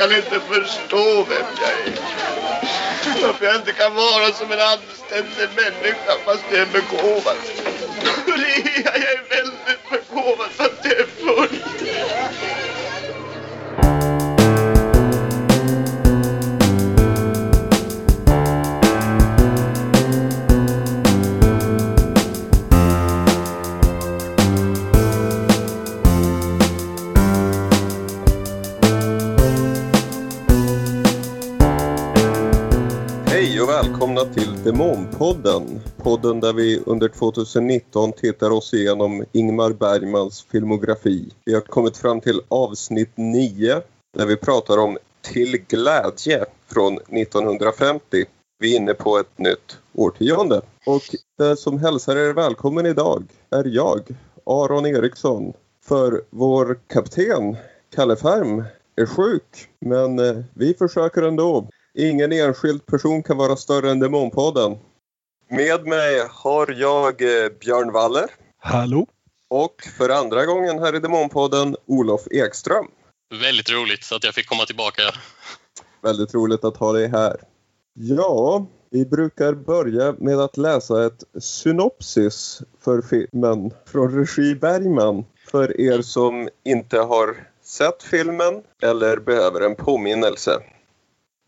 kan 0.00 0.16
inte 0.16 0.40
förstå 0.40 1.24
vem 1.28 1.46
jag 1.60 1.70
är. 1.70 3.22
Varför 3.22 3.44
jag 3.44 3.56
inte 3.56 3.72
kan 3.72 3.94
vara 3.94 4.32
som 4.32 4.52
en 4.52 4.60
anständig 4.60 5.48
människa 5.56 6.12
fast 6.24 6.44
jag 6.50 6.60
är 6.60 6.66
begåvad. 6.66 7.36
Hur 8.26 8.34
är 8.34 8.84
jag? 8.84 8.94
jag 8.96 9.10
är 9.12 9.22
väldigt 9.28 9.90
begåvad 9.90 10.50
fast 10.50 10.84
jag 10.84 10.92
är 10.92 11.06
full. 11.06 11.60
Demonpodden. 34.64 35.80
Podden 35.96 36.40
där 36.40 36.52
vi 36.52 36.82
under 36.86 37.08
2019 37.08 38.12
tittar 38.12 38.50
oss 38.50 38.74
igenom 38.74 39.24
Ingmar 39.32 39.72
Bergmans 39.72 40.42
filmografi. 40.42 41.32
Vi 41.44 41.54
har 41.54 41.60
kommit 41.60 41.96
fram 41.96 42.20
till 42.20 42.40
avsnitt 42.48 43.10
9 43.14 43.82
där 44.16 44.26
vi 44.26 44.36
pratar 44.36 44.78
om 44.78 44.98
Till 45.20 45.64
glädje 45.68 46.44
från 46.66 46.94
1950. 46.94 48.24
Vi 48.58 48.74
är 48.74 48.80
inne 48.80 48.94
på 48.94 49.18
ett 49.18 49.38
nytt 49.38 49.78
årtionde. 49.94 50.60
Och 50.86 51.02
den 51.38 51.56
som 51.56 51.78
hälsar 51.78 52.16
er 52.16 52.32
välkommen 52.32 52.86
idag 52.86 53.24
är 53.50 53.64
jag, 53.64 54.00
Aron 54.46 54.86
Eriksson. 54.86 55.52
För 55.84 56.22
vår 56.30 56.78
kapten, 56.86 57.56
Kalle 57.94 58.16
Färm, 58.16 58.64
är 58.96 59.06
sjuk. 59.06 59.68
Men 59.80 60.18
eh, 60.18 60.36
vi 60.54 60.74
försöker 60.74 61.22
ändå. 61.22 61.68
Ingen 62.00 62.32
enskild 62.32 62.86
person 62.86 63.22
kan 63.22 63.36
vara 63.36 63.56
större 63.56 63.90
än 63.90 64.00
Demonpodden. 64.00 64.78
Med 65.48 65.86
mig 65.86 66.26
har 66.30 66.74
jag 66.78 67.22
eh, 67.22 67.48
Björn 67.60 67.92
Waller 67.92 68.30
Hallå? 68.58 69.06
och 69.48 69.82
för 69.98 70.08
andra 70.08 70.46
gången 70.46 70.78
här 70.78 70.96
i 70.96 70.98
Demonpodden 70.98 71.76
Olof 71.86 72.20
Ekström. 72.30 72.86
Väldigt 73.42 73.70
roligt 73.70 74.12
att 74.12 74.24
jag 74.24 74.34
fick 74.34 74.48
komma 74.48 74.64
tillbaka. 74.64 75.02
Väldigt 76.02 76.34
roligt 76.34 76.64
att 76.64 76.76
ha 76.76 76.92
dig 76.92 77.08
här. 77.08 77.40
Ja, 77.94 78.66
vi 78.90 79.06
brukar 79.06 79.54
börja 79.54 80.14
med 80.18 80.40
att 80.40 80.56
läsa 80.56 81.06
ett 81.06 81.24
synopsis 81.42 82.62
för 82.80 83.02
filmen 83.02 83.70
från 83.86 84.18
regi 84.18 84.54
Bergman. 84.54 85.24
För 85.50 85.80
er 85.80 86.02
som 86.02 86.48
inte 86.64 86.98
har 86.98 87.36
sett 87.62 88.02
filmen 88.02 88.62
eller 88.82 89.16
behöver 89.16 89.60
en 89.60 89.74
påminnelse. 89.74 90.62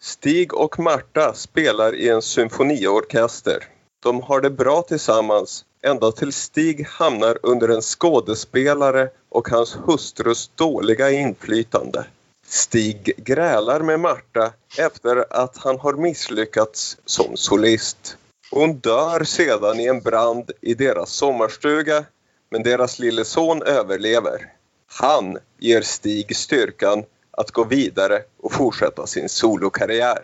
Stig 0.04 0.54
och 0.54 0.78
Marta 0.78 1.34
spelar 1.34 1.94
i 1.94 2.08
en 2.08 2.22
symfoniorkester. 2.22 3.64
De 4.02 4.22
har 4.22 4.40
det 4.40 4.50
bra 4.50 4.82
tillsammans 4.82 5.64
ända 5.82 6.12
till 6.12 6.32
Stig 6.32 6.86
hamnar 6.86 7.38
under 7.42 7.68
en 7.68 7.82
skådespelare 7.82 9.10
och 9.28 9.48
hans 9.48 9.76
hustrus 9.86 10.50
dåliga 10.54 11.10
inflytande. 11.10 12.04
Stig 12.46 13.14
grälar 13.16 13.80
med 13.80 14.00
Marta 14.00 14.52
efter 14.78 15.24
att 15.30 15.56
han 15.56 15.78
har 15.78 15.92
misslyckats 15.92 16.96
som 17.04 17.36
solist. 17.36 18.16
Hon 18.50 18.78
dör 18.78 19.24
sedan 19.24 19.80
i 19.80 19.86
en 19.86 20.00
brand 20.00 20.50
i 20.60 20.74
deras 20.74 21.10
sommarstuga 21.10 22.04
men 22.50 22.62
deras 22.62 22.98
lille 22.98 23.24
son 23.24 23.62
överlever. 23.62 24.52
Han 24.86 25.38
ger 25.58 25.82
Stig 25.82 26.36
styrkan 26.36 27.04
att 27.36 27.50
gå 27.50 27.64
vidare 27.64 28.22
och 28.42 28.52
fortsätta 28.52 29.06
sin 29.06 29.28
solokarriär. 29.28 30.18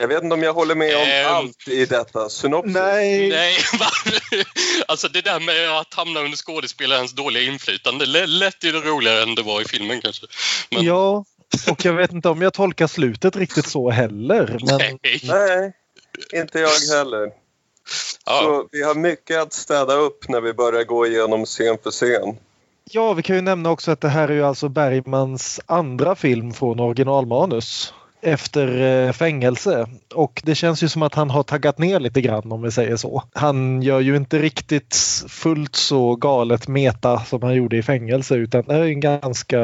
Jag 0.00 0.08
vet 0.08 0.22
inte 0.22 0.34
om 0.34 0.42
jag 0.42 0.52
håller 0.54 0.74
med 0.74 0.96
om 0.96 1.02
Ehm. 1.02 1.26
allt 1.34 1.68
i 1.68 1.86
detta 1.86 2.28
synopsis. 2.28 2.74
Nej. 2.74 3.28
Nej? 3.28 3.56
Alltså 4.88 5.08
det 5.08 5.20
där 5.20 5.40
med 5.40 5.78
att 5.78 5.94
hamna 5.94 6.20
under 6.20 6.36
skådespelarens 6.36 7.12
dåliga 7.12 7.42
inflytande 7.42 8.06
lä- 8.06 8.26
lät 8.26 8.64
ju 8.64 8.72
roligare 8.72 9.22
än 9.22 9.34
det 9.34 9.42
var 9.42 9.60
i 9.60 9.64
filmen 9.64 10.00
kanske. 10.00 10.26
Men, 10.70 10.84
Ja, 10.84 11.24
och 11.70 11.84
jag 11.84 11.92
vet 11.92 12.12
inte 12.12 12.28
om 12.28 12.42
jag 12.42 12.52
tolkar 12.54 12.86
slutet 12.86 13.36
riktigt 13.36 13.66
så 13.68 13.90
heller. 13.90 14.58
Men 14.62 14.76
Nej. 14.78 15.20
Nej, 15.22 15.72
inte 16.34 16.58
jag 16.58 16.96
heller. 16.96 17.30
Ja, 18.26 18.40
Så 18.42 18.68
vi 18.72 18.82
har 18.82 18.94
mycket 18.94 19.38
att 19.42 19.52
städa 19.52 19.94
upp 19.94 20.28
när 20.28 20.40
vi 20.40 20.52
börjar 20.52 20.84
gå 20.84 21.06
igenom 21.06 21.44
scen 21.46 21.78
för 21.82 21.90
scen 21.90 22.36
ja, 22.90 23.12
vi 23.12 23.22
kan 23.22 23.36
ju 23.36 23.42
nämna 23.42 23.70
också 23.70 23.90
att 23.90 24.00
det 24.00 24.08
här 24.08 24.28
är 24.28 24.32
ju 24.32 24.44
alltså 24.44 24.68
Bergmans 24.68 25.60
andra 25.66 26.14
film 26.14 26.52
från 26.52 26.80
originalmanus 26.80 27.94
efter 28.20 28.80
eh, 28.80 29.12
fängelse. 29.12 29.86
Och 30.14 30.42
det 30.44 30.54
känns 30.54 30.82
ju 30.82 30.88
som 30.88 31.02
att 31.02 31.14
han 31.14 31.30
har 31.30 31.42
taggat 31.42 31.78
ner 31.78 32.00
lite 32.00 32.20
grann 32.20 32.52
om 32.52 32.62
vi 32.62 32.70
säger 32.70 32.96
så. 32.96 33.22
Han 33.32 33.82
gör 33.82 34.00
ju 34.00 34.16
inte 34.16 34.38
riktigt 34.38 34.96
fullt 35.28 35.76
så 35.76 36.16
galet 36.16 36.68
meta 36.68 37.20
som 37.20 37.42
han 37.42 37.54
gjorde 37.54 37.76
i 37.76 37.82
fängelse 37.82 38.34
utan 38.34 38.64
det 38.66 38.74
är 38.74 38.84
en 38.84 39.00
ganska 39.00 39.58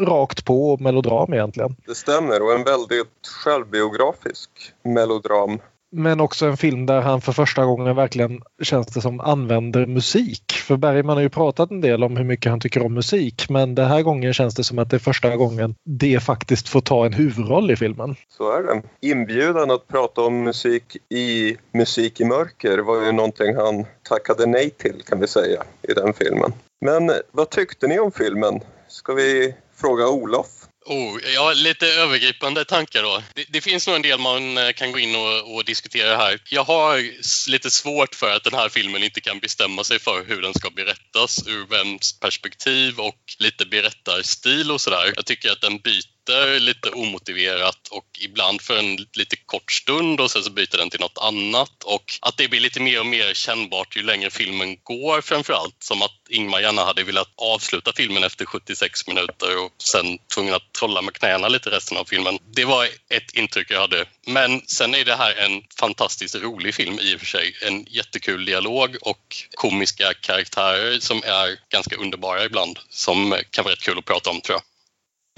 rakt 0.00 0.44
på 0.44 0.76
melodram 0.76 1.32
egentligen. 1.32 1.76
Det 1.86 1.94
stämmer 1.94 2.42
och 2.42 2.52
en 2.52 2.64
väldigt 2.64 3.26
självbiografisk 3.44 4.50
melodram. 4.84 5.58
Men 5.90 6.20
också 6.20 6.46
en 6.46 6.56
film 6.56 6.86
där 6.86 7.00
han 7.00 7.20
för 7.20 7.32
första 7.32 7.64
gången 7.64 7.96
verkligen 7.96 8.42
känns 8.62 8.86
det 8.86 9.00
som 9.00 9.20
använder 9.20 9.86
musik. 9.86 10.52
För 10.52 10.76
Bergman 10.76 11.16
har 11.16 11.22
ju 11.22 11.28
pratat 11.28 11.70
en 11.70 11.80
del 11.80 12.04
om 12.04 12.16
hur 12.16 12.24
mycket 12.24 12.50
han 12.50 12.60
tycker 12.60 12.86
om 12.86 12.94
musik 12.94 13.46
men 13.48 13.74
den 13.74 13.88
här 13.88 14.02
gången 14.02 14.34
känns 14.34 14.54
det 14.54 14.64
som 14.64 14.78
att 14.78 14.90
det 14.90 14.96
är 14.96 14.98
första 14.98 15.36
gången 15.36 15.74
det 15.84 16.20
faktiskt 16.20 16.68
får 16.68 16.80
ta 16.80 17.06
en 17.06 17.12
huvudroll 17.12 17.70
i 17.70 17.76
filmen. 17.76 18.16
Så 18.28 18.52
är 18.52 18.62
det. 18.62 18.82
Inbjudan 19.00 19.70
att 19.70 19.88
prata 19.88 20.20
om 20.20 20.42
musik 20.42 20.96
i 21.08 21.56
Musik 21.72 22.20
i 22.20 22.24
mörker 22.24 22.78
var 22.78 23.04
ju 23.04 23.12
någonting 23.12 23.56
han 23.56 23.84
tackade 24.02 24.46
nej 24.46 24.70
till 24.70 25.02
kan 25.06 25.20
vi 25.20 25.26
säga 25.26 25.62
i 25.82 25.92
den 25.92 26.14
filmen. 26.14 26.52
Men 26.80 27.10
vad 27.32 27.50
tyckte 27.50 27.86
ni 27.86 27.98
om 27.98 28.12
filmen? 28.12 28.60
Ska 28.88 29.12
vi 29.12 29.54
fråga 29.76 30.08
Olof? 30.08 30.57
Oh, 30.90 31.20
ja, 31.34 31.52
lite 31.52 31.86
övergripande 31.86 32.64
tankar 32.64 33.02
då. 33.02 33.22
Det, 33.34 33.44
det 33.48 33.60
finns 33.60 33.86
nog 33.86 33.96
en 33.96 34.02
del 34.02 34.20
man 34.20 34.58
eh, 34.58 34.72
kan 34.72 34.92
gå 34.92 34.98
in 34.98 35.14
och, 35.14 35.54
och 35.54 35.64
diskutera 35.64 36.16
här. 36.16 36.38
Jag 36.50 36.64
har 36.64 37.02
lite 37.50 37.70
svårt 37.70 38.14
för 38.14 38.36
att 38.36 38.44
den 38.44 38.54
här 38.54 38.68
filmen 38.68 39.02
inte 39.02 39.20
kan 39.20 39.38
bestämma 39.38 39.84
sig 39.84 39.98
för 39.98 40.24
hur 40.24 40.42
den 40.42 40.54
ska 40.54 40.70
berättas 40.70 41.46
ur 41.46 41.66
vems 41.66 42.20
perspektiv 42.20 43.00
och 43.00 43.18
lite 43.38 43.66
berättarstil 43.66 44.70
och 44.70 44.80
sådär. 44.80 45.12
Jag 45.16 45.26
tycker 45.26 45.50
att 45.50 45.60
den 45.60 45.78
byter 45.78 46.17
lite 46.58 46.90
omotiverat 46.90 47.88
och 47.90 48.06
ibland 48.20 48.62
för 48.62 48.78
en 48.78 48.96
lite 49.12 49.36
kort 49.36 49.72
stund 49.72 50.20
och 50.20 50.30
sen 50.30 50.42
så 50.42 50.50
byter 50.50 50.76
den 50.76 50.90
till 50.90 51.00
något 51.00 51.18
annat 51.18 51.82
och 51.84 52.18
att 52.20 52.36
det 52.36 52.48
blir 52.48 52.60
lite 52.60 52.80
mer 52.80 53.00
och 53.00 53.06
mer 53.06 53.34
kännbart 53.34 53.96
ju 53.96 54.02
längre 54.02 54.30
filmen 54.30 54.76
går 54.82 55.20
framför 55.20 55.52
allt. 55.52 55.76
Som 55.78 56.02
att 56.02 56.10
Ingmar 56.28 56.60
gärna 56.60 56.84
hade 56.84 57.04
velat 57.04 57.28
avsluta 57.36 57.92
filmen 57.96 58.24
efter 58.24 58.44
76 58.44 59.06
minuter 59.06 59.64
och 59.64 59.72
sen 59.78 60.18
tvungen 60.34 60.54
att 60.54 60.72
trolla 60.78 61.02
med 61.02 61.14
knäna 61.14 61.48
lite 61.48 61.70
resten 61.70 61.98
av 61.98 62.04
filmen. 62.04 62.38
Det 62.54 62.64
var 62.64 62.84
ett 62.84 63.34
intryck 63.34 63.70
jag 63.70 63.80
hade. 63.80 64.04
Men 64.26 64.60
sen 64.66 64.94
är 64.94 65.04
det 65.04 65.16
här 65.16 65.34
en 65.34 65.62
fantastiskt 65.80 66.34
rolig 66.34 66.74
film 66.74 66.98
i 67.02 67.16
och 67.16 67.20
för 67.20 67.26
sig. 67.26 67.54
En 67.66 67.84
jättekul 67.84 68.44
dialog 68.44 68.96
och 69.02 69.36
komiska 69.54 70.14
karaktärer 70.20 71.00
som 71.00 71.22
är 71.24 71.58
ganska 71.72 71.96
underbara 71.96 72.44
ibland. 72.44 72.78
Som 72.90 73.36
kan 73.50 73.64
vara 73.64 73.72
rätt 73.72 73.82
kul 73.82 73.98
att 73.98 74.04
prata 74.04 74.30
om 74.30 74.40
tror 74.40 74.54
jag. 74.54 74.62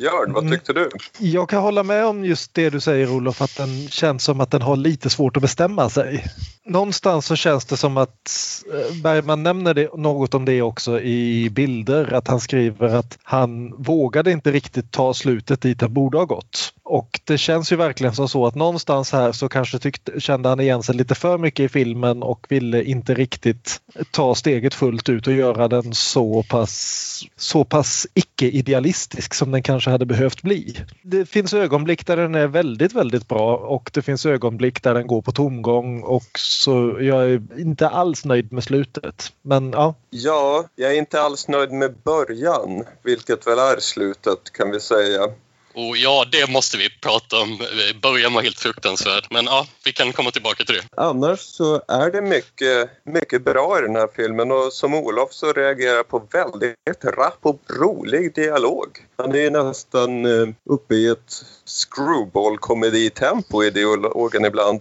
Björn, 0.00 0.32
vad 0.32 0.42
Mm. 0.44 0.58
tyckte 0.58 0.72
du? 0.72 0.90
Jag 1.18 1.48
kan 1.48 1.62
hålla 1.62 1.82
med 1.82 2.06
om 2.06 2.24
just 2.24 2.54
det 2.54 2.70
du 2.70 2.80
säger 2.80 3.10
Olof 3.10 3.42
att 3.42 3.56
den 3.56 3.88
känns 3.88 4.24
som 4.24 4.40
att 4.40 4.50
den 4.50 4.62
har 4.62 4.76
lite 4.76 5.10
svårt 5.10 5.36
att 5.36 5.42
bestämma 5.42 5.90
sig. 5.90 6.24
Någonstans 6.64 7.26
så 7.26 7.36
känns 7.36 7.64
det 7.64 7.76
som 7.76 7.96
att 7.96 8.30
eh, 8.74 9.02
Bergman 9.02 9.42
nämner 9.42 9.74
det, 9.74 9.94
något 9.96 10.34
om 10.34 10.44
det 10.44 10.62
också 10.62 11.00
i 11.00 11.50
bilder 11.50 12.12
att 12.12 12.28
han 12.28 12.40
skriver 12.40 12.94
att 12.94 13.18
han 13.22 13.74
vågade 13.82 14.32
inte 14.32 14.50
riktigt 14.52 14.90
ta 14.92 15.14
slutet 15.14 15.60
dit 15.60 15.80
han 15.80 15.92
borde 15.94 16.18
ha 16.18 16.24
gått. 16.24 16.72
Och 16.90 17.20
det 17.24 17.38
känns 17.38 17.72
ju 17.72 17.76
verkligen 17.76 18.14
som 18.14 18.28
så 18.28 18.46
att 18.46 18.54
någonstans 18.54 19.12
här 19.12 19.32
så 19.32 19.48
kanske 19.48 19.78
tyckte, 19.78 20.20
kände 20.20 20.48
han 20.48 20.60
igen 20.60 20.82
sig 20.82 20.94
lite 20.94 21.14
för 21.14 21.38
mycket 21.38 21.64
i 21.64 21.68
filmen 21.68 22.22
och 22.22 22.46
ville 22.48 22.82
inte 22.82 23.14
riktigt 23.14 23.80
ta 24.10 24.34
steget 24.34 24.74
fullt 24.74 25.08
ut 25.08 25.26
och 25.26 25.32
göra 25.32 25.68
den 25.68 25.94
så 25.94 26.42
pass, 26.42 27.22
så 27.36 27.64
pass 27.64 28.06
icke-idealistisk 28.14 29.34
som 29.34 29.50
den 29.50 29.62
kanske 29.62 29.90
hade 29.90 30.06
behövt 30.06 30.42
bli. 30.42 30.76
Det 31.02 31.26
finns 31.26 31.54
ögonblick 31.54 32.06
där 32.06 32.16
den 32.16 32.34
är 32.34 32.46
väldigt, 32.46 32.92
väldigt 32.92 33.28
bra 33.28 33.56
och 33.56 33.90
det 33.94 34.02
finns 34.02 34.26
ögonblick 34.26 34.82
där 34.82 34.94
den 34.94 35.06
går 35.06 35.22
på 35.22 35.32
tomgång 35.32 36.02
och 36.02 36.30
så 36.38 36.98
jag 37.00 37.30
är 37.30 37.42
inte 37.58 37.88
alls 37.88 38.24
nöjd 38.24 38.52
med 38.52 38.64
slutet. 38.64 39.32
Men 39.42 39.70
ja, 39.70 39.94
Ja, 40.10 40.64
jag 40.74 40.92
är 40.92 40.98
inte 40.98 41.22
alls 41.22 41.48
nöjd 41.48 41.72
med 41.72 41.94
början, 42.04 42.84
vilket 43.02 43.46
väl 43.46 43.58
är 43.58 43.80
slutet 43.80 44.52
kan 44.52 44.70
vi 44.70 44.80
säga. 44.80 45.28
Och 45.74 45.96
ja, 45.96 46.24
det 46.32 46.50
måste 46.50 46.76
vi 46.76 46.88
prata 47.00 47.40
om. 47.40 47.58
Början 48.02 48.34
var 48.34 48.42
helt 48.42 48.58
fruktansvärd. 48.58 49.26
Men 49.30 49.44
ja, 49.44 49.66
vi 49.84 49.92
kan 49.92 50.12
komma 50.12 50.30
tillbaka 50.30 50.64
till 50.64 50.74
det. 50.74 50.82
Annars 50.96 51.40
så 51.40 51.82
är 51.88 52.10
det 52.10 52.22
mycket, 52.22 52.90
mycket 53.04 53.44
bra 53.44 53.78
i 53.78 53.82
den 53.82 53.96
här 53.96 54.08
filmen 54.16 54.50
och 54.50 54.72
som 54.72 54.94
Olof 54.94 55.32
så 55.32 55.52
reagerar 55.52 55.96
jag 55.96 56.08
på 56.08 56.22
väldigt 56.32 57.04
rapp 57.04 57.38
och 57.42 57.60
rolig 57.80 58.34
dialog. 58.34 58.88
Han 59.16 59.34
är 59.34 59.50
nästan 59.50 60.24
eh, 60.24 60.48
uppe 60.70 60.94
i 60.94 61.08
ett 61.08 61.44
screwball-komeditempo 61.64 63.64
i 63.64 63.70
dialogen 63.70 64.44
ibland. 64.44 64.80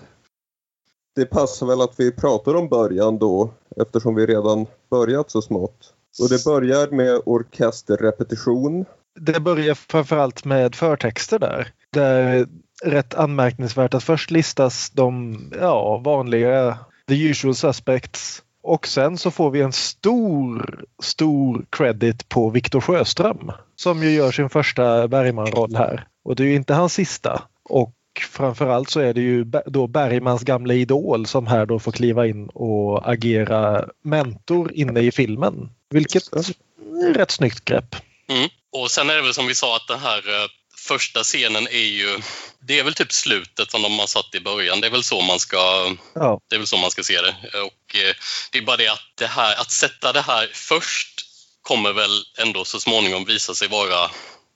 Det 1.15 1.25
passar 1.25 1.65
väl 1.65 1.81
att 1.81 1.93
vi 1.97 2.11
pratar 2.11 2.55
om 2.55 2.67
början 2.67 3.17
då 3.17 3.53
eftersom 3.81 4.15
vi 4.15 4.25
redan 4.25 4.65
börjat 4.89 5.31
så 5.31 5.41
smått. 5.41 5.93
Och 6.21 6.29
det 6.29 6.45
börjar 6.45 6.87
med 6.87 7.21
orkesterrepetition 7.25 8.85
det 9.19 9.39
börjar 9.39 9.75
framförallt 9.75 10.45
med 10.45 10.75
förtexter 10.75 11.39
där. 11.39 11.67
Det 11.91 12.03
är 12.03 12.47
rätt 12.83 13.13
anmärkningsvärt 13.13 13.93
att 13.93 14.03
först 14.03 14.31
listas 14.31 14.89
de 14.89 15.37
ja, 15.61 15.97
vanliga 15.97 16.77
the 17.07 17.29
usual 17.29 17.55
suspects 17.55 18.43
och 18.61 18.87
sen 18.87 19.17
så 19.17 19.31
får 19.31 19.51
vi 19.51 19.61
en 19.61 19.73
stor, 19.73 20.79
stor 21.03 21.65
credit 21.69 22.29
på 22.29 22.49
Viktor 22.49 22.81
Sjöström 22.81 23.51
som 23.75 24.03
ju 24.03 24.11
gör 24.11 24.31
sin 24.31 24.49
första 24.49 25.07
Bergman-roll 25.07 25.75
här. 25.75 26.07
Och 26.23 26.35
det 26.35 26.43
är 26.43 26.47
ju 26.47 26.55
inte 26.55 26.73
hans 26.73 26.93
sista. 26.93 27.41
Och 27.63 27.93
framförallt 28.29 28.89
så 28.89 28.99
är 28.99 29.13
det 29.13 29.21
ju 29.21 29.43
då 29.65 29.87
Bergmans 29.87 30.43
gamla 30.43 30.73
idol 30.73 31.25
som 31.25 31.47
här 31.47 31.65
då 31.65 31.79
får 31.79 31.91
kliva 31.91 32.27
in 32.27 32.47
och 32.47 33.11
agera 33.11 33.85
mentor 34.01 34.71
inne 34.73 34.99
i 34.99 35.11
filmen. 35.11 35.69
Vilket 35.89 36.33
är 36.33 36.39
ett 36.39 37.17
rätt 37.17 37.31
snyggt 37.31 37.65
grepp. 37.65 37.95
Mm. 38.29 38.49
Och 38.71 38.91
sen 38.91 39.09
är 39.09 39.15
det 39.15 39.21
väl 39.21 39.33
som 39.33 39.47
vi 39.47 39.55
sa 39.55 39.75
att 39.75 39.87
den 39.87 39.99
här 39.99 40.41
eh, 40.41 40.47
första 40.77 41.23
scenen 41.23 41.67
är 41.67 41.87
ju, 41.87 42.21
det 42.59 42.79
är 42.79 42.83
väl 42.83 42.93
typ 42.93 43.11
slutet 43.11 43.71
som 43.71 43.81
de 43.81 43.99
har 43.99 44.07
satt 44.07 44.35
i 44.35 44.39
början. 44.39 44.81
Det 44.81 44.87
är 44.87 44.91
väl 44.91 45.03
så 45.03 45.21
man 45.21 45.39
ska, 45.39 45.95
ja. 46.15 46.39
det 46.49 46.55
är 46.55 46.59
väl 46.59 46.67
så 46.67 46.77
man 46.77 46.91
ska 46.91 47.03
se 47.03 47.21
det. 47.21 47.35
Och 47.61 47.95
eh, 47.95 48.15
det 48.51 48.57
är 48.57 48.61
bara 48.61 48.77
det 48.77 48.87
att 48.87 49.11
det 49.15 49.27
här, 49.27 49.55
att 49.61 49.71
sätta 49.71 50.13
det 50.13 50.21
här 50.21 50.49
först 50.53 51.25
kommer 51.61 51.93
väl 51.93 52.23
ändå 52.37 52.65
så 52.65 52.79
småningom 52.79 53.25
visa 53.25 53.55
sig 53.55 53.67
vara 53.67 54.11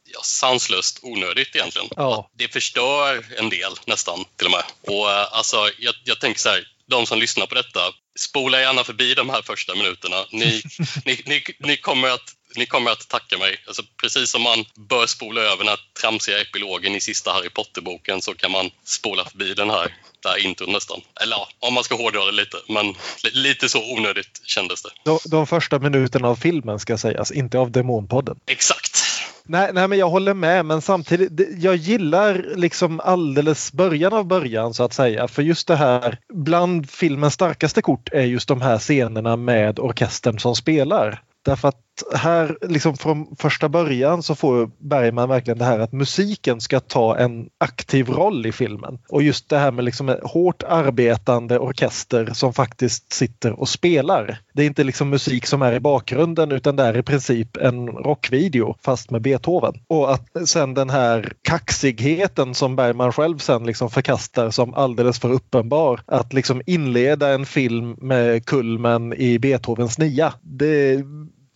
ja, 0.06 0.20
sanslöst 0.24 1.00
onödigt 1.02 1.56
egentligen. 1.56 1.88
Ja. 1.96 2.30
Det 2.38 2.54
förstör 2.54 3.26
en 3.38 3.50
del 3.50 3.72
nästan 3.86 4.26
till 4.38 4.48
och 4.48 4.52
med. 4.52 4.64
Och 4.88 5.12
eh, 5.12 5.28
alltså, 5.32 5.70
jag, 5.80 5.96
jag 6.04 6.20
tänker 6.20 6.40
så 6.40 6.50
här, 6.50 6.68
de 6.88 7.06
som 7.06 7.20
lyssnar 7.20 7.46
på 7.46 7.56
detta, 7.56 7.80
spola 8.20 8.60
gärna 8.60 8.84
förbi 8.84 9.14
de 9.14 9.30
här 9.30 9.42
första 9.42 9.76
minuterna. 9.76 10.26
Ni, 10.32 10.62
ni, 11.06 11.22
ni, 11.26 11.44
ni 11.60 11.78
kommer 11.78 12.10
att 12.10 12.34
ni 12.56 12.66
kommer 12.66 12.92
att 12.92 13.08
tacka 13.08 13.38
mig. 13.38 13.58
Alltså, 13.68 13.84
precis 14.02 14.32
som 14.32 14.42
man 14.42 14.66
bör 14.76 15.06
spola 15.06 15.42
över 15.42 15.58
den 15.58 15.68
här 15.68 15.80
tramsiga 16.02 16.42
epilogen 16.42 16.96
i 16.96 17.02
sista 17.02 17.32
Harry 17.32 17.50
Potter-boken 17.50 18.22
så 18.22 18.34
kan 18.34 18.52
man 18.52 18.70
spola 18.84 19.26
förbi 19.26 19.54
den 19.54 19.70
här, 19.70 19.96
det 20.20 20.30
här 20.30 20.46
intron 20.46 20.72
nästan. 20.72 21.02
Eller 21.22 21.36
ja, 21.36 21.48
om 21.60 21.74
man 21.74 21.84
ska 21.84 21.96
hårdra 21.96 22.26
det 22.26 22.32
lite. 22.32 22.58
Men 22.70 22.96
lite 23.34 23.70
så 23.70 23.94
onödigt 23.94 24.42
kändes 24.44 24.82
det. 24.82 24.90
De, 25.06 25.20
de 25.26 25.48
första 25.48 25.80
minuterna 25.80 26.28
av 26.28 26.36
filmen 26.36 26.80
ska 26.80 26.98
sägas, 26.98 27.32
inte 27.32 27.58
av 27.58 27.72
Demonpodden. 27.72 28.40
Exakt. 28.46 29.04
Nej, 29.46 29.70
nej, 29.74 29.88
men 29.88 30.00
jag 30.00 30.10
håller 30.10 30.34
med, 30.34 30.66
men 30.66 30.82
samtidigt, 30.82 31.48
jag 31.64 31.76
gillar 31.76 32.46
liksom 32.56 33.00
alldeles 33.00 33.74
början 33.74 34.14
av 34.14 34.26
början 34.26 34.74
så 34.74 34.84
att 34.84 34.94
säga. 34.94 35.28
För 35.28 35.42
just 35.42 35.68
det 35.68 35.76
här, 35.76 36.18
bland 36.34 36.90
filmens 36.90 37.34
starkaste 37.34 37.82
kort 37.82 38.10
är 38.12 38.24
just 38.24 38.48
de 38.48 38.62
här 38.62 38.80
scenerna 38.80 39.36
med 39.36 39.80
orkestern 39.80 40.40
som 40.40 40.56
spelar. 40.56 41.22
Därför 41.46 41.68
att 41.68 41.93
här 42.16 42.58
liksom 42.62 42.98
från 42.98 43.36
första 43.36 43.70
början 43.70 44.24
så 44.24 44.36
får 44.36 44.72
Bergman 44.78 45.30
verkligen 45.30 45.58
det 45.58 45.66
här 45.66 45.80
att 45.80 45.92
musiken 45.92 46.62
ska 46.62 46.80
ta 46.80 47.18
en 47.18 47.50
aktiv 47.58 48.10
roll 48.10 48.46
i 48.46 48.52
filmen. 48.52 49.00
Och 49.10 49.24
just 49.24 49.50
det 49.50 49.58
här 49.58 49.72
med 49.72 49.86
liksom 49.86 50.10
en 50.10 50.20
hårt 50.24 50.64
arbetande 50.64 51.60
orkester 51.60 52.30
som 52.34 52.54
faktiskt 52.54 53.14
sitter 53.14 53.60
och 53.60 53.70
spelar. 53.70 54.40
Det 54.54 54.62
är 54.64 54.68
inte 54.68 54.84
liksom 54.84 55.10
musik 55.10 55.46
som 55.46 55.62
är 55.62 55.74
i 55.74 55.80
bakgrunden 55.80 56.52
utan 56.52 56.76
det 56.76 56.84
är 56.84 56.98
i 56.98 57.04
princip 57.04 57.58
en 57.58 57.88
rockvideo 57.88 58.76
fast 58.82 59.12
med 59.12 59.22
Beethoven. 59.22 59.74
Och 59.88 60.14
att 60.14 60.28
sen 60.46 60.74
den 60.74 60.90
här 60.90 61.34
kaxigheten 61.42 62.56
som 62.56 62.76
Bergman 62.76 63.14
själv 63.14 63.38
sen 63.38 63.64
liksom 63.64 63.90
förkastar 63.90 64.50
som 64.50 64.74
alldeles 64.74 65.20
för 65.20 65.32
uppenbar. 65.32 66.02
Att 66.06 66.34
liksom 66.34 66.62
inleda 66.66 67.34
en 67.34 67.46
film 67.46 67.96
med 68.02 68.46
kulmen 68.46 69.14
i 69.14 69.40
Beethovens 69.40 69.98
nia. 69.98 70.34
Det 70.42 71.04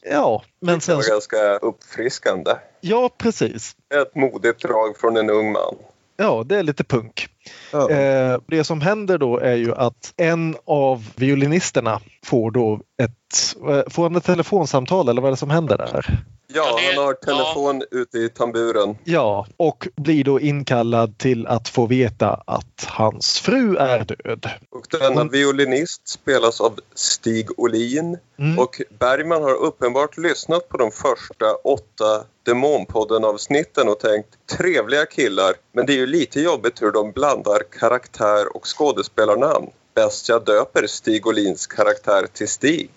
Ja, 0.10 0.44
men 0.60 0.82
sen... 0.82 0.98
Det 0.98 1.04
var 1.04 1.10
ganska 1.10 1.58
uppfriskande. 1.58 2.52
Ja, 2.82 3.10
precis. 3.18 3.76
Ett 4.02 4.16
modigt 4.16 4.62
drag 4.62 4.98
från 4.98 5.18
en 5.18 5.30
ung 5.30 5.52
man. 5.52 5.76
Ja, 6.18 6.44
det 6.46 6.58
är 6.58 6.64
lite 6.64 6.84
punk. 6.84 7.28
Ja. 7.72 7.90
Eh, 7.90 8.40
det 8.48 8.64
som 8.64 8.82
händer 8.82 9.18
då 9.18 9.38
är 9.38 9.56
ju 9.56 9.76
att 9.76 10.14
en 10.18 10.56
av 10.66 11.06
violinisterna 11.16 12.02
får 12.26 12.52
då 12.52 12.80
ett, 13.04 13.56
eh, 13.70 13.90
får 13.90 14.04
han 14.04 14.16
ett 14.16 14.26
telefonsamtal 14.26 15.10
eller 15.10 15.22
vad 15.22 15.30
är 15.30 15.32
det 15.32 15.38
som 15.38 15.50
händer 15.50 15.78
där? 15.78 16.20
Ja, 16.54 16.80
han 16.86 17.04
har 17.04 17.14
telefon 17.14 17.84
ja. 17.92 17.98
ute 17.98 18.18
i 18.18 18.30
tamburen. 18.30 18.98
Ja, 19.04 19.48
och 19.58 19.88
blir 19.96 20.24
då 20.24 20.40
inkallad 20.40 21.18
till 21.18 21.48
att 21.48 21.70
få 21.70 21.86
veta 21.86 22.44
att 22.46 22.88
hans 22.88 23.40
fru 23.40 23.76
är 23.78 24.00
död. 24.00 24.50
Och 24.70 24.88
denna 24.90 25.22
Hon... 25.22 25.30
violinist 25.30 26.08
spelas 26.08 26.62
av 26.62 26.80
Stig 26.96 27.60
Olin 27.60 28.18
mm. 28.40 28.60
och 28.60 28.82
Bergman 29.00 29.44
har 29.44 29.56
uppenbart 29.56 30.18
lyssnat 30.18 30.70
på 30.70 30.78
de 30.78 30.92
första 30.92 31.56
åtta 31.64 32.24
Demonpodden-avsnitten 32.46 33.90
och 33.90 34.00
tänkt 34.00 34.30
trevliga 34.58 35.06
killar, 35.06 35.54
men 35.72 35.86
det 35.86 35.94
är 35.94 35.98
ju 35.98 36.08
lite 36.08 36.42
jobbigt 36.42 36.82
hur 36.82 36.92
de 36.92 37.12
blandar 37.12 37.37
karaktär 37.80 38.56
och 38.56 38.78
skådespelarnamn. 38.78 39.68
Bäst 39.96 40.30
jag 40.30 40.46
döper 40.46 40.88
Stig 40.88 41.28
Olins 41.28 41.68
karaktär 41.68 42.28
till 42.34 42.48
Stig. 42.48 42.90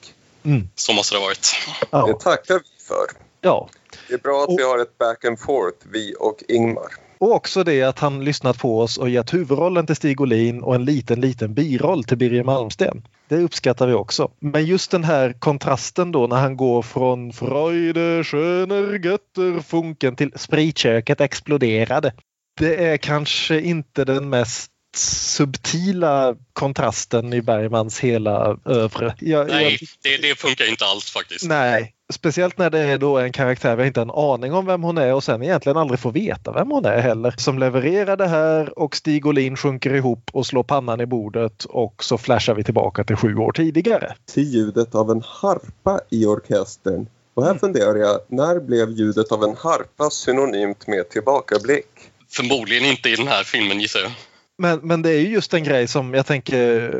Mm. 0.42 0.68
Så 0.74 0.92
måste 0.92 1.14
det 1.14 1.18
ha 1.18 1.26
varit. 1.26 1.46
Ja. 1.90 2.06
Det 2.06 2.20
tackar 2.20 2.54
vi 2.54 2.84
för. 2.84 3.06
Ja. 3.40 3.68
Det 4.08 4.14
är 4.14 4.18
bra 4.18 4.42
att 4.42 4.48
och, 4.48 4.58
vi 4.58 4.62
har 4.62 4.78
ett 4.78 4.98
back 4.98 5.24
and 5.24 5.38
forth, 5.38 5.86
vi 5.92 6.14
och 6.18 6.42
Ingmar. 6.48 6.92
Och 7.18 7.34
också 7.34 7.64
det 7.64 7.82
att 7.82 7.98
han 7.98 8.24
lyssnat 8.24 8.58
på 8.58 8.80
oss 8.80 8.98
och 8.98 9.10
gett 9.10 9.34
huvudrollen 9.34 9.86
till 9.86 9.96
Stig 9.96 10.20
Olin 10.20 10.62
och 10.62 10.74
en 10.74 10.84
liten, 10.84 11.20
liten 11.20 11.54
biroll 11.54 12.04
till 12.04 12.16
Birger 12.16 12.44
Malmsten. 12.44 13.02
Det 13.28 13.36
uppskattar 13.36 13.86
vi 13.86 13.94
också. 13.94 14.30
Men 14.38 14.66
just 14.66 14.90
den 14.90 15.04
här 15.04 15.32
kontrasten 15.38 16.12
då 16.12 16.26
när 16.26 16.36
han 16.36 16.56
går 16.56 16.82
från 16.82 17.32
Freude, 17.32 18.24
Schöner, 18.24 19.04
Götter, 19.04 19.62
Funken 19.62 20.16
till 20.16 20.32
spritköket 20.36 21.20
exploderade. 21.20 22.12
Det 22.60 22.84
är 22.84 22.96
kanske 22.96 23.60
inte 23.60 24.04
den 24.04 24.28
mest 24.28 24.70
subtila 24.96 26.36
kontrasten 26.52 27.32
i 27.32 27.42
Bergmans 27.42 28.00
hela 28.00 28.58
övre. 28.64 29.14
Jag, 29.18 29.48
nej, 29.48 29.78
jag... 29.80 29.88
Det, 30.02 30.28
det, 30.28 30.38
funkar 30.38 30.70
inte 30.70 30.84
alls 30.84 31.10
faktiskt. 31.10 31.44
Nej, 31.48 31.94
speciellt 32.12 32.58
när 32.58 32.70
det 32.70 32.78
är 32.78 32.98
då 32.98 33.18
en 33.18 33.32
karaktär 33.32 33.76
vi 33.76 33.86
inte 33.86 34.00
har 34.00 34.04
en 34.04 34.10
aning 34.10 34.52
om 34.52 34.66
vem 34.66 34.82
hon 34.82 34.98
är 34.98 35.14
och 35.14 35.24
sen 35.24 35.42
egentligen 35.42 35.76
aldrig 35.76 36.00
får 36.00 36.12
veta 36.12 36.52
vem 36.52 36.70
hon 36.70 36.84
är 36.84 36.98
heller. 36.98 37.34
Som 37.36 37.58
levererar 37.58 38.16
det 38.16 38.28
här 38.28 38.78
och 38.78 38.96
Stig 38.96 39.26
Olin 39.26 39.56
sjunker 39.56 39.94
ihop 39.94 40.30
och 40.32 40.46
slår 40.46 40.62
pannan 40.62 41.00
i 41.00 41.06
bordet 41.06 41.64
och 41.64 42.04
så 42.04 42.18
flashar 42.18 42.54
vi 42.54 42.64
tillbaka 42.64 43.04
till 43.04 43.16
sju 43.16 43.36
år 43.36 43.52
tidigare. 43.52 44.14
Till 44.32 44.54
ljudet 44.54 44.94
av 44.94 45.10
en 45.10 45.22
harpa 45.26 46.00
i 46.10 46.26
orkestern. 46.26 47.06
Och 47.34 47.42
här 47.42 47.50
mm. 47.50 47.60
funderar 47.60 47.96
jag, 47.96 48.20
när 48.28 48.60
blev 48.60 48.90
ljudet 48.90 49.32
av 49.32 49.44
en 49.44 49.56
harpa 49.56 50.10
synonymt 50.10 50.86
med 50.86 51.08
tillbakablick? 51.08 51.89
Förmodligen 52.32 52.84
inte 52.84 53.10
i 53.10 53.16
den 53.16 53.28
här 53.28 53.44
filmen 53.44 53.80
gissar 53.80 54.00
jag. 54.00 54.12
Men, 54.60 54.80
men 54.82 55.02
det 55.02 55.10
är 55.10 55.20
ju 55.20 55.28
just 55.28 55.54
en 55.54 55.64
grej 55.64 55.88
som 55.88 56.14
jag 56.14 56.26
tänker 56.26 56.92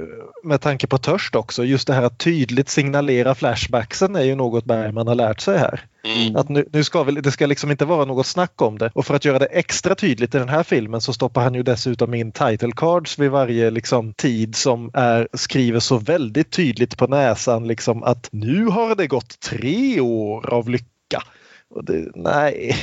med 0.45 0.61
tanke 0.61 0.87
på 0.87 0.99
Törst 0.99 1.35
också. 1.35 1.65
Just 1.65 1.87
det 1.87 1.95
här 1.95 2.03
att 2.03 2.19
tydligt 2.19 2.69
signalera 2.69 3.35
flashbacksen 3.35 4.17
är 4.17 4.23
ju 4.23 4.35
något 4.35 4.65
Bergman 4.65 5.07
har 5.07 5.15
lärt 5.15 5.41
sig 5.41 5.59
här. 5.59 5.85
Mm. 6.05 6.37
Att 6.37 6.49
nu, 6.49 6.69
nu 6.73 6.85
ska 6.85 7.03
vi, 7.03 7.13
det 7.13 7.33
ska 7.33 7.47
liksom 7.47 7.71
inte 7.71 7.85
vara 7.85 8.05
något 8.05 8.27
snack 8.27 8.63
om 8.63 8.79
det. 8.79 8.91
Och 8.95 9.07
för 9.07 9.15
att 9.15 9.25
göra 9.25 9.39
det 9.39 9.47
extra 9.47 9.95
tydligt 9.95 10.35
i 10.35 10.39
den 10.39 10.49
här 10.49 10.63
filmen 10.63 11.01
så 11.01 11.13
stoppar 11.13 11.43
han 11.43 11.55
ju 11.55 11.63
dessutom 11.63 12.15
in 12.15 12.33
title 12.33 12.73
cards 12.77 13.19
vid 13.19 13.31
varje 13.31 13.71
liksom, 13.71 14.15
tid 14.15 14.55
som 14.57 14.91
är, 14.95 15.29
skriver 15.33 15.81
så 15.81 15.99
väldigt 15.99 16.51
tydligt 16.51 16.97
på 16.97 17.07
näsan 17.07 17.67
liksom 17.67 18.03
att 18.03 18.29
nu 18.33 18.67
har 18.67 18.95
det 18.95 19.07
gått 19.07 19.41
tre 19.41 20.01
år 20.01 20.51
av 20.51 20.69
lycka. 20.69 21.23
Det, 21.83 22.07
nej, 22.15 22.77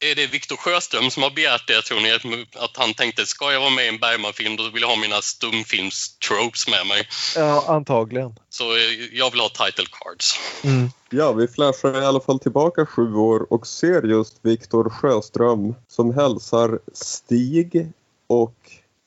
är 0.00 0.14
det 0.14 0.26
Viktor 0.26 0.56
Sjöström 0.56 1.10
som 1.10 1.22
har 1.22 1.30
begärt 1.30 1.68
det, 1.68 1.82
tror 1.82 2.00
ni? 2.00 2.46
Att 2.56 2.76
han 2.76 2.94
tänkte, 2.94 3.26
ska 3.26 3.52
jag 3.52 3.60
vara 3.60 3.70
med 3.70 3.84
i 3.84 3.88
en 3.88 3.98
Bergman-film 3.98 4.56
då 4.56 4.68
vill 4.68 4.82
jag 4.82 4.88
ha 4.88 4.96
mina 4.96 5.20
stumfilms-tropes 5.20 6.70
med 6.70 6.86
mig. 6.86 7.08
Ja, 7.36 7.64
antagligen. 7.68 8.34
Så 8.48 8.64
eh, 8.64 8.80
jag 9.12 9.30
vill 9.30 9.40
ha 9.40 9.48
title 9.48 9.86
cards. 9.90 10.40
Mm. 10.64 10.90
Ja, 11.10 11.32
vi 11.32 11.48
flashar 11.48 12.02
i 12.02 12.04
alla 12.04 12.20
fall 12.20 12.38
tillbaka 12.38 12.86
sju 12.86 13.14
år 13.14 13.52
och 13.52 13.66
ser 13.66 14.02
just 14.02 14.38
Viktor 14.42 14.90
Sjöström 14.90 15.74
som 15.88 16.14
hälsar 16.14 16.78
Stig 16.92 17.92
och 18.26 18.54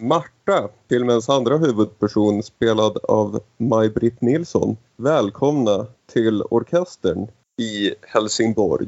Marta, 0.02 0.70
filmens 0.90 1.30
andra 1.30 1.58
huvudperson 1.58 2.44
spelad 2.44 2.98
av 3.04 3.44
Maj-Britt 3.58 4.22
Nilsson. 4.22 4.78
Välkomna 4.98 5.88
till 6.14 6.42
orkestern 6.42 7.28
i 7.62 7.94
Helsingborg. 8.02 8.88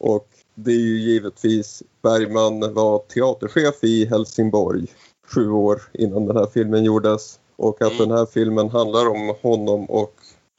Och 0.00 0.28
det 0.54 0.70
är 0.70 0.74
ju 0.80 0.98
givetvis 1.00 1.82
Bergman 2.02 2.74
var 2.74 2.98
teaterchef 2.98 3.74
i 3.84 4.06
Helsingborg 4.06 4.86
sju 5.26 5.50
år 5.50 5.82
innan 5.92 6.26
den 6.26 6.36
här 6.36 6.46
filmen 6.54 6.84
gjordes. 6.84 7.38
Och 7.56 7.82
att 7.82 7.92
Mm. 7.92 8.08
den 8.08 8.18
här 8.18 8.26
filmen 8.26 8.68
handlar 8.70 9.08
om 9.08 9.34
honom 9.42 9.84
och 9.90 10.14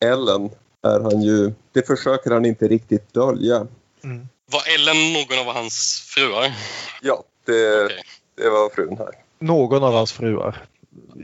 Ellen 0.06 0.50
är 0.84 1.00
han 1.00 1.22
ju, 1.22 1.52
det 1.72 1.88
försöker 1.88 2.32
han 2.32 2.46
inte 2.46 2.68
riktigt 2.68 3.14
dölja. 3.14 3.56
Mm. 4.04 4.28
Var 4.52 4.62
Ellen 4.76 5.14
någon 5.14 5.48
av 5.48 5.54
hans 5.56 6.06
fruar? 6.16 6.54
Ja, 7.02 7.24
det, 7.46 7.86
Okej. 7.86 8.02
det 8.36 8.50
var 8.50 8.70
frun 8.70 8.98
här. 8.98 9.10
Någon 9.40 9.84
av 9.84 9.94
hans 9.94 10.12
fruar. 10.14 10.66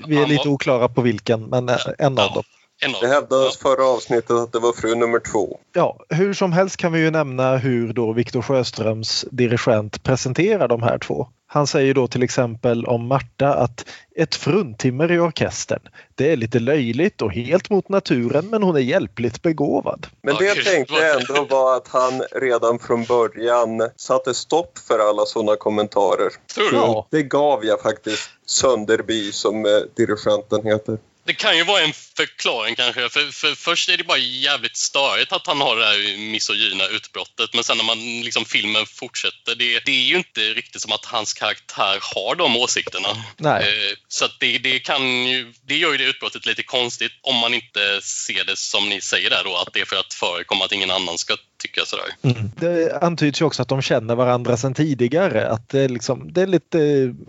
Vi 0.07 0.15
är 0.15 0.19
Han 0.19 0.29
lite 0.29 0.47
var- 0.47 0.53
oklara 0.53 0.89
på 0.89 1.01
vilken, 1.01 1.43
men 1.45 1.69
en 1.97 2.17
av 2.19 2.33
dem. 2.33 2.43
En 2.85 2.95
av 2.95 3.01
Det 3.01 3.07
hävdades 3.07 3.57
förra 3.57 3.85
avsnittet 3.85 4.31
att 4.31 4.51
det 4.51 4.59
var 4.59 4.73
fru 4.73 4.95
nummer 4.95 5.19
två. 5.19 5.59
Ja, 5.73 5.99
hur 6.09 6.33
som 6.33 6.51
helst 6.51 6.77
kan 6.77 6.93
vi 6.93 6.99
ju 6.99 7.11
nämna 7.11 7.57
hur 7.57 7.93
då 7.93 8.13
Viktor 8.13 8.41
Sjöströms 8.41 9.25
dirigent 9.31 10.03
presenterar 10.03 10.67
de 10.67 10.83
här 10.83 10.97
två. 10.97 11.27
Han 11.47 11.67
säger 11.67 11.93
då 11.93 12.07
till 12.07 12.23
exempel 12.23 12.85
om 12.85 13.07
Marta 13.07 13.53
att 13.53 13.85
ett 14.15 14.35
fruntimmer 14.35 15.11
i 15.11 15.19
orkestern. 15.19 15.81
Det 16.15 16.31
är 16.31 16.37
lite 16.37 16.59
löjligt 16.59 17.21
och 17.21 17.33
helt 17.33 17.69
mot 17.69 17.89
naturen 17.89 18.47
men 18.49 18.63
hon 18.63 18.75
är 18.75 18.79
hjälpligt 18.79 19.41
begåvad. 19.41 20.07
Men 20.21 20.35
det 20.35 20.45
Ja, 20.45 20.53
jag 20.55 20.65
tänkte 20.65 21.07
ändå 21.07 21.55
var 21.55 21.77
att 21.77 21.87
han 21.87 22.23
redan 22.31 22.79
från 22.79 23.03
början 23.03 23.89
satte 23.95 24.33
stopp 24.33 24.77
för 24.77 24.99
alla 25.09 25.25
sådana 25.25 25.55
kommentarer. 25.55 26.31
Tror 26.55 26.69
du? 26.69 26.75
Ja. 26.75 27.07
Det 27.11 27.23
gav 27.23 27.65
jag 27.65 27.81
faktiskt 27.81 28.29
Sönderby 28.45 29.31
som 29.31 29.65
eh, 29.65 29.71
dirigenten 29.95 30.65
heter. 30.65 30.97
Det 31.23 31.33
kan 31.33 31.57
ju 31.57 31.63
vara 31.63 31.81
en 31.81 31.93
förklaring 31.93 32.75
kanske. 32.75 33.09
För, 33.09 33.31
för 33.31 33.55
först 33.55 33.89
är 33.89 33.97
det 33.97 34.03
bara 34.03 34.17
jävligt 34.17 34.77
störigt 34.77 35.31
att 35.31 35.47
han 35.47 35.61
har 35.61 35.75
det 35.75 35.85
här 35.85 36.31
misogyna 36.31 36.87
utbrottet. 36.87 37.53
Men 37.53 37.63
sen 37.63 37.77
när 37.77 37.83
man 37.83 37.97
liksom 38.21 38.45
filmen 38.45 38.85
fortsätter, 38.85 39.55
det, 39.55 39.79
det 39.85 39.91
är 39.91 40.03
ju 40.03 40.17
inte 40.17 40.41
riktigt 40.41 40.81
som 40.81 40.91
att 40.91 41.05
hans 41.05 41.33
karaktär 41.33 41.99
har 42.15 42.35
de 42.35 42.57
åsikterna. 42.57 43.09
Nej. 43.37 43.61
Eh, 43.61 43.95
Så 44.07 44.25
det, 44.39 44.57
det, 44.57 44.79
kan 44.79 45.27
ju, 45.27 45.53
det 45.67 45.77
gör 45.77 45.91
ju 45.91 45.97
det 45.97 46.03
utbrottet 46.03 46.45
lite 46.45 46.63
konstigt 46.63 47.11
om 47.21 47.35
man 47.35 47.53
inte 47.53 48.01
ser 48.01 48.45
det 48.45 48.57
som 48.57 48.89
ni 48.89 49.01
säger 49.01 49.29
där 49.29 49.43
då, 49.43 49.57
att 49.57 49.73
det 49.73 49.81
är 49.81 49.85
för 49.85 49.95
att 49.95 50.13
förekomma 50.13 50.65
att 50.65 50.71
ingen 50.71 50.91
annan 50.91 51.17
ska 51.17 51.37
tycka 51.61 51.81
sådär. 51.85 52.05
Mm. 52.21 52.51
Det 52.57 53.03
antyds 53.03 53.41
ju 53.41 53.45
också 53.45 53.61
att 53.61 53.67
de 53.69 53.81
känner 53.81 54.15
varandra 54.15 54.57
sedan 54.57 54.73
tidigare. 54.73 55.49
Att 55.49 55.69
det 55.69 55.79
är, 55.79 55.89
liksom, 55.89 56.33
det 56.33 56.41
är 56.41 56.47
lite 56.47 56.77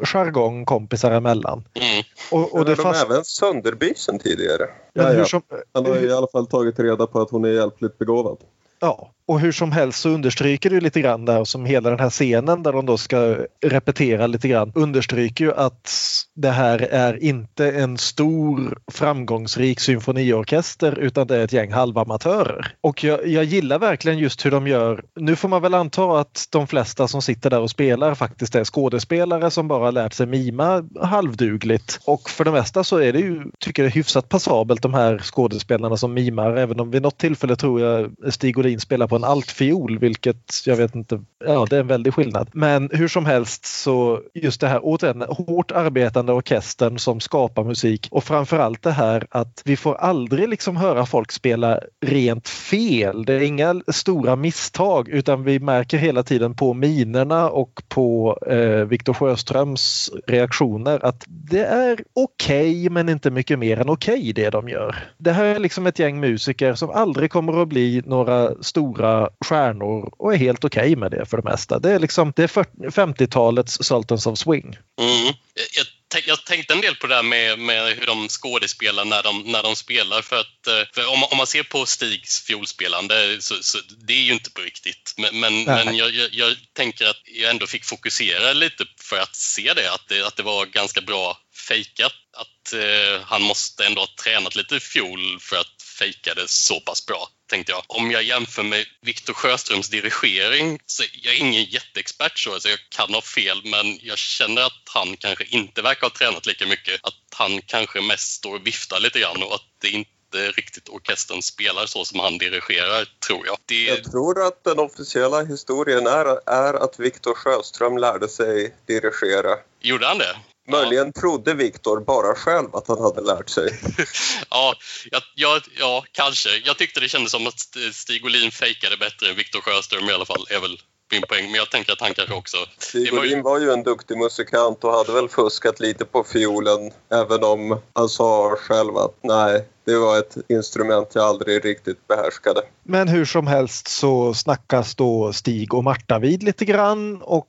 jargong 0.05 0.65
kompisar 0.65 1.11
emellan. 1.11 1.65
Mm. 1.75 2.05
Och, 2.31 2.55
och 2.55 2.65
det 2.65 2.75
de 2.75 2.83
fast... 2.83 3.05
även 3.05 3.25
Sönderby 3.25 3.95
sen 3.97 4.19
tidigare. 4.19 4.71
Ja, 4.93 5.25
som, 5.25 5.43
Han 5.75 5.87
har 5.87 5.97
i 5.97 6.13
alla 6.13 6.27
fall 6.33 6.47
tagit 6.47 6.79
reda 6.79 7.07
på 7.07 7.21
att 7.21 7.31
hon 7.31 7.45
är 7.45 7.49
hjälpligt 7.49 7.99
begåvad. 7.99 8.39
Ja, 8.79 9.11
och 9.33 9.41
hur 9.41 9.53
som 9.53 9.73
helst 9.73 10.01
så 10.01 10.09
understryker 10.09 10.71
det 10.71 10.81
lite 10.81 11.01
grann 11.01 11.25
där 11.25 11.45
som 11.45 11.65
hela 11.65 11.91
den 11.91 12.01
här 12.01 12.11
scenen 12.11 12.63
där 12.63 12.73
de 12.73 12.87
då 12.87 12.99
ska 12.99 13.37
repetera 13.67 14.27
lite 14.27 14.49
grann 14.49 14.73
understryker 14.75 15.45
ju 15.45 15.55
att 15.55 15.91
det 16.35 16.51
här 16.51 16.79
är 16.79 17.25
inte 17.25 17.71
en 17.71 17.99
stor 17.99 18.79
framgångsrik 18.93 19.81
symfoniorkester 19.81 20.99
utan 20.99 21.27
det 21.27 21.37
är 21.37 21.45
ett 21.45 21.53
gäng 21.53 21.73
halvamatörer. 21.73 22.75
Och 22.81 23.05
jag, 23.05 23.27
jag 23.27 23.45
gillar 23.45 23.79
verkligen 23.79 24.19
just 24.19 24.47
hur 24.47 24.51
de 24.51 24.67
gör. 24.67 25.05
Nu 25.21 25.37
får 25.37 25.49
man 25.49 25.63
väl 25.63 25.75
anta 25.75 26.21
att 26.21 26.47
de 26.51 26.67
flesta 26.67 27.09
som 27.09 27.23
sitter 27.23 27.51
där 27.51 27.61
och 27.61 27.71
spelar 27.71 28.15
faktiskt 28.15 28.55
är 28.55 28.65
skådespelare 28.65 29.51
som 29.51 29.69
bara 29.69 29.91
lärt 29.91 30.13
sig 30.13 30.27
mima 30.27 30.85
halvdugligt. 31.01 32.01
Och 32.05 32.31
för 32.31 32.45
det 32.45 32.53
mesta 32.53 32.85
så 32.85 32.97
är 32.97 33.13
det 33.13 33.21
ju, 33.21 33.43
tycker 33.59 33.83
jag, 33.83 33.91
hyfsat 33.91 34.29
passabelt 34.29 34.83
de 34.83 34.95
här 34.95 35.19
skådespelarna 35.19 35.97
som 35.97 36.15
mimar. 36.15 36.57
Även 36.57 36.81
om 36.81 36.91
vid 36.91 37.03
något 37.03 37.19
tillfälle 37.19 37.57
tror 37.57 37.81
jag 37.81 38.11
Stig 38.33 38.59
Olin 38.59 38.81
spelar 38.81 39.07
på 39.07 39.17
en 39.17 39.22
altfiol, 39.25 39.99
vilket 39.99 40.67
jag 40.67 40.77
vet 40.77 40.95
inte, 40.95 41.21
ja 41.45 41.67
det 41.71 41.77
är 41.77 41.81
en 41.81 41.87
väldig 41.87 42.15
skillnad. 42.15 42.49
Men 42.53 42.91
hur 42.93 43.09
som 43.09 43.27
helst 43.27 43.67
så 43.67 44.21
just 44.35 44.61
det 44.61 44.69
här 44.69 44.81
återigen 44.83 45.23
hårt 45.29 45.73
arbetande 45.73 46.33
orkestern 46.33 46.99
som 46.99 47.21
skapar 47.21 47.65
musik 47.65 48.09
och 48.11 48.25
framförallt 48.25 48.83
det 48.83 48.91
här 48.91 49.27
att 49.31 49.63
vi 49.65 49.77
får 49.77 49.95
aldrig 49.95 50.49
liksom 50.49 50.77
höra 50.77 51.07
folk 51.07 51.33
spela 51.33 51.81
rent 52.01 52.49
fel. 52.49 53.25
Det 53.25 53.35
är 53.35 53.41
inga 53.41 53.83
stora 53.89 54.37
misstag 54.37 55.09
utan 55.09 55.45
vi 55.45 55.59
märker 55.59 55.99
hela 55.99 56.23
tiden 56.23 56.55
på 56.55 56.75
minerna 56.75 57.51
och 57.51 57.83
på 57.89 58.39
eh, 58.47 58.85
Viktor 58.85 59.15
Sjöströms 59.15 60.11
reaktioner 60.27 61.05
att 61.05 61.25
det 61.27 61.65
är 61.65 62.01
okej 62.15 62.91
men 62.91 63.09
inte 63.09 63.31
mycket 63.31 63.59
mer 63.59 63.81
än 63.81 63.89
okej 63.89 64.33
det 64.33 64.51
de 64.51 64.69
gör. 64.69 64.97
Det 65.19 65.33
här 65.33 65.45
är 65.45 65.59
liksom 65.59 65.87
ett 65.87 65.99
gäng 65.99 66.21
musiker 66.21 66.75
som 66.75 66.91
aldrig 66.91 67.31
kommer 67.31 67.63
att 67.63 67.69
bli 67.69 68.03
några 68.07 68.51
stora 68.61 69.02
stjärnor 69.45 70.15
och 70.19 70.35
är 70.35 70.39
helt 70.39 70.65
okej 70.65 70.97
med 70.97 71.11
det 71.11 71.27
för 71.27 71.37
det 71.37 71.43
mesta. 71.51 71.79
Det 71.79 71.91
är 71.91 71.99
liksom 71.99 72.33
det 72.37 72.43
är 72.43 72.49
40 72.49 72.71
50-talets 72.77 73.79
Sultans 73.85 74.27
of 74.27 74.39
Swing. 74.39 74.77
Mm. 75.01 75.35
Jag, 75.55 75.87
jag, 76.15 76.23
jag 76.27 76.45
tänkte 76.45 76.75
en 76.75 76.81
del 76.81 76.95
på 76.95 77.07
det 77.07 77.15
där 77.15 77.23
med, 77.23 77.59
med 77.59 77.97
hur 77.99 78.07
de 78.07 78.29
skådespelar 78.29 79.05
när 79.05 79.23
de, 79.23 79.43
när 79.43 79.63
de 79.63 79.77
spelar. 79.77 80.23
För 80.23 80.37
att 80.37 80.67
eh, 80.67 80.89
för 80.95 81.13
om, 81.13 81.21
man- 81.21 81.29
om 81.33 81.37
man 81.37 81.47
ser 81.47 81.63
på 81.63 81.87
Stigs 81.87 82.41
fiolspelande 82.41 83.37
så, 83.41 83.55
så 83.61 83.79
det 84.07 84.13
är 84.13 84.23
ju 84.23 84.33
inte 84.33 84.51
på 84.51 84.61
riktigt. 84.61 85.15
Men, 85.17 85.41
men, 85.41 85.65
men 85.65 85.97
jag, 85.97 86.11
jag, 86.11 86.29
jag 86.33 86.57
tänker 86.73 87.07
att 87.07 87.21
jag 87.25 87.51
ändå 87.51 87.67
fick 87.67 87.85
fokusera 87.85 88.53
lite 88.53 88.85
för 89.01 89.19
att 89.19 89.37
se 89.37 89.73
det. 89.77 89.93
Att 89.93 90.09
det, 90.09 90.27
att 90.27 90.37
det 90.37 90.43
var 90.43 90.67
ganska 90.67 91.01
bra 91.01 91.39
fejkat. 91.69 92.13
Att 92.37 92.73
eh, 92.73 93.21
han 93.25 93.43
måste 93.43 93.87
ändå 93.87 94.01
ha 94.01 94.09
tränat 94.25 94.57
lite 94.57 94.81
fiol 94.81 95.39
för 95.41 95.57
att 95.57 95.83
fejka 95.99 96.35
det 96.35 96.49
så 96.51 96.81
pass 96.81 97.07
bra, 97.07 97.29
tänkte 97.53 97.73
jag. 97.73 97.83
Om 97.87 98.11
jag 98.11 98.23
jämför 98.23 98.63
med 98.63 98.85
Viktor 99.01 99.35
Sjöströms 99.35 99.89
dirigering, 99.89 100.79
så 100.87 101.03
jag 101.23 101.35
är 101.35 101.39
ingen 101.39 101.65
jätteexpert 101.65 102.39
så, 102.39 102.53
alltså 102.53 102.69
jag 102.69 102.79
kan 102.89 103.15
ha 103.15 103.23
fel, 103.23 103.61
men 103.65 103.99
jag 104.03 104.19
känner 104.19 104.63
att 104.63 104.83
han 104.95 105.17
kanske 105.17 105.45
inte 105.45 105.83
verkar 105.83 106.07
ha 106.07 106.11
tränat 106.11 106.47
lika 106.47 106.67
mycket. 106.67 107.01
Att 107.03 107.15
han 107.35 107.61
kanske 107.67 108.01
mest 108.01 108.33
står 108.33 108.55
och 108.55 108.67
viftar 108.67 109.01
lite 109.01 109.21
grann 109.21 109.43
och 109.43 109.55
att 109.55 109.69
det 109.79 109.89
inte 109.89 110.51
riktigt 110.57 110.89
orkestern 110.89 111.43
spelar 111.43 111.87
så 111.87 112.05
som 112.05 112.21
han 112.21 112.39
dirigerar, 112.39 113.05
tror 113.27 113.47
jag. 113.47 113.57
Det, 113.67 113.85
Jag 113.85 114.05
tror 114.05 114.47
att 114.47 114.65
den 114.65 114.79
officiella 114.79 115.45
historien 115.45 116.07
är, 116.07 116.51
är 116.51 116.75
att 116.75 116.99
Viktor 116.99 117.35
Sjöström 117.35 117.99
lärde 117.99 118.29
sig 118.29 118.75
dirigera. 118.87 119.57
Gjorde 119.81 120.07
han 120.07 120.19
det? 120.19 120.37
Möjligen 120.69 121.13
trodde 121.13 121.55
Viktor 121.55 122.01
bara 122.01 122.35
själv 122.35 122.77
att 122.77 122.89
han 122.89 123.01
hade 123.01 123.21
lärt 123.21 123.49
sig. 123.49 123.79
Ja, 124.51 124.75
ja, 125.11 125.21
ja, 125.35 125.61
ja, 125.79 126.05
kanske. 126.13 126.49
Jag 126.65 126.79
tyckte 126.79 127.01
det 127.01 127.09
kändes 127.09 127.33
som 127.33 127.47
att 127.47 127.61
Stig 127.93 128.25
Olin 128.25 128.51
fejkade 128.51 128.97
bättre 128.97 129.29
än 129.31 129.37
Viktor 129.37 129.61
Sjöström 129.61 130.09
i 130.09 130.13
alla 130.13 130.25
fall, 130.25 130.47
är 130.51 130.61
väl 130.61 130.79
min 131.13 131.23
poäng. 131.23 131.45
Men 131.45 131.55
jag 131.55 131.71
tänker 131.71 131.93
att 131.93 132.01
han 132.01 132.15
kanske 132.15 132.35
också... 132.35 132.57
Stig 132.79 133.05
Det 133.11 133.17
var 133.17 133.25
ju- 133.25 133.31
Olin 133.31 133.43
var 133.43 133.59
ju 133.61 133.71
en 133.73 133.83
duktig 133.83 134.19
musikant 134.19 134.85
och 134.85 134.93
hade 134.93 135.13
väl 135.13 135.29
fuskat 135.29 135.81
lite 135.81 136.05
på 136.05 136.25
fiolen 136.25 136.91
även 137.13 137.45
om 137.45 137.81
han 137.95 138.09
sa 138.09 138.57
själv 138.57 138.97
att 138.97 139.19
nej, 139.23 139.69
det 139.87 139.97
var 139.97 140.19
ett 140.19 140.37
instrument 140.49 141.09
jag 141.15 141.25
aldrig 141.25 141.65
riktigt 141.65 142.09
behärskade. 142.09 142.63
Men 142.83 143.09
hur 143.09 143.25
som 143.25 143.47
helst 143.47 143.89
så 143.89 144.35
snackas 144.35 144.95
då 144.95 145.33
Stig 145.33 145.75
och 145.75 145.85
Marta 145.85 146.19
vid 146.19 146.43
lite 146.43 146.65
grann 146.65 147.23
och 147.23 147.47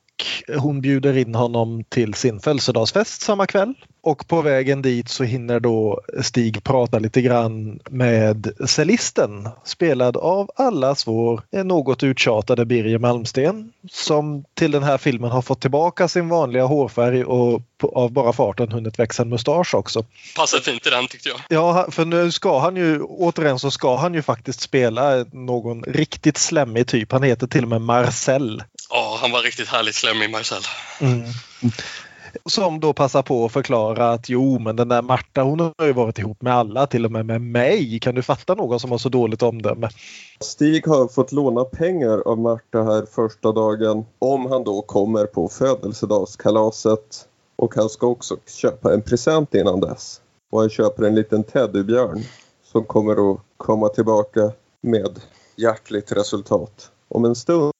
hon 0.58 0.80
bjuder 0.80 1.16
in 1.16 1.34
honom 1.34 1.84
till 1.88 2.14
sin 2.14 2.40
födelsedagsfest 2.40 3.22
samma 3.22 3.46
kväll. 3.46 3.74
Och 4.02 4.28
på 4.28 4.42
vägen 4.42 4.82
dit 4.82 5.08
så 5.08 5.24
hinner 5.24 5.60
då 5.60 6.00
Stig 6.22 6.64
prata 6.64 6.98
lite 6.98 7.22
grann 7.22 7.80
med 7.90 8.52
cellisten 8.66 9.48
spelad 9.64 10.16
av 10.16 10.50
allas 10.56 11.06
vår 11.06 11.62
något 11.64 12.02
uttjatade 12.02 12.64
Birger 12.64 12.98
Malmsten 12.98 13.72
som 13.90 14.44
till 14.54 14.70
den 14.70 14.82
här 14.82 14.98
filmen 14.98 15.30
har 15.30 15.42
fått 15.42 15.60
tillbaka 15.60 16.08
sin 16.08 16.28
vanliga 16.28 16.64
hårfärg 16.64 17.24
och 17.24 17.62
av 17.92 18.12
bara 18.12 18.32
farten 18.32 18.72
hunnit 18.72 18.98
växa 18.98 19.22
en 19.22 19.28
mustasch 19.28 19.74
också. 19.74 20.04
Passar 20.36 20.58
fint 20.58 20.86
i 20.86 20.90
den 20.90 21.06
tyckte 21.06 21.28
jag. 21.28 21.40
Ja, 21.48 21.86
för 21.90 22.04
nu 22.04 22.32
ska 22.32 22.58
han 22.58 22.76
ju, 22.76 23.02
återigen 23.02 23.58
så 23.58 23.70
ska 23.70 23.96
han 23.96 24.14
ju 24.14 24.22
faktiskt 24.22 24.60
spela 24.60 25.24
någon 25.32 25.82
riktigt 25.82 26.36
slemmig 26.36 26.86
typ. 26.86 27.12
Han 27.12 27.22
heter 27.22 27.46
till 27.46 27.62
och 27.62 27.68
med 27.68 27.80
Marcel. 27.82 28.62
Ja, 28.96 29.18
han 29.20 29.32
var 29.32 29.42
riktigt 29.42 29.68
härligt 29.68 29.94
slemmig, 29.94 30.30
Marcel. 30.30 30.62
Som 32.46 32.80
då 32.80 32.92
passar 32.92 33.22
på 33.22 33.44
att 33.44 33.52
förklara 33.52 34.10
att 34.10 34.28
jo, 34.28 34.58
men 34.58 34.76
den 34.76 34.88
där 34.88 35.02
Marta 35.02 35.42
hon 35.42 35.60
har 35.60 35.86
ju 35.86 35.92
varit 35.92 36.18
ihop 36.18 36.42
med 36.42 36.54
alla, 36.54 36.86
till 36.86 37.04
och 37.04 37.12
med 37.12 37.26
med 37.26 37.40
mig. 37.40 37.98
Kan 38.00 38.14
du 38.14 38.22
fatta 38.22 38.54
någon 38.54 38.80
som 38.80 38.90
har 38.90 38.98
så 38.98 39.08
dåligt 39.08 39.42
omdöme? 39.42 39.88
Stig 40.40 40.86
har 40.86 41.08
fått 41.08 41.32
låna 41.32 41.64
pengar 41.64 42.22
av 42.28 42.38
Marta 42.38 42.82
här 42.82 43.06
första 43.14 43.52
dagen 43.52 44.04
om 44.18 44.46
han 44.46 44.64
då 44.64 44.82
kommer 44.82 45.26
på 45.26 45.48
födelsedagskalaset. 45.48 47.28
Och 47.56 47.74
han 47.74 47.88
ska 47.88 48.06
också 48.06 48.36
köpa 48.46 48.94
en 48.94 49.02
present 49.02 49.54
innan 49.54 49.80
dess. 49.80 50.20
Och 50.52 50.60
han 50.60 50.70
köper 50.70 51.02
en 51.02 51.14
liten 51.14 51.44
teddybjörn 51.44 52.22
som 52.72 52.84
kommer 52.84 53.32
att 53.32 53.40
komma 53.56 53.88
tillbaka 53.88 54.52
med 54.80 55.20
hjärtligt 55.56 56.12
resultat 56.12 56.90
om 57.08 57.24
en 57.24 57.34
stund. 57.34 57.72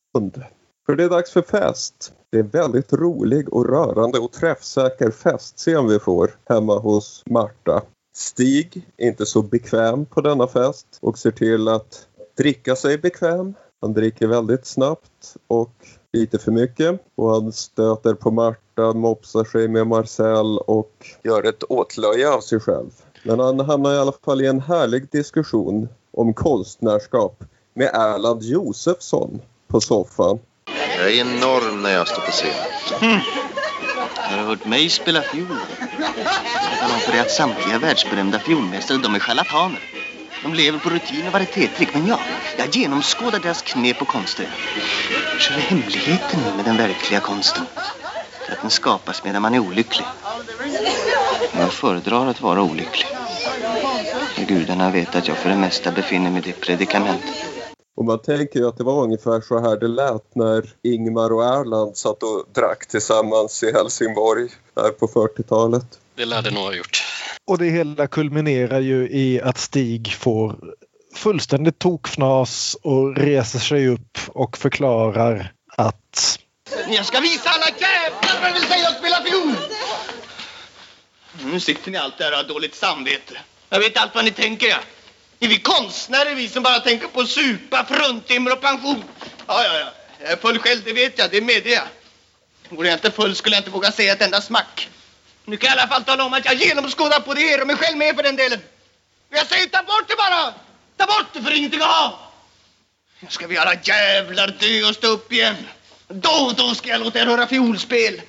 För 0.86 0.96
det 0.96 1.04
är 1.04 1.08
dags 1.08 1.30
för 1.30 1.42
fest. 1.42 2.12
Det 2.30 2.38
är 2.38 2.42
en 2.42 2.48
väldigt 2.48 2.92
rolig 2.92 3.52
och 3.52 3.68
rörande 3.68 4.18
och 4.18 4.32
träffsäker 4.32 5.10
festscen 5.10 5.88
vi 5.88 5.98
får 5.98 6.36
hemma 6.48 6.78
hos 6.78 7.22
Marta. 7.26 7.82
Stig 8.16 8.88
är 8.96 9.06
inte 9.06 9.26
så 9.26 9.42
bekväm 9.42 10.06
på 10.06 10.20
denna 10.20 10.46
fest 10.46 10.86
och 11.00 11.18
ser 11.18 11.30
till 11.30 11.68
att 11.68 12.08
dricka 12.36 12.76
sig 12.76 12.98
bekväm. 12.98 13.54
Han 13.80 13.92
dricker 13.92 14.26
väldigt 14.26 14.66
snabbt 14.66 15.36
och 15.46 15.74
lite 16.12 16.38
för 16.38 16.52
mycket 16.52 17.00
och 17.14 17.30
han 17.30 17.52
stöter 17.52 18.14
på 18.14 18.30
Marta, 18.30 18.92
mopsar 18.92 19.44
sig 19.44 19.68
med 19.68 19.86
Marcel 19.86 20.58
och 20.58 21.06
gör 21.22 21.48
ett 21.48 21.64
åtlöje 21.68 22.30
av 22.30 22.40
sig 22.40 22.60
själv. 22.60 22.90
Men 23.24 23.40
han 23.40 23.60
hamnar 23.60 23.94
i 23.94 23.98
alla 23.98 24.12
fall 24.24 24.42
i 24.42 24.46
en 24.46 24.60
härlig 24.60 25.10
diskussion 25.10 25.88
om 26.12 26.34
konstnärskap 26.34 27.44
med 27.74 27.90
Erland 27.94 28.42
Josefsson 28.42 29.40
på 29.68 29.80
soffan. 29.80 30.38
Jag 31.04 31.12
är 31.12 31.20
enorm 31.20 31.82
när 31.82 31.90
jag 31.90 32.08
står 32.08 32.22
på 32.22 32.30
scen. 32.30 32.54
Har 34.16 34.38
du 34.38 34.42
hört 34.44 34.64
mig 34.64 34.90
spela 34.90 35.22
fiol? 35.22 35.58
Jag 36.70 36.78
talar 36.80 36.94
om 36.94 37.00
för 37.00 37.12
dig 37.12 37.20
att 37.20 37.30
samtliga 37.30 37.78
världsberömda 37.78 38.38
fiolmästare, 38.40 38.98
de 38.98 39.14
är 39.14 39.18
charlataner. 39.18 39.80
De 40.42 40.54
lever 40.54 40.78
på 40.78 40.90
rutin 40.90 41.26
och 41.26 41.32
varietétrick, 41.32 41.94
men 41.94 42.06
jag, 42.06 42.20
jag 42.56 42.76
genomskådar 42.76 43.38
deras 43.38 43.62
knep 43.62 44.02
och 44.02 44.08
konster. 44.08 44.46
Är 45.50 45.60
hemligheten 45.60 46.40
med 46.56 46.64
den 46.64 46.76
verkliga 46.76 47.20
konsten. 47.20 47.66
För 48.42 48.52
att 48.52 48.60
den 48.60 48.70
skapas 48.70 49.24
medan 49.24 49.42
man 49.42 49.54
är 49.54 49.58
olycklig. 49.58 50.06
Jag 51.52 51.72
föredrar 51.72 52.26
att 52.26 52.40
vara 52.40 52.62
olycklig. 52.62 53.06
För 54.34 54.44
gudarna 54.44 54.90
vet 54.90 55.14
att 55.14 55.28
jag 55.28 55.38
för 55.38 55.48
det 55.48 55.56
mesta 55.56 55.90
befinner 55.90 56.30
mig 56.30 56.42
i 56.42 56.52
det 56.52 56.60
predikamentet. 56.60 57.53
Och 57.96 58.04
man 58.04 58.18
tänker 58.18 58.60
ju 58.60 58.68
att 58.68 58.76
det 58.76 58.84
var 58.84 59.02
ungefär 59.02 59.40
så 59.40 59.60
här 59.60 59.76
det 59.76 59.88
lät 59.88 60.34
när 60.34 60.70
Ingmar 60.82 61.32
och 61.32 61.44
Erland 61.44 61.96
satt 61.96 62.22
och 62.22 62.44
drack 62.54 62.86
tillsammans 62.86 63.62
i 63.62 63.72
Helsingborg 63.72 64.48
där 64.74 64.90
på 64.90 65.06
40-talet. 65.06 65.98
Det 66.14 66.24
lär 66.24 66.42
det 66.42 66.50
nog 66.50 66.62
ha 66.62 66.74
gjort. 66.74 67.04
Och 67.46 67.58
det 67.58 67.66
hela 67.66 68.06
kulminerar 68.06 68.80
ju 68.80 69.08
i 69.10 69.40
att 69.40 69.58
Stig 69.58 70.12
får 70.12 70.56
fullständigt 71.14 71.78
tokfnas 71.78 72.76
och 72.82 73.16
reser 73.16 73.58
sig 73.58 73.88
upp 73.88 74.18
och 74.28 74.56
förklarar 74.56 75.52
att 75.76 76.38
Jag 76.88 77.06
ska 77.06 77.20
visa 77.20 77.50
alla 77.50 77.66
jävlar 77.66 78.42
vad 78.42 78.50
det 78.50 78.60
vill 78.60 78.68
säga 78.68 78.88
att 78.88 78.98
spela 78.98 79.22
fiol! 79.22 79.56
Nu 81.52 81.60
sitter 81.60 81.90
ni 81.90 81.98
allt 81.98 82.18
där 82.18 82.30
och 82.30 82.36
har 82.36 82.44
dåligt 82.44 82.74
samvete. 82.74 83.38
Jag 83.68 83.78
vet 83.78 83.96
allt 83.96 84.14
vad 84.14 84.24
ni 84.24 84.30
tänker, 84.30 84.66
ja. 84.66 84.76
Är 85.44 85.48
vi 85.48 85.58
konstnärer 85.58 86.34
vi 86.34 86.48
som 86.48 86.62
bara 86.62 86.80
tänker 86.80 87.06
på 87.06 87.26
supa, 87.26 87.84
fruntimmer 87.84 88.52
och 88.52 88.60
pension? 88.60 89.04
Ja, 89.46 89.64
ja, 89.64 89.78
ja. 89.78 89.92
Jag 90.22 90.32
är 90.32 90.36
full 90.36 90.58
själv, 90.58 90.82
det 90.84 90.92
vet 90.92 91.18
jag. 91.18 91.30
Det 91.30 91.40
medger 91.40 91.70
jag. 91.70 91.84
Vore 92.68 92.88
jag 92.88 92.96
inte 92.96 93.10
full 93.10 93.36
skulle 93.36 93.56
jag 93.56 93.60
inte 93.60 93.70
våga 93.70 93.92
säga 93.92 94.12
ett 94.12 94.22
enda 94.22 94.40
smack. 94.40 94.88
Nu 95.44 95.56
kan 95.56 95.68
jag 95.68 95.76
i 95.76 95.80
alla 95.80 95.88
fall 95.88 96.04
tala 96.04 96.24
om 96.24 96.32
att 96.32 96.44
jag 96.44 96.54
genomskådar 96.54 97.20
på 97.20 97.34
det 97.34 97.40
er 97.40 97.60
och 97.60 97.66
mig 97.66 97.76
själv 97.76 97.96
med 97.96 98.16
för 98.16 98.22
den 98.22 98.36
delen. 98.36 98.60
Jag 99.30 99.46
säger 99.46 99.66
ta 99.66 99.82
bort 99.82 100.08
det 100.08 100.16
bara! 100.16 100.54
Ta 100.96 101.06
bort 101.06 101.26
det 101.32 101.42
för 101.42 101.56
ingenting 101.56 101.80
att 101.80 101.86
ha! 101.86 102.32
Nu 103.20 103.28
ska 103.30 103.46
vi 103.46 103.58
alla 103.58 103.74
jävlar 103.82 104.46
dö 104.46 104.88
och 104.88 104.94
stå 104.94 105.06
upp 105.06 105.32
igen. 105.32 105.56
Då 106.08 106.30
och 106.30 106.54
då 106.54 106.74
ska 106.74 106.88
jag 106.88 107.00
låta 107.00 107.18
er 107.18 107.26
höra 107.26 107.46
fiolspel. 107.46 108.20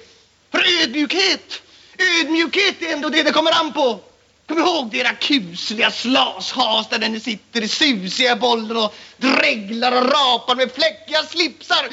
För 0.51 0.81
ödmjukhet, 0.81 1.61
ödmjukhet 1.97 2.81
är 2.81 2.93
ändå 2.93 3.09
det 3.09 3.23
det 3.23 3.31
kommer 3.31 3.51
an 3.51 3.73
på. 3.73 3.99
Kom 4.47 4.57
ihåg 4.57 4.89
det, 4.91 4.97
era 4.97 5.13
kusliga 5.13 5.91
slashas 5.91 6.89
där 6.89 7.09
ni 7.09 7.19
sitter 7.19 7.61
i 7.61 7.67
susiga 7.67 8.35
bollar 8.35 8.85
och 8.85 8.93
dreglar 9.17 9.91
och 9.91 10.11
rapar 10.11 10.55
med 10.55 10.71
fläckiga 10.71 11.23
slipsar. 11.23 11.89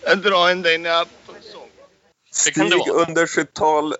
Jag 0.00 0.18
drar 0.18 0.50
en 0.50 0.62
dig 0.62 0.78
när 0.78 0.90
Det 1.00 1.08
det 2.54 2.70
Stig 2.70 2.88
under 2.88 3.26
sitt 3.26 3.54
tal 3.54 3.94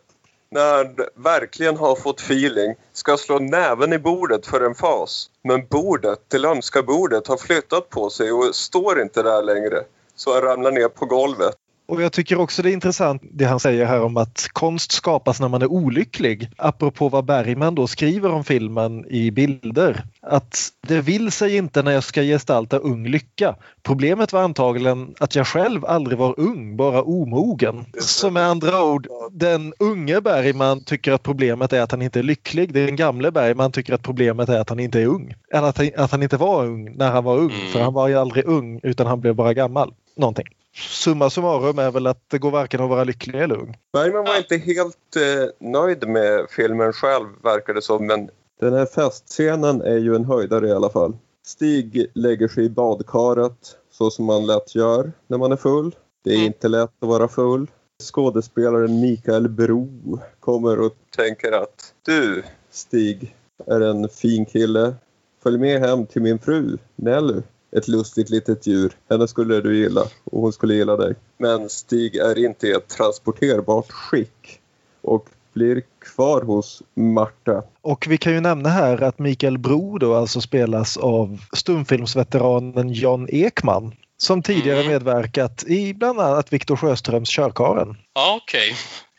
när 0.50 1.08
verkligen 1.14 1.76
har 1.76 1.96
fått 1.96 2.20
feeling 2.20 2.74
ska 2.92 3.16
slå 3.16 3.38
näven 3.38 3.92
i 3.92 3.98
bordet 3.98 4.46
för 4.46 4.60
en 4.60 4.74
fas. 4.74 5.30
Men 5.42 5.66
bordet, 5.66 6.18
det 6.28 6.38
lömska 6.38 6.82
bordet 6.82 7.26
har 7.26 7.36
flyttat 7.36 7.90
på 7.90 8.10
sig 8.10 8.32
och 8.32 8.54
står 8.54 9.02
inte 9.02 9.22
där 9.22 9.42
längre. 9.42 9.84
Så 10.16 10.34
han 10.34 10.42
ramlar 10.42 10.72
ner 10.72 10.88
på 10.88 11.06
golvet. 11.06 11.54
Och 11.86 12.02
jag 12.02 12.12
tycker 12.12 12.40
också 12.40 12.62
det 12.62 12.70
är 12.70 12.72
intressant 12.72 13.22
det 13.32 13.44
han 13.44 13.60
säger 13.60 13.86
här 13.86 14.02
om 14.02 14.16
att 14.16 14.48
konst 14.52 14.92
skapas 14.92 15.40
när 15.40 15.48
man 15.48 15.62
är 15.62 15.72
olycklig. 15.72 16.50
Apropå 16.56 17.08
vad 17.08 17.24
Bergman 17.24 17.74
då 17.74 17.86
skriver 17.86 18.30
om 18.30 18.44
filmen 18.44 19.06
i 19.10 19.30
bilder. 19.30 20.04
Att 20.22 20.68
det 20.86 21.00
vill 21.00 21.32
sig 21.32 21.56
inte 21.56 21.82
när 21.82 21.92
jag 21.92 22.04
ska 22.04 22.22
gestalta 22.22 22.78
ung 22.78 23.06
lycka. 23.06 23.56
Problemet 23.82 24.32
var 24.32 24.42
antagligen 24.42 25.14
att 25.18 25.34
jag 25.34 25.46
själv 25.46 25.84
aldrig 25.84 26.18
var 26.18 26.40
ung, 26.40 26.76
bara 26.76 27.02
omogen. 27.02 27.84
Så 28.00 28.30
med 28.30 28.42
andra 28.42 28.84
ord, 28.84 29.06
den 29.30 29.74
unge 29.78 30.20
Bergman 30.20 30.84
tycker 30.84 31.12
att 31.12 31.22
problemet 31.22 31.72
är 31.72 31.80
att 31.80 31.90
han 31.90 32.02
inte 32.02 32.18
är 32.18 32.22
lycklig. 32.22 32.72
Den 32.72 32.96
gamle 32.96 33.30
Bergman 33.30 33.72
tycker 33.72 33.94
att 33.94 34.02
problemet 34.02 34.48
är 34.48 34.60
att 34.60 34.68
han 34.68 34.80
inte 34.80 35.00
är 35.00 35.06
ung. 35.06 35.34
Eller 35.52 35.68
att 35.68 35.78
han, 35.78 35.90
att 35.96 36.10
han 36.10 36.22
inte 36.22 36.36
var 36.36 36.64
ung 36.66 36.96
när 36.96 37.10
han 37.10 37.24
var 37.24 37.36
ung. 37.36 37.52
Mm. 37.52 37.72
För 37.72 37.80
han 37.80 37.92
var 37.92 38.08
ju 38.08 38.18
aldrig 38.18 38.44
ung 38.44 38.80
utan 38.82 39.06
han 39.06 39.20
blev 39.20 39.34
bara 39.34 39.54
gammal. 39.54 39.94
Någonting. 40.16 40.46
Summa 40.74 41.30
summarum 41.30 41.78
är 41.78 41.90
väl 41.90 42.06
att 42.06 42.30
det 42.30 42.38
går 42.38 42.50
varken 42.50 42.80
att 42.82 42.88
vara 42.90 43.04
lycklig 43.04 43.40
eller 43.42 43.56
ung. 43.56 43.76
Bergman 43.92 44.24
var 44.24 44.36
inte 44.36 44.56
helt 44.56 45.16
eh, 45.16 45.68
nöjd 45.70 46.08
med 46.08 46.46
filmen 46.50 46.92
själv 46.92 47.26
verkar 47.42 47.74
det 47.74 47.82
som. 47.82 48.06
Men 48.06 48.30
den 48.60 48.72
här 48.72 48.86
festscenen 48.86 49.82
är 49.82 49.96
ju 49.98 50.14
en 50.14 50.24
höjdare 50.24 50.68
i 50.68 50.72
alla 50.72 50.90
fall. 50.90 51.16
Stig 51.46 52.06
lägger 52.14 52.48
sig 52.48 52.64
i 52.64 52.70
badkaret 52.70 53.76
så 53.90 54.10
som 54.10 54.24
man 54.24 54.46
lätt 54.46 54.74
gör 54.74 55.12
när 55.26 55.38
man 55.38 55.52
är 55.52 55.56
full. 55.56 55.94
Det 56.24 56.30
är 56.30 56.34
Mm. 56.34 56.46
inte 56.46 56.68
lätt 56.68 56.90
att 57.02 57.08
vara 57.08 57.28
full. 57.28 57.66
Skådespelaren 58.02 59.00
Mikael 59.00 59.48
Bro 59.48 60.18
kommer 60.40 60.80
och 60.80 60.92
tänker 61.16 61.52
att 61.52 61.94
du 62.06 62.42
Stig 62.70 63.34
är 63.66 63.80
en 63.80 64.08
fin 64.08 64.46
kille. 64.46 64.94
Följ 65.42 65.58
med 65.58 65.80
hem 65.80 66.06
till 66.06 66.22
min 66.22 66.38
fru 66.38 66.76
Nelly. 66.96 67.42
Ett 67.78 67.88
lustigt 67.88 68.30
litet 68.30 68.66
djur. 68.66 68.92
Henne 69.10 69.28
skulle 69.28 69.60
du 69.60 69.76
gilla 69.78 70.00
och 70.24 70.40
hon 70.40 70.52
skulle 70.52 70.74
gilla 70.74 70.96
dig. 70.96 71.14
Men 71.38 71.68
Stig 71.70 72.16
är 72.16 72.38
inte 72.44 72.66
i 72.66 72.72
ett 72.72 72.88
transporterbart 72.88 73.90
skick 73.92 74.60
och 75.02 75.28
blir 75.52 75.82
kvar 76.14 76.42
hos 76.42 76.82
Marta. 76.94 77.62
Och 77.82 78.06
vi 78.08 78.18
kan 78.18 78.32
ju 78.32 78.40
nämna 78.40 78.68
här 78.68 79.02
att 79.02 79.18
Mikael 79.18 79.58
Bro 79.58 79.98
då 79.98 80.14
alltså 80.14 80.40
spelas 80.40 80.96
av 80.96 81.38
stumfilmsveteranen 81.52 82.92
John 82.92 83.26
Ekman 83.30 83.94
som 84.16 84.42
tidigare 84.42 84.80
Mm. 84.80 84.92
medverkat 84.92 85.64
i 85.64 85.94
bland 85.94 86.20
annat 86.20 86.52
Viktor 86.52 86.76
Sjöströms 86.76 87.28
Körkaren 87.30 87.96
Ja, 88.14 88.40
okej. 88.42 88.74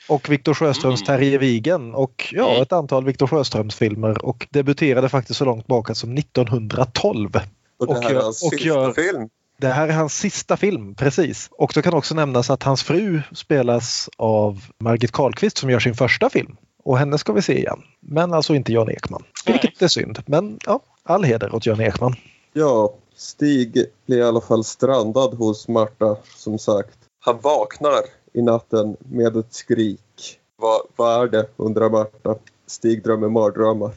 och 0.09 0.29
Viktor 0.29 0.53
Sjöströms 0.53 1.01
Mm. 1.01 1.05
Terje 1.19 1.37
Vigen 1.37 1.93
och 1.95 2.29
ja, 2.31 2.49
Mm. 2.49 2.61
ett 2.61 2.73
antal 2.73 3.05
Viktor 3.05 3.27
Sjöströms 3.27 3.75
filmer 3.75 4.25
och 4.25 4.47
debuterade 4.49 5.09
faktiskt 5.09 5.37
så 5.39 5.45
långt 5.45 5.67
bak 5.67 5.95
som 5.97 6.13
1912. 6.17 7.29
Och 7.77 7.87
det 7.87 7.93
Och 7.93 8.03
här 8.03 8.09
gör- 8.11 8.19
är 8.19 8.23
hans 8.23 8.39
sista 8.39 8.57
gör- 8.65 8.93
film. 8.93 9.29
Det 9.57 9.67
här 9.67 9.87
är 9.87 9.93
hans 9.93 10.17
sista 10.17 10.57
film, 10.57 10.95
precis. 10.95 11.49
Och 11.51 11.71
då 11.75 11.81
kan 11.81 11.93
också 11.93 12.15
nämnas 12.15 12.49
att 12.49 12.63
hans 12.63 12.83
fru 12.83 13.21
spelas 13.35 14.09
av 14.17 14.61
Margit 14.79 15.11
Karlqvist 15.11 15.57
som 15.57 15.69
gör 15.69 15.79
sin 15.79 15.93
första 15.95 16.29
film. 16.29 16.57
Och 16.83 16.97
henne 16.97 17.17
ska 17.17 17.33
vi 17.33 17.41
se 17.41 17.57
igen. 17.59 17.79
Men 17.99 18.33
alltså 18.33 18.55
inte 18.55 18.73
Jan 18.73 18.89
Ekman. 18.89 19.23
Vilket 19.45 19.81
är 19.81 19.87
synd. 19.87 20.19
Men 20.25 20.59
ja, 20.65 20.79
all 21.03 21.23
heder 21.23 21.55
åt 21.55 21.65
Jan 21.65 21.81
Ekman. 21.81 22.15
Ja, 22.53 22.93
Stig 23.15 23.85
blir 24.05 24.17
i 24.17 24.23
alla 24.23 24.41
fall 24.41 24.63
strandad 24.63 25.33
hos 25.33 25.67
Marta 25.67 26.17
som 26.35 26.59
sagt. 26.59 26.97
Han 27.25 27.37
vaknar 27.41 28.01
i 28.33 28.41
natten 28.41 28.97
med 28.99 29.37
ett 29.37 29.53
skrik. 29.53 30.39
Vad, 30.57 30.81
vad 30.95 31.23
är 31.23 31.27
det? 31.27 31.47
undrar 31.57 31.89
Marta. 31.89 32.35
Stig 32.67 33.03
drömmer 33.03 33.29
mardrömmar. 33.29 33.91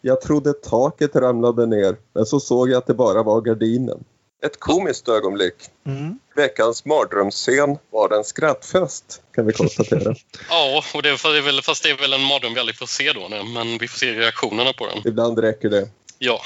Jag 0.00 0.20
trodde 0.20 0.52
taket 0.52 1.16
ramlade 1.16 1.66
ner, 1.66 1.96
men 2.12 2.26
så 2.26 2.40
såg 2.40 2.70
jag 2.70 2.78
att 2.78 2.86
det 2.86 2.94
bara 2.94 3.22
var 3.22 3.40
gardinen. 3.40 4.04
Ett 4.42 4.60
komiskt 4.60 5.08
ögonblick. 5.08 5.54
Mm. 5.86 6.18
Veckans 6.36 6.84
mardrömsscen 6.84 7.78
var 7.90 8.16
en 8.16 8.24
skrattfest, 8.24 9.22
kan 9.34 9.46
vi 9.46 9.52
konstatera. 9.52 10.14
Ja, 10.50 10.82
och 10.94 11.02
det 11.02 11.08
är 11.08 11.42
väl, 11.42 11.62
fast 11.62 11.82
det 11.82 11.90
är 11.90 11.96
väl 11.96 12.12
en 12.12 12.22
mardröm 12.22 12.54
vi 12.54 12.60
aldrig 12.60 12.76
får 12.76 12.86
se 12.86 13.12
då. 13.12 13.26
nej, 13.30 13.44
Men 13.54 13.78
vi 13.78 13.88
får 13.88 13.98
se 13.98 14.12
reaktionerna 14.12 14.72
på 14.72 14.86
den. 14.86 15.02
Ibland 15.04 15.38
räcker 15.38 15.70
det. 15.70 15.88
Ja. 16.18 16.40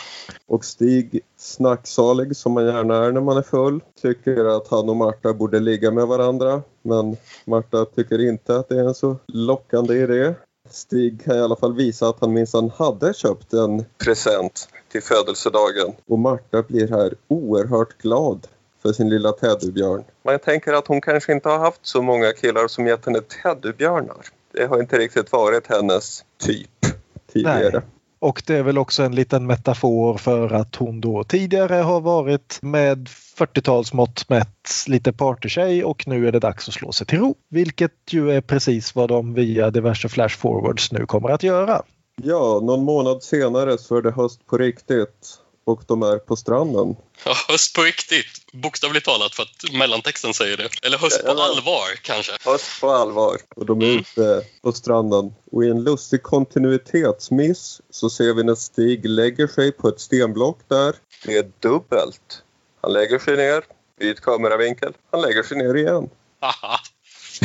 Och 0.46 0.64
Stig, 0.64 1.20
snacksalig 1.38 2.36
som 2.36 2.52
man 2.52 2.66
gärna 2.66 3.04
är 3.04 3.12
när 3.12 3.20
man 3.20 3.36
är 3.36 3.42
full, 3.42 3.80
tycker 4.02 4.56
att 4.56 4.68
han 4.68 4.88
och 4.88 4.96
Marta 4.96 5.32
borde 5.32 5.60
ligga 5.60 5.90
med 5.90 6.06
varandra. 6.06 6.62
Men 6.82 7.16
Marta 7.44 7.84
tycker 7.84 8.28
inte 8.28 8.56
att 8.56 8.68
det 8.68 8.74
är 8.74 8.84
en 8.84 8.94
så 8.94 9.16
lockande 9.26 9.94
idé. 9.94 10.34
Stig 10.70 11.24
kan 11.24 11.36
i 11.36 11.40
alla 11.40 11.56
fall 11.56 11.74
visa 11.74 12.08
att 12.08 12.20
han 12.20 12.32
minsann 12.32 12.70
hade 12.70 13.14
köpt 13.14 13.52
en 13.52 13.84
present 14.04 14.68
till 14.88 15.02
födelsedagen. 15.02 15.92
Och 16.06 16.18
Marta 16.18 16.62
blir 16.62 16.88
här 16.88 17.14
oerhört 17.28 17.98
glad 17.98 18.46
för 18.82 18.92
sin 18.92 19.08
lilla 19.10 19.32
teddybjörn. 19.32 20.04
Man 20.22 20.38
tänker 20.38 20.72
att 20.72 20.86
hon 20.86 21.00
kanske 21.00 21.32
inte 21.32 21.48
har 21.48 21.58
haft 21.58 21.86
så 21.86 22.02
många 22.02 22.32
killar 22.32 22.68
som 22.68 22.86
gett 22.86 23.06
henne 23.06 23.20
teddybjörnar. 23.20 24.26
Det 24.52 24.66
har 24.66 24.80
inte 24.80 24.98
riktigt 24.98 25.32
varit 25.32 25.66
hennes 25.66 26.24
typ 26.38 26.86
tidigare. 27.32 27.70
Nej. 27.72 27.82
Och 28.22 28.42
det 28.46 28.56
är 28.56 28.62
väl 28.62 28.78
också 28.78 29.02
en 29.02 29.14
liten 29.14 29.46
metafor 29.46 30.18
för 30.18 30.52
att 30.52 30.76
hon 30.76 31.00
då 31.00 31.24
tidigare 31.24 31.74
har 31.74 32.00
varit 32.00 32.58
med 32.62 33.08
40-talsmått 33.38 34.24
mätt 34.28 34.68
lite 34.86 35.12
partytjej 35.12 35.84
och 35.84 36.06
nu 36.06 36.28
är 36.28 36.32
det 36.32 36.38
dags 36.38 36.68
att 36.68 36.74
slå 36.74 36.92
sig 36.92 37.06
till 37.06 37.18
ro. 37.18 37.34
Vilket 37.48 37.92
ju 38.10 38.30
är 38.30 38.40
precis 38.40 38.94
vad 38.94 39.08
de 39.08 39.34
via 39.34 39.70
diverse 39.70 40.08
flashforwards 40.08 40.92
nu 40.92 41.06
kommer 41.06 41.28
att 41.28 41.42
göra. 41.42 41.82
Ja, 42.22 42.60
någon 42.62 42.84
månad 42.84 43.22
senare 43.22 43.78
så 43.78 43.96
är 43.96 44.02
det 44.02 44.10
höst 44.10 44.46
på 44.46 44.58
riktigt 44.58 45.38
och 45.64 45.82
de 45.86 46.02
är 46.02 46.18
på 46.18 46.36
stranden. 46.36 46.96
Ja, 47.24 47.32
höst 47.48 47.76
på 47.76 47.82
riktigt. 47.82 48.41
Bokstavligt 48.52 49.04
talat 49.06 49.34
för 49.34 49.42
att 49.42 49.72
mellantexten 49.72 50.34
säger 50.34 50.56
det. 50.56 50.68
Eller 50.86 50.98
höst 50.98 51.24
på 51.24 51.30
allvar 51.30 51.88
kanske. 52.02 52.32
Höst 52.44 52.80
på 52.80 52.90
allvar. 52.90 53.36
Och 53.56 53.66
de 53.66 53.80
är 53.80 53.86
Mm. 53.86 53.98
ute 53.98 54.42
på 54.62 54.72
stranden. 54.72 55.34
Och 55.52 55.64
i 55.64 55.68
en 55.68 55.84
lustig 55.84 56.22
kontinuitetsmiss 56.22 57.80
så 57.90 58.10
ser 58.10 58.34
vi 58.34 58.44
när 58.44 58.54
Stig 58.54 59.06
lägger 59.06 59.46
sig 59.46 59.72
på 59.72 59.88
ett 59.88 60.00
stenblock 60.00 60.58
där. 60.68 60.94
Det 61.24 61.36
är 61.36 61.50
dubbelt. 61.60 62.42
Han 62.80 62.92
lägger 62.92 63.18
sig 63.18 63.36
ner, 63.36 63.64
byt 63.98 64.20
kameravinkel, 64.20 64.92
han 65.10 65.20
lägger 65.20 65.42
sig 65.42 65.56
ner 65.56 65.74
igen. 65.74 66.10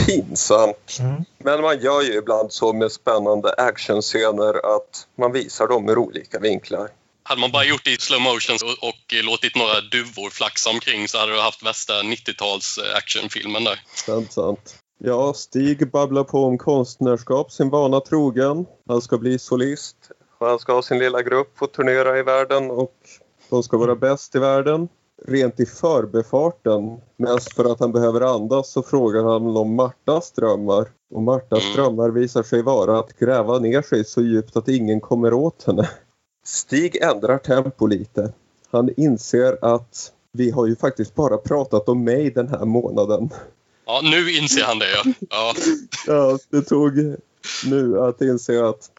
Pinsamt. 0.06 0.98
Mm. 1.00 1.26
Men 1.38 1.62
man 1.62 1.80
gör 1.80 2.02
ju 2.02 2.14
ibland 2.18 2.54
så 2.54 2.74
med 2.74 2.92
spännande 2.92 3.54
actionscener 3.54 4.76
att 4.76 5.08
man 5.16 5.32
visar 5.32 5.68
dem 5.68 5.90
ur 5.90 5.98
olika 5.98 6.40
vinklar. 6.40 6.90
Hade 7.30 7.42
man 7.42 7.52
bara 7.52 7.64
gjort 7.66 7.86
det 7.86 7.92
i 7.92 7.98
slow 7.98 8.22
motion 8.22 8.56
och, 8.64 8.88
och 8.90 9.24
låtit 9.24 9.56
några 9.56 9.82
duvor 9.82 10.30
flaxa 10.30 10.70
omkring 10.70 11.08
så 11.08 11.18
hade 11.18 11.32
du 11.32 11.40
haft 11.40 11.64
värsta 11.66 11.94
90-tals 11.94 12.80
actionfilmen 12.96 13.64
där. 13.64 13.80
Sant, 14.06 14.32
sant. 14.34 14.76
Ja, 15.00 15.34
Stig 15.34 15.92
babblar 15.92 16.24
på 16.24 16.44
om 16.46 16.58
konstnärskap 16.58 17.52
sin 17.52 17.70
vana 17.70 18.00
trogen. 18.00 18.66
Han 18.88 19.02
ska 19.02 19.18
bli 19.18 19.40
solist. 19.40 19.96
och 20.40 20.48
Han 20.48 20.60
ska 20.60 20.74
ha 20.74 20.82
sin 20.82 21.00
lilla 21.00 21.22
grupp 21.22 21.62
och 21.62 21.72
turnera 21.72 22.20
i 22.20 22.24
världen 22.24 22.72
och 22.72 22.96
de 23.50 23.64
ska 23.64 23.78
vara 23.78 23.96
bäst 23.96 24.36
i 24.36 24.40
världen. 24.40 24.88
Rent 25.28 25.60
i 25.60 25.66
förbefarten, 25.66 27.02
mest 27.18 27.54
för 27.54 27.72
att 27.72 27.80
han 27.80 27.92
behöver 27.92 28.22
andas, 28.22 28.72
så 28.72 28.84
frågar 28.84 29.24
han 29.24 29.58
om 29.58 29.76
Martas 29.76 30.32
drömmar. 30.32 30.88
Och 31.14 31.22
Martas 31.22 31.64
Mm. 31.64 31.76
drömmar 31.76 32.10
visar 32.10 32.44
sig 32.44 32.62
vara 32.62 33.00
att 33.00 33.20
gräva 33.20 33.60
ner 33.60 33.82
sig 33.82 34.06
så 34.06 34.22
djupt 34.22 34.56
att 34.58 34.68
ingen 34.68 35.02
kommer 35.02 35.34
åt 35.34 35.64
henne. 35.68 35.90
Stig 36.48 36.96
ändrar 36.96 37.38
tempo 37.38 37.88
lite. 37.88 38.34
Han 38.72 38.90
inser 38.98 39.58
att 39.62 40.12
vi 40.32 40.52
har 40.52 40.68
ju 40.68 40.76
faktiskt 40.76 41.16
bara 41.16 41.38
pratat 41.38 41.90
om 41.90 42.04
mig 42.04 42.32
den 42.32 42.48
här 42.48 42.66
månaden. 42.66 43.30
Ja, 43.86 44.02
nu 44.04 44.32
inser 44.32 44.64
han 44.64 44.80
det 44.80 44.90
ja. 44.92 45.14
ja. 45.30 45.54
Ja, 46.08 46.40
det 46.50 46.62
tog 46.62 47.16
nu 47.66 48.00
att 48.02 48.22
inse 48.22 48.66
att 48.66 48.92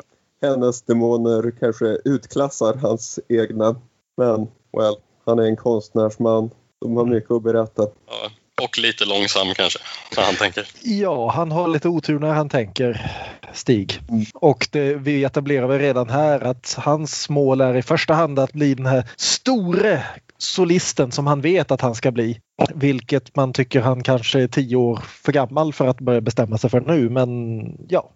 hennes 0.42 0.82
demoner 0.82 1.52
kanske 1.60 1.98
utklassar 2.04 2.74
hans 2.74 3.18
egna. 3.28 3.76
Men, 4.16 4.48
well, 4.76 4.96
han 5.24 5.38
är 5.38 5.44
en 5.44 5.56
konstnärsman. 5.56 6.50
De 6.80 6.96
har 6.96 7.04
mycket 7.04 7.30
att 7.30 7.42
berätta. 7.42 7.82
ja. 7.82 8.30
Och 8.62 8.78
lite 8.78 9.04
långsam 9.04 9.54
kanske, 9.54 9.78
när 10.16 10.22
han 10.22 10.34
tänker. 10.34 10.66
Ja, 10.82 11.30
han 11.30 11.52
har 11.52 11.68
lite 11.68 11.88
otur 11.88 12.18
när 12.18 12.32
han 12.32 12.48
tänker, 12.48 13.10
Stig. 13.52 14.00
Och 14.34 14.68
det, 14.72 14.94
vi 14.94 15.24
etablerar 15.24 15.66
väl 15.66 15.78
redan 15.78 16.08
här 16.08 16.40
att 16.40 16.74
hans 16.78 17.28
mål 17.28 17.60
är 17.60 17.76
i 17.76 17.82
första 17.82 18.14
hand 18.14 18.38
att 18.38 18.52
bli 18.52 18.74
den 18.74 18.86
här 18.86 19.04
store 19.16 20.04
solisten 20.38 21.12
som 21.12 21.26
han 21.26 21.40
vet 21.40 21.70
att 21.70 21.80
han 21.80 21.94
ska 21.94 22.10
bli. 22.10 22.40
Vilket 22.74 23.36
man 23.36 23.52
tycker 23.52 23.80
han 23.80 24.02
kanske 24.02 24.40
är 24.40 24.48
tio 24.48 24.76
år 24.76 24.96
för 24.96 25.32
gammal 25.32 25.72
för 25.72 25.86
att 25.86 26.00
börja 26.00 26.20
bestämma 26.20 26.58
sig 26.58 26.70
för 26.70 26.80
nu. 26.80 27.10
Men 27.10 27.60
ja, 27.88 28.10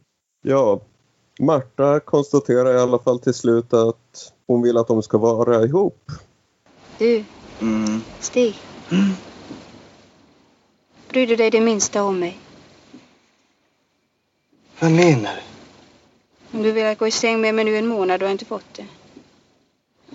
Ja, 0.45 0.81
Marta 1.41 2.01
konstaterar 2.01 2.75
i 2.75 2.81
alla 2.81 2.99
fall 2.99 3.19
till 3.19 3.35
slut 3.35 3.73
att 3.73 4.33
hon 4.47 4.63
vill 4.63 4.77
att 4.77 4.89
de 4.89 5.03
ska 5.03 5.19
vara 5.19 5.65
ihop. 5.65 6.11
Du, 6.99 7.25
Mm. 7.61 8.01
Stig. 8.21 8.55
Bryr 11.13 11.27
du 11.27 11.37
dig 11.37 11.51
det 11.51 11.61
minsta 11.61 12.03
om 12.03 12.19
mig? 12.19 12.39
Vad 14.79 14.91
menar 14.91 15.35
du? 15.35 15.43
Om 16.57 16.63
du 16.63 16.73
velat 16.73 16.99
gå 16.99 17.07
i 17.07 17.11
säng 17.11 17.41
med 17.41 17.55
mig 17.55 17.65
nu 17.65 17.77
en 17.79 17.87
månad 17.87 18.23
och 18.23 18.31
inte 18.31 18.45
fått 18.45 18.75
det. 18.75 18.87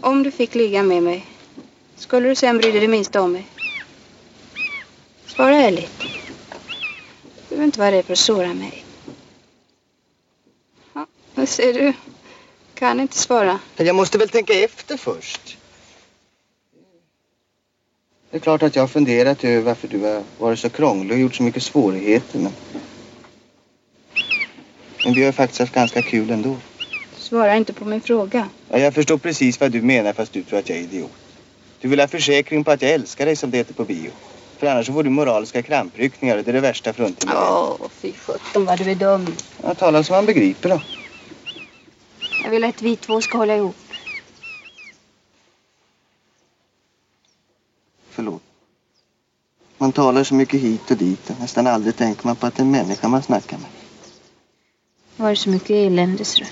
Om 0.01 0.23
du 0.23 0.31
fick 0.31 0.55
ligga 0.55 0.83
med 0.83 1.03
mig, 1.03 1.25
skulle 1.95 2.29
du 2.29 2.35
sen 2.35 2.57
bry 2.57 2.71
dig 2.71 2.81
det 2.81 2.87
minsta 2.87 3.21
om 3.21 3.31
mig? 3.31 3.47
Svara 5.25 5.55
ärligt. 5.55 5.99
Du 5.99 7.49
behöver 7.49 7.65
inte 7.65 7.79
vara 7.79 7.91
rädd 7.91 8.05
för 8.05 8.13
att 8.13 8.19
såra 8.19 8.53
mig. 8.53 8.85
Ja, 10.93 11.05
vad 11.35 11.49
ser 11.49 11.73
du? 11.73 11.93
Kan 12.73 12.99
inte 12.99 13.17
svara. 13.17 13.59
Jag 13.75 13.95
måste 13.95 14.17
väl 14.17 14.29
tänka 14.29 14.53
efter 14.53 14.97
först. 14.97 15.56
Det 18.37 18.41
är 18.41 18.43
klart 18.43 18.63
att 18.63 18.75
jag 18.75 18.83
har 18.83 18.87
funderat 18.87 19.43
över 19.43 19.61
varför 19.61 19.87
du 19.87 19.99
har 19.99 20.23
varit 20.37 20.59
så 20.59 20.69
krånglig 20.69 21.11
och 21.11 21.19
gjort 21.19 21.35
så 21.35 21.43
mycket 21.43 21.63
svårigheter. 21.63 22.39
Men, 22.39 22.51
men 25.03 25.13
vi 25.13 25.25
har 25.25 25.31
faktiskt 25.31 25.59
haft 25.59 25.73
ganska 25.73 26.01
kul 26.01 26.29
ändå. 26.29 26.55
Svara 27.15 27.55
inte 27.55 27.73
på 27.73 27.85
min 27.85 28.01
fråga. 28.01 28.49
Ja, 28.69 28.79
jag 28.79 28.93
förstår 28.93 29.17
precis 29.17 29.59
vad 29.59 29.71
du 29.71 29.81
menar 29.81 30.13
fast 30.13 30.33
du 30.33 30.43
tror 30.43 30.59
att 30.59 30.69
jag 30.69 30.77
är 30.77 30.81
idiot. 30.81 31.11
Du 31.81 31.87
vill 31.87 31.99
ha 31.99 32.07
försäkring 32.07 32.63
på 32.63 32.71
att 32.71 32.81
jag 32.81 32.91
älskar 32.91 33.25
dig 33.25 33.35
som 33.35 33.51
det 33.51 33.57
heter 33.57 33.73
på 33.73 33.83
bio. 33.83 34.11
För 34.57 34.67
annars 34.67 34.87
får 34.87 35.03
du 35.03 35.09
moraliska 35.09 35.61
krampryckningar 35.61 36.37
och 36.37 36.43
det 36.43 36.51
är 36.51 36.53
det 36.53 36.59
värsta 36.59 36.93
fruntimmer. 36.93 37.35
Åh, 37.37 37.75
fy 38.01 38.13
sjutton 38.13 38.65
vad 38.65 38.77
du 38.77 38.91
är 38.91 38.95
dum. 38.95 39.35
Jag 39.63 39.77
talar 39.77 40.03
som 40.03 40.15
man 40.15 40.25
begriper 40.25 40.69
då. 40.69 40.81
Jag 42.43 42.51
vill 42.51 42.63
att 42.63 42.81
vi 42.81 42.95
två 42.95 43.21
ska 43.21 43.37
hålla 43.37 43.55
ihop. 43.55 43.86
Man 49.87 49.93
talar 49.93 50.23
så 50.23 50.35
mycket 50.35 50.59
hit 50.59 50.91
och 50.91 50.97
dit 50.97 51.29
och 51.29 51.39
nästan 51.39 51.67
aldrig 51.67 51.95
tänker 51.95 52.27
man 52.27 52.35
på 52.35 52.47
att 52.47 52.55
det 52.55 52.61
är 52.61 52.65
en 52.65 52.71
människa 52.71 53.07
man 53.07 53.23
snackar 53.23 53.57
med. 53.57 53.67
Det 55.17 55.23
var 55.23 55.35
så 55.35 55.49
mycket 55.49 55.69
elände, 55.69 56.25
så. 56.25 56.43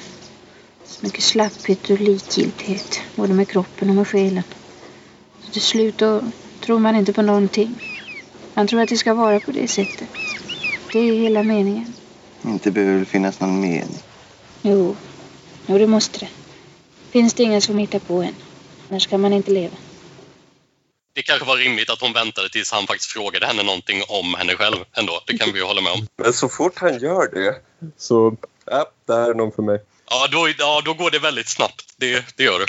Så 0.86 1.06
mycket 1.06 1.24
slapphet 1.24 1.90
och 1.90 2.00
likgiltighet. 2.00 3.00
Både 3.16 3.34
med 3.34 3.48
kroppen 3.48 3.90
och 3.90 3.96
med 3.96 4.08
själen. 4.08 4.44
Så 5.40 5.52
till 5.52 5.62
slut 5.62 5.98
då 5.98 6.22
tror 6.60 6.80
man 6.80 6.96
inte 6.96 7.14
på 7.14 7.22
någonting. 7.22 7.76
Man 8.54 8.68
tror 8.68 8.82
att 8.82 8.90
det 8.90 8.98
ska 8.98 9.14
vara 9.14 9.40
på 9.40 9.52
det 9.52 9.68
sättet. 9.68 10.10
Det 10.92 11.00
är 11.00 11.14
hela 11.14 11.44
meningen. 11.44 11.94
Inte 12.46 12.72
behöver 12.72 13.00
det 13.00 13.06
finnas 13.06 13.40
någon 13.40 13.62
mening. 13.62 14.00
Jo, 14.62 14.96
jo 15.66 15.78
det 15.78 15.88
måste 15.88 16.20
det. 16.20 16.30
Finns 17.10 17.34
det 17.34 17.44
inga 17.44 17.62
som 17.62 17.78
hittar 17.78 18.00
på 18.00 18.24
en. 18.24 18.36
Annars 18.90 19.08
kan 19.08 19.22
man 19.22 19.34
inte 19.34 19.52
leva. 19.52 19.76
Det 21.16 21.22
kanske 21.22 21.46
var 21.46 21.58
rimligt 21.58 21.90
att 21.90 22.02
hon 22.02 22.14
väntade 22.14 22.50
tills 22.50 22.72
han 22.72 22.88
faktiskt 22.88 23.12
frågade 23.12 23.46
henne 23.46 23.64
någonting 23.64 24.02
om 24.08 24.34
henne 24.34 24.56
själv 24.56 24.78
ändå. 24.94 25.22
Det 25.28 25.38
kan 25.38 25.54
vi 25.54 25.60
ju 25.60 25.66
hålla 25.66 25.82
med 25.82 25.92
om. 25.92 26.08
Men 26.24 26.34
så 26.34 26.50
fort 26.50 26.74
han 26.76 27.00
gör 27.00 27.28
det 27.34 27.56
så, 27.98 28.38
ja, 28.66 28.86
det 29.06 29.14
här 29.14 29.30
är 29.30 29.34
någon 29.34 29.52
för 29.52 29.64
mig. 29.64 29.80
Ja, 30.10 30.28
då, 30.32 30.48
ja, 30.58 30.82
då 30.86 30.94
går 30.94 31.12
det 31.12 31.20
väldigt 31.20 31.50
snabbt. 31.50 31.94
Det, 31.98 32.26
det 32.38 32.44
gör 32.44 32.60
det. 32.60 32.66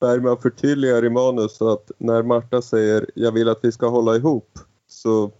Bergman 0.00 0.38
förtydligar 0.42 1.04
i 1.04 1.10
manus 1.10 1.62
att 1.62 1.90
när 1.98 2.22
Marta 2.22 2.62
säger 2.62 3.06
jag 3.14 3.32
vill 3.32 3.48
att 3.48 3.60
vi 3.62 3.72
ska 3.72 3.88
hålla 3.88 4.16
ihop 4.16 4.58
så 4.88 5.30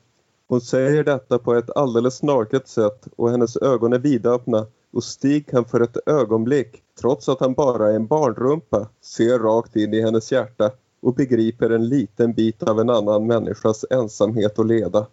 hon 0.48 0.60
säger 0.60 1.04
detta 1.04 1.38
på 1.38 1.54
ett 1.54 1.76
alldeles 1.76 2.22
naket 2.22 2.68
sätt 2.68 3.06
och 3.16 3.30
hennes 3.30 3.56
ögon 3.56 3.92
är 3.92 3.98
vidöppna 3.98 4.66
och 4.92 5.04
Stig 5.04 5.50
kan 5.50 5.64
för 5.64 5.80
ett 5.80 5.96
ögonblick, 6.06 6.82
trots 7.00 7.28
att 7.28 7.40
han 7.40 7.54
bara 7.54 7.90
är 7.90 7.94
en 7.94 8.06
barnrumpa, 8.06 8.88
se 9.02 9.38
rakt 9.38 9.76
in 9.76 9.94
i 9.94 10.00
hennes 10.00 10.32
hjärta 10.32 10.70
och 11.04 11.14
begriper 11.14 11.70
en 11.70 11.88
liten 11.88 12.32
bit 12.32 12.62
av 12.62 12.80
en 12.80 12.90
annan 12.90 13.26
människas 13.26 13.84
ensamhet 13.90 14.58
och 14.58 14.66
leda. 14.66 15.06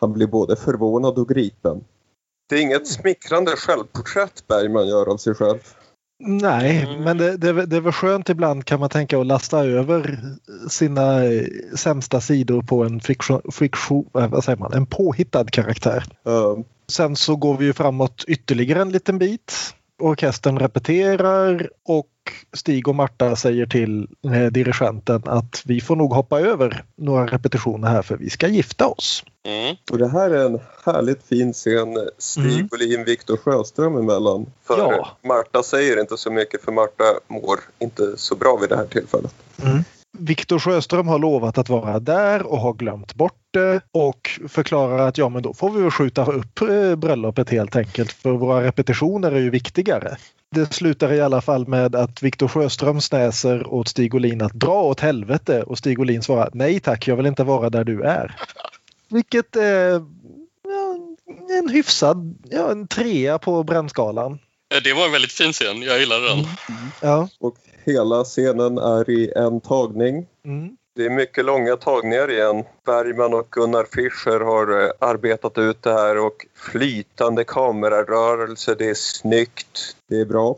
Han 0.00 0.12
blir 0.12 0.26
både 0.26 0.56
förvånad 0.56 1.18
och 1.18 1.28
gripen. 1.28 1.84
Det 2.48 2.54
är 2.56 2.60
inget 2.62 2.88
smickrande 2.88 3.50
självporträtt 3.56 4.46
Bergman 4.48 4.88
gör 4.88 5.08
av 5.12 5.16
sig 5.16 5.34
själv. 5.34 5.58
Nej, 6.26 6.84
Mm. 6.84 7.04
men 7.04 7.18
det, 7.18 7.36
det, 7.36 7.66
det 7.66 7.76
är 7.76 7.80
väl 7.80 7.92
skönt 7.92 8.28
ibland 8.28 8.64
kan 8.64 8.80
man 8.80 8.88
tänka 8.88 9.20
att 9.20 9.26
lasta 9.26 9.64
över 9.64 10.20
sina 10.68 11.20
sämsta 11.76 12.20
sidor 12.20 12.62
på 12.62 12.84
en 12.84 13.00
fiktion, 13.00 13.40
fiktion, 13.52 14.10
eh, 14.14 14.28
vad 14.28 14.44
säger 14.44 14.58
man, 14.58 14.72
en 14.72 14.86
påhittad 14.86 15.44
karaktär. 15.44 16.04
Uh, 16.28 16.58
Sen 16.88 17.16
så 17.16 17.36
går 17.36 17.56
vi 17.56 17.64
ju 17.64 17.72
framåt 17.72 18.24
ytterligare 18.28 18.82
en 18.82 18.90
liten 18.92 19.18
bit. 19.18 19.52
Orkestern 20.02 20.58
repeterar 20.58 21.70
och 21.84 22.10
Stig 22.52 22.88
och 22.88 22.94
Marta 22.94 23.36
säger 23.36 23.66
till 23.66 24.08
eh, 24.24 24.46
dirigenten 24.46 25.22
att 25.26 25.62
vi 25.64 25.80
får 25.80 25.96
nog 25.96 26.12
hoppa 26.12 26.40
över 26.40 26.84
några 26.96 27.26
repetitioner 27.26 27.88
här 27.88 28.02
för 28.02 28.16
vi 28.16 28.30
ska 28.30 28.48
gifta 28.48 28.86
oss. 28.86 29.24
Mm. 29.46 29.76
Och 29.90 29.98
det 29.98 30.08
här 30.08 30.30
är 30.30 30.46
en 30.46 30.60
härligt 30.84 31.22
fin 31.22 31.52
scen 31.52 31.98
Stig 32.18 32.44
Mm. 32.44 32.68
Olin 32.72 33.04
Viktor 33.04 33.36
Sjöström 33.36 33.96
emellan. 33.96 34.46
För 34.64 34.78
Ja. 34.78 35.16
Marta 35.22 35.62
säger 35.62 36.00
inte 36.00 36.16
så 36.16 36.30
mycket 36.30 36.64
för 36.64 36.72
Marta 36.72 37.04
mår 37.28 37.60
inte 37.78 38.16
så 38.16 38.34
bra 38.34 38.56
vid 38.60 38.68
det 38.68 38.76
här 38.76 38.86
tillfället. 38.86 39.34
Viktor 40.18 40.58
Sjöström 40.58 41.08
har 41.08 41.18
lovat 41.18 41.58
att 41.58 41.68
vara 41.68 42.00
där 42.00 42.42
och 42.46 42.58
har 42.58 42.72
glömt 42.72 43.14
bort 43.14 43.40
det 43.50 43.80
och 43.92 44.40
förklarar 44.48 45.08
att 45.08 45.18
ja 45.18 45.28
men 45.28 45.42
då 45.42 45.54
får 45.54 45.70
vi 45.70 45.82
väl 45.82 45.90
skjuta 45.90 46.24
upp 46.32 46.60
eh, 46.60 46.96
bröllopet 46.96 47.50
helt 47.50 47.76
enkelt 47.76 48.12
för 48.12 48.30
våra 48.30 48.62
repetitioner 48.62 49.32
är 49.32 49.40
ju 49.40 49.50
viktigare. 49.50 50.16
Det 50.50 50.74
slutar 50.74 51.12
i 51.12 51.20
alla 51.20 51.40
fall 51.40 51.68
med 51.68 51.94
att 51.94 52.22
Viktor 52.22 52.48
Sjöström 52.48 53.00
snäser 53.00 53.66
åt 53.66 53.88
Stig 53.88 54.14
Olin 54.14 54.42
att 54.42 54.52
dra 54.52 54.82
åt 54.82 55.00
helvete 55.00 55.62
och 55.62 55.78
Stig 55.78 56.00
Olin 56.00 56.22
svarar 56.22 56.50
nej 56.52 56.80
tack 56.80 57.08
jag 57.08 57.16
vill 57.16 57.26
inte 57.26 57.44
vara 57.44 57.70
där 57.70 57.84
du 57.84 58.02
är. 58.02 58.36
Vilket 59.08 59.56
är 59.56 59.90
ja, 60.68 60.96
en 61.58 61.68
hyfsad, 61.68 62.38
ja 62.50 62.70
en 62.70 62.88
trea 62.88 63.38
på 63.38 63.62
brännskalan. 63.62 64.38
Eh, 64.74 64.82
Det 64.84 64.92
var 64.92 65.06
en 65.06 65.12
väldigt 65.12 65.32
fin 65.32 65.52
scen. 65.52 65.82
Jag 65.82 66.00
gillade 66.00 66.28
den. 66.28 66.44
Ja. 67.00 67.28
Och 67.40 67.56
hela 67.84 68.24
scenen 68.24 68.78
är 68.78 69.10
i 69.10 69.32
en 69.36 69.60
tagning. 69.60 70.26
Mm. 70.44 70.76
Det 70.96 71.06
är 71.06 71.10
mycket 71.10 71.44
långa 71.44 71.76
tagningar 71.76 72.30
igen. 72.30 72.64
Bergman 72.86 73.34
och 73.34 73.50
Gunnar 73.50 73.84
Fischer 73.84 74.40
har 74.40 74.82
eh, 74.82 74.90
arbetat 74.98 75.58
ut 75.58 75.82
det 75.82 75.92
här 75.92 76.18
och 76.26 76.46
flytande 76.54 77.44
kamerarörelse, 77.44 78.74
det 78.74 78.90
är 78.90 78.94
snyggt, 78.94 79.96
det 80.08 80.20
är 80.20 80.24
bra. 80.24 80.56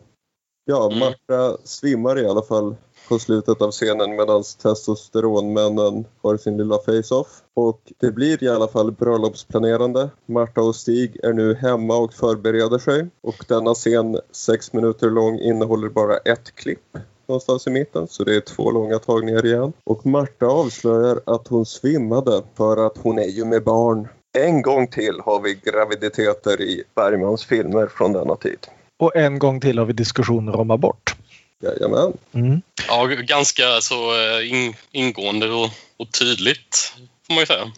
Ja, 0.64 0.86
Mm. 0.86 0.98
Marta 0.98 1.56
svimmar 1.64 2.18
i 2.18 2.26
alla 2.26 2.42
fall 2.42 2.76
på 3.08 3.18
slutet 3.18 3.62
av 3.62 3.70
scenen 3.70 4.16
medan 4.16 4.42
testosteronmännen 4.62 6.04
har 6.22 6.36
sin 6.36 6.56
lilla 6.56 6.78
face-off. 6.78 7.42
Och 7.54 7.80
det 7.98 8.10
blir 8.10 8.42
i 8.42 8.48
alla 8.48 8.68
fall 8.68 8.92
bröllopsplanerande. 8.92 10.10
Marta 10.26 10.60
och 10.60 10.76
Stig 10.76 11.16
är 11.22 11.32
nu 11.32 11.54
hemma 11.54 11.96
och 11.96 12.14
förbereder 12.14 12.78
sig. 12.78 13.06
Och 13.20 13.44
denna 13.48 13.74
scen, 13.74 14.20
sex 14.30 14.72
minuter 14.72 15.10
lång, 15.10 15.38
innehåller 15.38 15.88
bara 15.88 16.16
ett 16.16 16.54
klipp 16.54 16.98
någonstans 17.28 17.66
i 17.66 17.70
mitten, 17.70 18.08
så 18.08 18.24
det 18.24 18.36
är 18.36 18.40
två 18.40 18.70
långa 18.70 18.98
tagningar 18.98 19.46
igen. 19.46 19.72
Och 19.84 20.06
Marta 20.06 20.46
avslöjar 20.46 21.20
att 21.26 21.48
hon 21.48 21.66
svimmade 21.66 22.42
för 22.56 22.86
att 22.86 22.98
hon 22.98 23.18
är 23.18 23.28
ju 23.28 23.44
med 23.44 23.64
barn. 23.64 24.08
En 24.38 24.62
gång 24.62 24.88
till 24.88 25.20
har 25.24 25.40
vi 25.40 25.54
graviditeter 25.54 26.60
i 26.60 26.82
Bergmans 26.94 27.44
filmer 27.44 27.86
från 27.86 28.12
denna 28.12 28.36
tid. 28.36 28.58
Och 28.98 29.16
en 29.16 29.38
gång 29.38 29.60
till 29.60 29.78
har 29.78 29.86
vi 29.86 29.92
diskussioner 29.92 30.56
om 30.56 30.70
abort. 30.70 31.16
Jajamän. 31.62 32.12
Mm. 32.32 32.62
Ja, 32.88 33.06
ganska 33.06 33.62
så 33.80 33.94
eh, 33.94 34.52
in, 34.52 34.74
ingående 34.90 35.50
och, 35.50 35.70
och 35.96 36.12
tydligt, 36.18 36.94
får 37.26 37.34
man 37.34 37.40
ju 37.40 37.46
säga. 37.46 37.72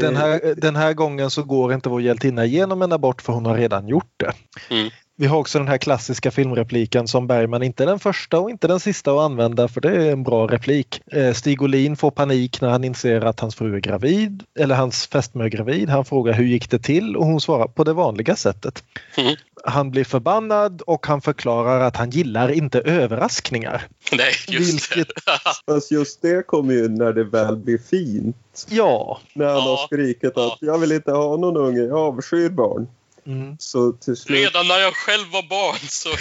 Den 0.00 0.16
här, 0.16 0.54
den 0.56 0.76
här 0.76 0.92
gången 0.92 1.30
så 1.30 1.42
går 1.42 1.72
inte 1.72 1.88
vår 1.88 2.02
hjältinna 2.02 2.44
igenom 2.44 2.82
en 2.82 2.92
abort 2.92 3.22
för 3.22 3.32
hon 3.32 3.46
har 3.46 3.56
redan 3.56 3.88
gjort 3.88 4.12
det. 4.16 4.32
Mm. 4.70 4.90
Vi 5.22 5.28
har 5.28 5.38
också 5.38 5.58
den 5.58 5.68
här 5.68 5.78
klassiska 5.78 6.30
filmrepliken 6.30 7.08
som 7.08 7.26
Bergman 7.26 7.62
inte 7.62 7.82
är 7.82 7.86
den 7.86 7.98
första 7.98 8.38
och 8.40 8.50
inte 8.50 8.68
den 8.68 8.80
sista 8.80 9.12
att 9.12 9.20
använda 9.20 9.68
för 9.68 9.80
det 9.80 9.88
är 9.88 10.12
en 10.12 10.22
bra 10.22 10.46
replik. 10.46 11.00
Eh, 11.12 11.32
Stig 11.32 11.62
Olin 11.62 11.96
får 11.96 12.10
panik 12.10 12.60
när 12.60 12.68
han 12.68 12.84
inser 12.84 13.20
att 13.24 13.40
hans 13.40 13.54
fru 13.54 13.76
är 13.76 13.80
gravid, 13.80 14.42
eller 14.58 14.74
hans 14.74 15.06
fästmö 15.06 15.44
är 15.44 15.48
gravid. 15.48 15.88
Han 15.88 16.04
frågar 16.04 16.32
hur 16.32 16.44
gick 16.44 16.70
det 16.70 16.78
till 16.78 17.16
och 17.16 17.24
hon 17.26 17.40
svarar 17.40 17.66
på 17.68 17.84
det 17.84 17.92
vanliga 17.92 18.36
sättet. 18.36 18.84
Mm. 19.16 19.36
Han 19.64 19.90
blir 19.90 20.04
förbannad 20.04 20.82
och 20.86 21.06
han 21.06 21.20
förklarar 21.20 21.80
att 21.80 21.96
han 21.96 22.10
gillar 22.10 22.48
inte 22.50 22.80
överraskningar. 22.80 23.82
Nej, 24.12 24.32
just 24.48 24.96
Vilket- 24.96 25.08
det. 25.26 25.72
Fast 25.72 25.90
just 25.90 26.22
det 26.22 26.46
kommer 26.46 26.74
ju 26.74 26.88
när 26.88 27.12
det 27.12 27.24
väl 27.24 27.56
blir 27.56 27.78
fint. 27.78 28.66
Ja. 28.70 29.20
När 29.34 29.46
han 29.46 29.54
Ja. 29.54 29.60
har 29.60 29.86
skrikit 29.86 30.32
Ja. 30.36 30.46
att 30.52 30.58
jag 30.60 30.78
vill 30.78 30.92
inte 30.92 31.12
ha 31.12 31.36
någon 31.36 31.56
unge, 31.56 31.80
jag 31.80 31.98
avskyr 31.98 32.48
barn. 32.50 32.86
Mm. 33.26 33.56
Så 33.58 33.92
till 33.92 34.16
slut... 34.16 34.38
Redan 34.38 34.68
när 34.68 34.78
jag 34.78 34.94
själv 34.94 35.32
var 35.32 35.42
barn 35.42 35.78
så, 35.88 36.08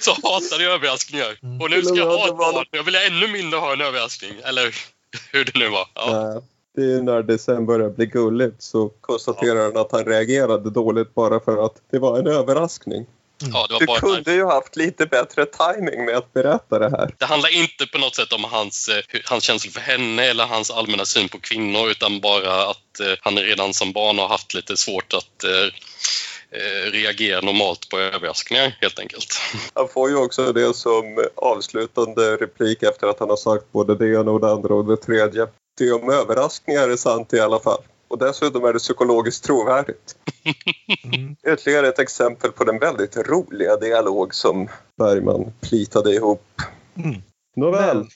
så 0.00 0.10
hatade 0.10 0.64
jag 0.64 0.72
överraskningar. 0.72 1.38
Mm. 1.42 1.60
Och 1.60 1.70
nu 1.70 1.82
ska 1.82 1.94
jag 1.96 2.18
ha 2.18 2.28
ett 2.28 2.36
barn. 2.36 2.64
Jag 2.70 2.82
vill 2.82 2.94
ännu 2.94 3.28
mindre 3.28 3.58
ha 3.58 3.72
en 3.72 3.80
överraskning. 3.80 4.32
Eller 4.44 4.74
hur 5.32 5.44
det 5.44 5.58
nu 5.58 5.68
var. 5.68 5.88
Ja. 5.94 6.32
Nej, 6.32 6.42
det 6.76 6.94
är 6.94 7.02
när 7.02 7.22
det 7.22 7.38
sen 7.38 7.66
börjar 7.66 7.90
bli 7.90 8.06
gulligt 8.06 8.62
så 8.62 8.88
konstaterar 8.88 9.62
han 9.62 9.76
att 9.76 9.92
han 9.92 10.04
reagerade 10.04 10.70
dåligt 10.70 11.14
bara 11.14 11.40
för 11.40 11.64
att 11.64 11.82
det 11.90 11.98
var 11.98 12.18
en 12.18 12.26
överraskning. 12.26 13.06
Ja, 13.40 13.66
det 13.68 13.74
var 13.74 13.80
Du 13.80 13.86
bara 13.86 14.00
kunde 14.00 14.34
ju 14.34 14.46
haft 14.46 14.76
lite 14.76 15.06
bättre 15.06 15.46
timing 15.46 16.04
med 16.04 16.16
att 16.16 16.32
berätta 16.32 16.78
det 16.78 16.90
här. 16.90 17.14
Det 17.18 17.24
handlar 17.24 17.56
inte 17.56 17.86
på 17.86 17.98
något 17.98 18.16
sätt 18.16 18.32
om 18.32 18.44
hans, 18.44 18.88
eh, 18.88 19.20
hans 19.24 19.44
känslor 19.44 19.72
för 19.72 19.80
henne 19.80 20.24
eller 20.24 20.44
hans 20.44 20.70
allmänna 20.70 21.04
syn 21.04 21.28
på 21.28 21.38
kvinnor 21.40 21.90
utan 21.90 22.20
bara 22.20 22.70
att 22.70 23.00
eh, 23.00 23.14
han 23.20 23.38
redan 23.38 23.74
som 23.74 23.92
barn 23.92 24.18
har 24.18 24.28
haft 24.28 24.54
lite 24.54 24.76
svårt 24.76 25.14
att 25.14 25.44
eh, 25.44 25.66
eh, 26.60 26.90
reagera 26.90 27.40
normalt 27.40 27.88
på 27.88 27.98
överraskningar 27.98 28.76
helt 28.80 28.98
enkelt. 28.98 29.40
Han 29.74 29.88
får 29.88 30.10
ju 30.10 30.16
också 30.16 30.52
det 30.52 30.74
som 30.74 31.24
avslutande 31.34 32.36
replik 32.36 32.82
efter 32.82 33.06
att 33.06 33.20
han 33.20 33.30
har 33.30 33.36
sagt 33.36 33.72
både 33.72 33.94
det 33.94 34.08
ena 34.08 34.30
och 34.30 34.40
det 34.40 34.50
andra 34.50 34.74
och 34.74 34.84
det 34.84 34.96
tredje. 34.96 35.46
Det 35.78 35.92
om 35.92 36.10
överraskningar 36.10 36.88
är 36.88 36.96
sant 36.96 37.32
i 37.32 37.40
alla 37.40 37.58
fall. 37.58 37.82
Och 38.08 38.18
dessutom 38.18 38.64
är 38.64 38.72
det 38.72 38.78
psykologiskt 38.78 39.44
trovärdigt. 39.44 40.16
Mm. 41.04 41.36
Ytterligare 41.46 41.88
ett 41.88 41.98
exempel 41.98 42.52
på 42.52 42.64
den 42.64 42.78
väldigt 42.78 43.16
roliga 43.16 43.76
dialog 43.76 44.34
som 44.34 44.68
Bergman 44.98 45.52
plitade 45.60 46.14
ihop. 46.14 46.62
Mm. 46.96 47.22
Nåväl. 47.56 48.06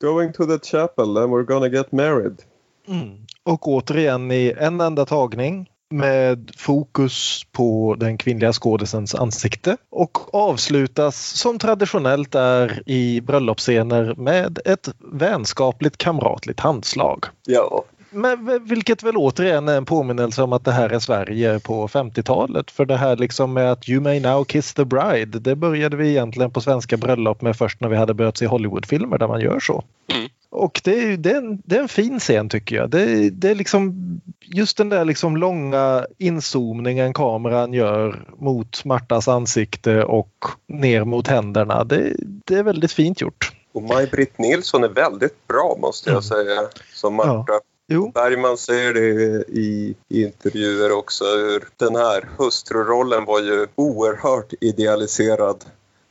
Going 0.00 0.32
to 0.32 0.46
the 0.46 0.58
chapel 0.58 1.16
and 1.16 1.32
we're 1.32 1.44
gonna 1.44 1.68
get 1.68 1.92
married. 1.92 2.42
Mm. 2.88 3.26
Och 3.44 3.68
återigen 3.68 4.30
i 4.30 4.54
en 4.58 4.80
enda 4.80 5.06
tagning 5.06 5.68
med 5.92 6.50
fokus 6.56 7.42
på 7.52 7.96
den 7.98 8.18
kvinnliga 8.18 8.52
skådisens 8.52 9.14
ansikte 9.14 9.76
och 9.90 10.34
avslutas 10.34 11.16
som 11.16 11.58
traditionellt 11.58 12.34
är 12.34 12.82
i 12.86 13.20
bröllopsscener 13.20 14.14
med 14.14 14.58
ett 14.64 14.88
vänskapligt 14.98 15.96
kamratligt 15.96 16.60
handslag. 16.60 17.24
Ja, 17.46 17.84
Men 18.12 18.64
vilket 18.64 19.02
väl 19.02 19.16
återigen 19.16 19.68
är 19.68 19.76
en 19.76 19.84
påminnelse 19.84 20.42
om 20.42 20.52
att 20.52 20.64
det 20.64 20.72
här 20.72 20.90
är 20.90 20.98
Sverige 20.98 21.60
på 21.60 21.88
50-talet. 21.88 22.70
För 22.70 22.84
det 22.84 22.96
här 22.96 23.16
liksom 23.16 23.52
med 23.52 23.72
att 23.72 23.88
You 23.88 24.00
may 24.00 24.20
now 24.20 24.44
kiss 24.44 24.74
the 24.74 24.84
bride, 24.84 25.38
det 25.38 25.56
började 25.56 25.96
vi 25.96 26.08
egentligen 26.10 26.50
på 26.50 26.60
svenska 26.60 26.96
bröllop 26.96 27.42
med 27.42 27.56
först 27.56 27.80
när 27.80 27.88
vi 27.88 27.96
hade 27.96 28.14
börjat 28.14 28.36
se 28.36 28.46
Hollywoodfilmer 28.46 29.18
där 29.18 29.28
man 29.28 29.40
gör 29.40 29.60
så. 29.60 29.84
Mm. 30.12 30.28
Och 30.50 30.80
det 30.84 30.98
är, 31.12 31.16
det, 31.16 31.30
är 31.30 31.36
en, 31.38 31.62
det 31.64 31.76
är 31.76 31.80
en 31.80 31.88
fin 31.88 32.18
scen 32.20 32.48
tycker 32.48 32.76
jag. 32.76 32.90
Det, 32.90 33.30
det 33.30 33.50
är 33.50 33.54
liksom 33.54 33.94
just 34.40 34.76
den 34.76 34.88
där 34.88 35.04
liksom 35.04 35.36
långa 35.36 36.06
inzoomningen 36.18 37.12
kameran 37.14 37.72
gör 37.72 38.24
mot 38.38 38.84
Martas 38.84 39.28
ansikte 39.28 40.04
och 40.04 40.44
ner 40.68 41.04
mot 41.04 41.28
händerna. 41.28 41.84
Det, 41.84 42.16
det 42.46 42.54
är 42.54 42.62
väldigt 42.62 42.92
fint 42.92 43.20
gjort. 43.20 43.52
och 43.72 43.82
Maj-Britt 43.82 44.38
Nilsson 44.38 44.84
är 44.84 44.88
väldigt 44.88 45.46
bra 45.48 45.76
måste 45.80 46.10
jag 46.10 46.14
Mm. 46.14 46.22
säga 46.22 46.60
som 46.94 47.14
Marta. 47.14 47.60
Jo, 47.88 48.10
Bergman 48.14 48.58
säger 48.58 48.94
det 48.94 49.44
i 49.48 49.94
intervjuer 50.08 50.92
också. 50.92 51.24
Hur 51.24 51.68
den 51.76 51.96
här 51.96 52.28
hustrurollen 52.38 53.24
var 53.24 53.40
ju 53.40 53.66
oerhört 53.74 54.52
idealiserad. 54.60 55.64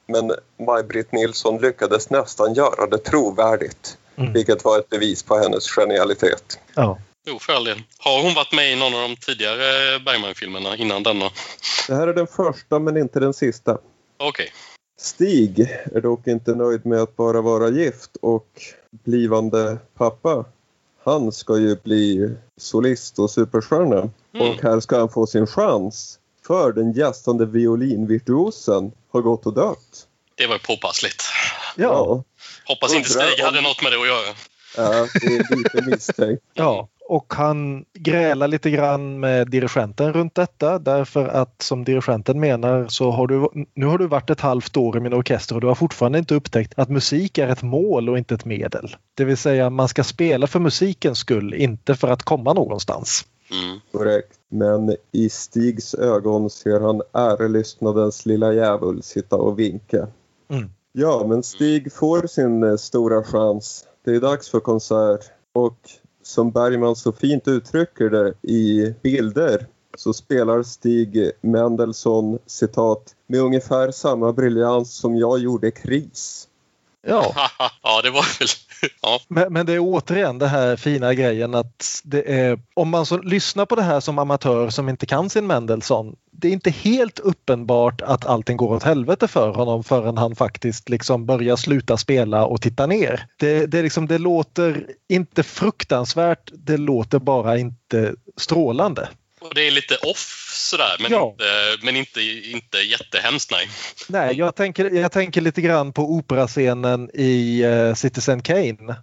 Men 0.07 0.31
Maj-Britt 0.65 1.11
Nilsson 1.11 1.61
lyckades 1.61 2.09
nästan 2.09 2.53
göra 2.53 2.87
det 2.87 2.97
trovärdigt. 2.97 3.97
Mm. 4.15 4.33
Vilket 4.33 4.63
var 4.63 4.79
ett 4.79 4.89
bevis 4.89 5.23
på 5.23 5.37
hennes 5.37 5.67
genialitet. 5.75 6.59
ja. 6.75 6.97
Jo, 7.27 7.39
för 7.39 7.53
all 7.53 7.63
del. 7.63 7.83
Har 7.99 8.23
hon 8.23 8.33
varit 8.33 8.53
med 8.53 8.71
i 8.71 8.75
någon 8.75 8.93
av 8.93 9.01
de 9.09 9.15
tidigare 9.15 9.99
Bergman-filmerna 9.99 10.75
innan 10.77 11.03
denna? 11.03 11.29
Det 11.87 11.95
här 11.95 12.07
är 12.07 12.13
den 12.13 12.27
första 12.27 12.79
men 12.79 12.97
inte 12.97 13.19
den 13.19 13.33
sista. 13.33 13.77
Okej. 14.17 14.53
Stig 14.99 15.59
är 15.95 16.01
dock 16.01 16.27
inte 16.27 16.55
nöjd 16.55 16.85
med 16.85 17.01
att 17.01 17.15
bara 17.15 17.41
vara 17.41 17.69
gift 17.69 18.17
och 18.21 18.47
blivande 18.91 19.77
pappa. 19.97 20.45
Han 21.03 21.31
ska 21.31 21.57
ju 21.57 21.75
bli 21.75 22.35
solist 22.57 23.19
och 23.19 23.31
superstjärna. 23.31 24.09
Mm. 24.33 24.49
Och 24.49 24.61
här 24.63 24.79
ska 24.79 24.97
han 24.99 25.09
få 25.09 25.27
sin 25.27 25.47
chans. 25.47 26.17
För 26.47 26.71
den 26.73 26.91
gästande 26.93 27.45
violinvirtuosen 27.45 28.91
har 29.11 29.21
gått 29.21 29.45
och 29.45 29.53
dött. 29.53 30.07
Det 30.35 30.47
var 30.47 30.55
ju 30.55 30.59
påpassligt. 30.59 31.23
Ja. 31.75 32.23
Hoppas 32.65 32.93
inte 32.93 33.09
Stig 33.09 33.23
om- 33.39 33.45
hade 33.45 33.61
något 33.61 33.83
med 33.83 33.91
det 33.91 34.01
att 34.01 34.07
göra. 34.07 34.35
Ja, 34.77 35.07
det 35.21 35.27
är 35.35 35.55
lite 35.57 35.81
misstänkt. 35.91 36.43
Ja, 36.53 36.87
och 37.11 37.33
han 37.33 37.85
grälar 37.93 38.47
lite 38.47 38.69
grann 38.69 39.19
med 39.19 39.49
dirigenten 39.49 40.13
runt 40.13 40.35
detta 40.35 40.79
därför 40.79 41.27
att 41.27 41.61
som 41.61 41.83
dirigenten 41.83 42.39
menar 42.39 42.87
så 42.87 43.11
har 43.11 43.27
du 43.27 43.49
nu 43.73 43.85
har 43.85 43.97
du 43.97 44.07
varit 44.07 44.29
ett 44.29 44.41
halvt 44.41 44.77
år 44.77 44.97
i 44.97 44.99
min 44.99 45.13
orkester 45.13 45.55
och 45.55 45.61
du 45.61 45.67
har 45.67 45.75
fortfarande 45.75 46.19
inte 46.19 46.35
upptäckt 46.35 46.73
att 46.79 46.89
musik 46.89 47.37
är 47.37 47.47
ett 47.47 47.61
mål 47.61 48.09
och 48.09 48.17
inte 48.17 48.33
ett 48.35 48.45
medel. 48.45 48.95
Det 49.13 49.25
vill 49.25 49.37
säga 49.37 49.69
man 49.69 49.87
ska 49.87 50.03
spela 50.03 50.47
för 50.47 50.59
musikens 50.59 51.17
skull, 51.17 51.53
inte 51.53 51.95
för 51.95 52.07
att 52.07 52.23
komma 52.23 52.53
någonstans. 52.53 53.25
Mm. 53.51 53.79
Korrekt. 53.91 54.39
Men 54.49 54.95
i 55.11 55.29
Stigs 55.29 55.93
ögon 55.93 56.49
ser 56.49 56.79
han 56.79 57.01
ärelystnadens 57.13 58.25
lilla 58.25 58.53
djävul 58.53 59.03
sitta 59.03 59.35
och 59.35 59.59
vinka. 59.59 60.07
Mm. 60.49 60.69
Ja, 60.91 61.25
men 61.27 61.43
Stig 61.43 61.93
får 61.93 62.27
sin 62.27 62.63
eh, 62.63 62.75
stora 62.75 63.23
chans. 63.23 63.85
Det 64.05 64.11
är 64.11 64.19
dags 64.19 64.49
för 64.49 64.59
konsert. 64.59 65.21
Och 65.53 65.77
som 66.23 66.51
Bergman 66.51 66.95
så 66.95 67.11
fint 67.11 67.47
uttrycker 67.47 68.09
det 68.09 68.33
i 68.41 68.93
bilder 69.03 69.67
så 69.97 70.13
spelar 70.13 70.63
Stig 70.63 71.31
Mendelssohn 71.41 72.39
citat 72.45 73.15
med 73.27 73.39
ungefär 73.39 73.91
samma 73.91 74.33
briljans 74.33 74.95
som 74.95 75.17
jag 75.17 75.39
gjorde 75.39 75.71
Kris. 75.71 76.47
Ja, 77.07 77.33
ja, 77.83 78.01
det 78.01 78.09
var 78.09 78.39
väl... 78.39 78.47
Ja. 79.01 79.19
men, 79.27 79.53
men 79.53 79.65
det 79.65 79.73
är 79.73 79.79
återigen 79.79 80.39
den 80.39 80.49
här 80.49 80.75
fina 80.75 81.13
grejen 81.13 81.55
att 81.55 82.01
det 82.03 82.31
är 82.39 82.59
om 82.73 82.89
man 82.89 83.05
så 83.05 83.17
lyssnar 83.17 83.65
på 83.65 83.75
det 83.75 83.81
här 83.81 83.99
som 83.99 84.19
amatör 84.19 84.69
som 84.69 84.89
inte 84.89 85.05
kan 85.05 85.29
sin 85.29 85.47
Mendelssohn. 85.47 86.15
Det 86.31 86.47
är 86.47 86.51
inte 86.51 86.69
helt 86.69 87.19
uppenbart 87.19 88.01
att 88.01 88.25
allting 88.25 88.57
går 88.57 88.75
åt 88.75 88.83
helvete 88.83 89.27
för 89.27 89.49
honom 89.49 89.83
förrän 89.83 90.17
han 90.17 90.35
faktiskt 90.35 90.89
liksom 90.89 91.25
börjar 91.25 91.55
sluta 91.55 91.97
spela 91.97 92.45
och 92.45 92.61
titta 92.61 92.85
ner. 92.85 93.25
Det, 93.39 93.65
det, 93.65 93.81
liksom, 93.81 94.07
det 94.07 94.17
låter 94.17 94.87
inte 95.09 95.43
fruktansvärt, 95.43 96.51
det 96.53 96.77
låter 96.77 97.19
bara 97.19 97.57
inte 97.57 98.15
strålande. 98.37 99.09
Och 99.41 99.55
det 99.55 99.67
är 99.67 99.71
lite 99.71 99.95
off 99.95 100.49
sådär, 100.53 100.95
men, 100.99 101.11
Ja. 101.11 101.29
inte, 101.29 101.85
men 101.85 101.95
inte, 101.95 102.21
inte 102.21 102.77
jättehemskt 102.77 103.51
nej. 103.51 103.69
Nej, 104.07 104.37
jag 104.37 104.55
tänker, 104.55 104.89
jag 104.89 105.11
tänker 105.11 105.41
lite 105.41 105.61
grann 105.61 105.93
på 105.93 106.01
operascenen 106.01 107.09
i 107.13 107.61
eh, 107.61 107.93
Citizen 107.93 108.41
Kane. 108.41 108.95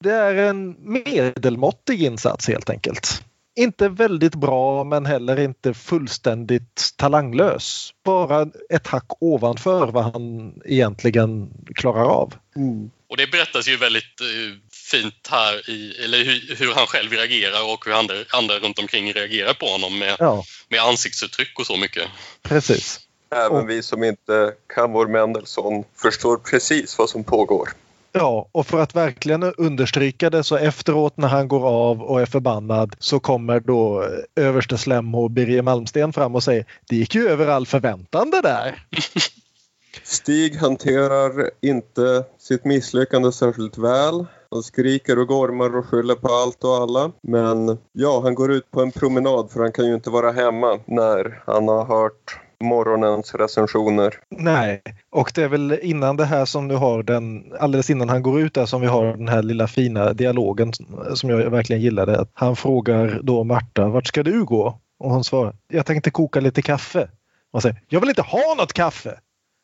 Det 0.00 0.12
är 0.12 0.34
en 0.34 0.76
medelmåttig 0.78 2.02
insats 2.02 2.48
helt 2.48 2.70
enkelt. 2.70 3.22
Inte 3.56 3.88
väldigt 3.88 4.34
bra 4.34 4.84
men 4.84 5.06
heller 5.06 5.40
inte 5.40 5.74
fullständigt 5.74 6.94
talanglös. 6.96 7.90
Bara 8.04 8.46
ett 8.70 8.86
hack 8.86 9.06
ovanför 9.20 9.86
vad 9.86 10.04
han 10.04 10.54
egentligen 10.64 11.50
klarar 11.74 12.04
av. 12.04 12.34
Mm. 12.56 12.90
Och 13.10 13.16
det 13.16 13.26
berättas 13.26 13.68
ju 13.68 13.76
väldigt 13.76 14.20
eh, 14.20 14.58
fint 14.96 15.28
här 15.30 15.70
i, 15.70 16.04
eller 16.04 16.18
hur, 16.18 16.56
hur 16.58 16.72
han 16.74 16.86
själv 16.86 17.10
reagerar 17.12 17.72
och 17.72 17.84
hur 17.86 17.92
andra, 17.92 18.14
andra 18.32 18.54
runt 18.58 18.78
omkring 18.78 19.12
reagerar 19.12 19.54
på 19.54 19.66
honom 19.66 19.98
med, 19.98 20.16
Ja, 20.18 20.44
med 20.68 20.80
ansiktsuttryck 20.80 21.58
och 21.58 21.66
så 21.66 21.76
mycket. 21.76 22.08
precis. 22.42 23.00
Även 23.34 23.52
Och- 23.62 23.70
vi 23.70 23.82
som 23.82 24.04
inte 24.04 24.52
kan 24.74 24.92
vår 24.92 25.06
Mendelssohn 25.06 25.84
förstår 26.02 26.36
precis 26.36 26.98
vad 26.98 27.10
som 27.10 27.24
pågår. 27.24 27.68
Ja, 28.14 28.48
och 28.52 28.66
för 28.66 28.80
att 28.80 28.94
verkligen 28.94 29.42
understryka 29.42 30.30
det 30.30 30.44
så 30.44 30.56
efteråt 30.56 31.16
när 31.16 31.28
han 31.28 31.48
går 31.48 31.66
av 31.68 32.02
och 32.02 32.20
är 32.20 32.26
förbannad 32.26 32.96
så 32.98 33.20
kommer 33.20 33.60
då 33.60 34.02
eh, 34.02 34.44
överste 34.46 34.78
Slem 34.78 35.14
och 35.14 35.30
Birger 35.30 35.62
Malmsten 35.62 36.12
fram 36.12 36.34
och 36.34 36.42
säger 36.42 36.66
det 36.88 36.96
gick 36.96 37.14
ju 37.14 37.28
över 37.28 37.46
all 37.46 37.66
förväntan 37.66 38.30
det 38.30 38.40
där. 38.40 38.84
Stig 40.02 40.56
hanterar 40.56 41.50
inte 41.62 42.24
sitt 42.38 42.64
misslyckande 42.64 43.32
särskilt 43.32 43.78
väl. 43.78 44.26
Han 44.52 44.62
skriker 44.62 45.18
och 45.18 45.28
gormar 45.28 45.76
och 45.76 45.86
skyller 45.86 46.14
på 46.14 46.28
allt 46.28 46.64
och 46.64 46.74
alla. 46.74 47.12
Men 47.22 47.78
ja, 47.92 48.20
han 48.22 48.34
går 48.34 48.52
ut 48.52 48.70
på 48.70 48.82
en 48.82 48.92
promenad 48.92 49.50
för 49.50 49.60
han 49.60 49.72
kan 49.72 49.86
ju 49.86 49.94
inte 49.94 50.10
vara 50.10 50.32
hemma 50.32 50.78
när 50.86 51.42
han 51.46 51.68
har 51.68 51.84
hört 51.84 52.40
morgonens 52.60 53.34
recensioner. 53.34 54.14
Nej, 54.30 54.82
och 55.10 55.32
det 55.34 55.42
är 55.42 55.48
väl 55.48 55.78
innan 55.82 56.16
det 56.16 56.24
här 56.24 56.44
som 56.44 56.68
du 56.68 56.76
har 56.76 57.02
den, 57.02 57.52
alldeles 57.60 57.90
innan 57.90 58.08
han 58.08 58.22
går 58.22 58.40
ut 58.40 58.54
där 58.54 58.66
som 58.66 58.80
vi 58.80 58.86
har 58.86 59.04
den 59.04 59.28
här 59.28 59.42
lilla 59.42 59.68
fina 59.68 60.12
dialogen 60.12 60.72
som 61.14 61.30
jag 61.30 61.50
verkligen 61.50 61.82
gillade. 61.82 62.20
Att 62.20 62.30
Han 62.34 62.56
frågar 62.56 63.20
då 63.22 63.44
Marta, 63.44 63.88
vart 63.88 64.06
ska 64.06 64.22
du 64.22 64.44
gå? 64.44 64.78
Och 64.98 65.10
hon 65.10 65.24
svarar, 65.24 65.54
jag 65.68 65.86
tänkte 65.86 66.10
koka 66.10 66.40
lite 66.40 66.62
kaffe. 66.62 67.02
Och 67.02 67.52
han 67.52 67.62
säger, 67.62 67.82
jag 67.88 68.00
vill 68.00 68.08
inte 68.08 68.22
ha 68.22 68.54
något 68.58 68.72
kaffe! 68.72 69.18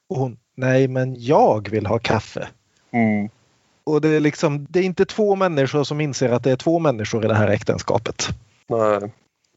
Och 0.09 0.17
hon, 0.17 0.37
nej 0.57 0.89
men 0.89 1.15
jag 1.19 1.71
vill 1.71 1.87
ha 1.87 1.99
kaffe. 1.99 2.49
Mm. 2.93 3.29
Och 3.89 4.01
det 4.01 4.09
är 4.09 4.21
liksom, 4.21 4.67
det 4.71 4.79
är 4.79 4.83
inte 4.83 5.05
två 5.05 5.37
människor 5.37 5.85
som 5.85 6.01
inser 6.01 6.29
att 6.29 6.45
det 6.45 6.51
är 6.51 6.57
två 6.57 6.79
människor 6.79 7.25
i 7.25 7.29
det 7.29 7.35
här 7.35 7.49
äktenskapet. 7.49 8.29
Nej. 8.67 9.13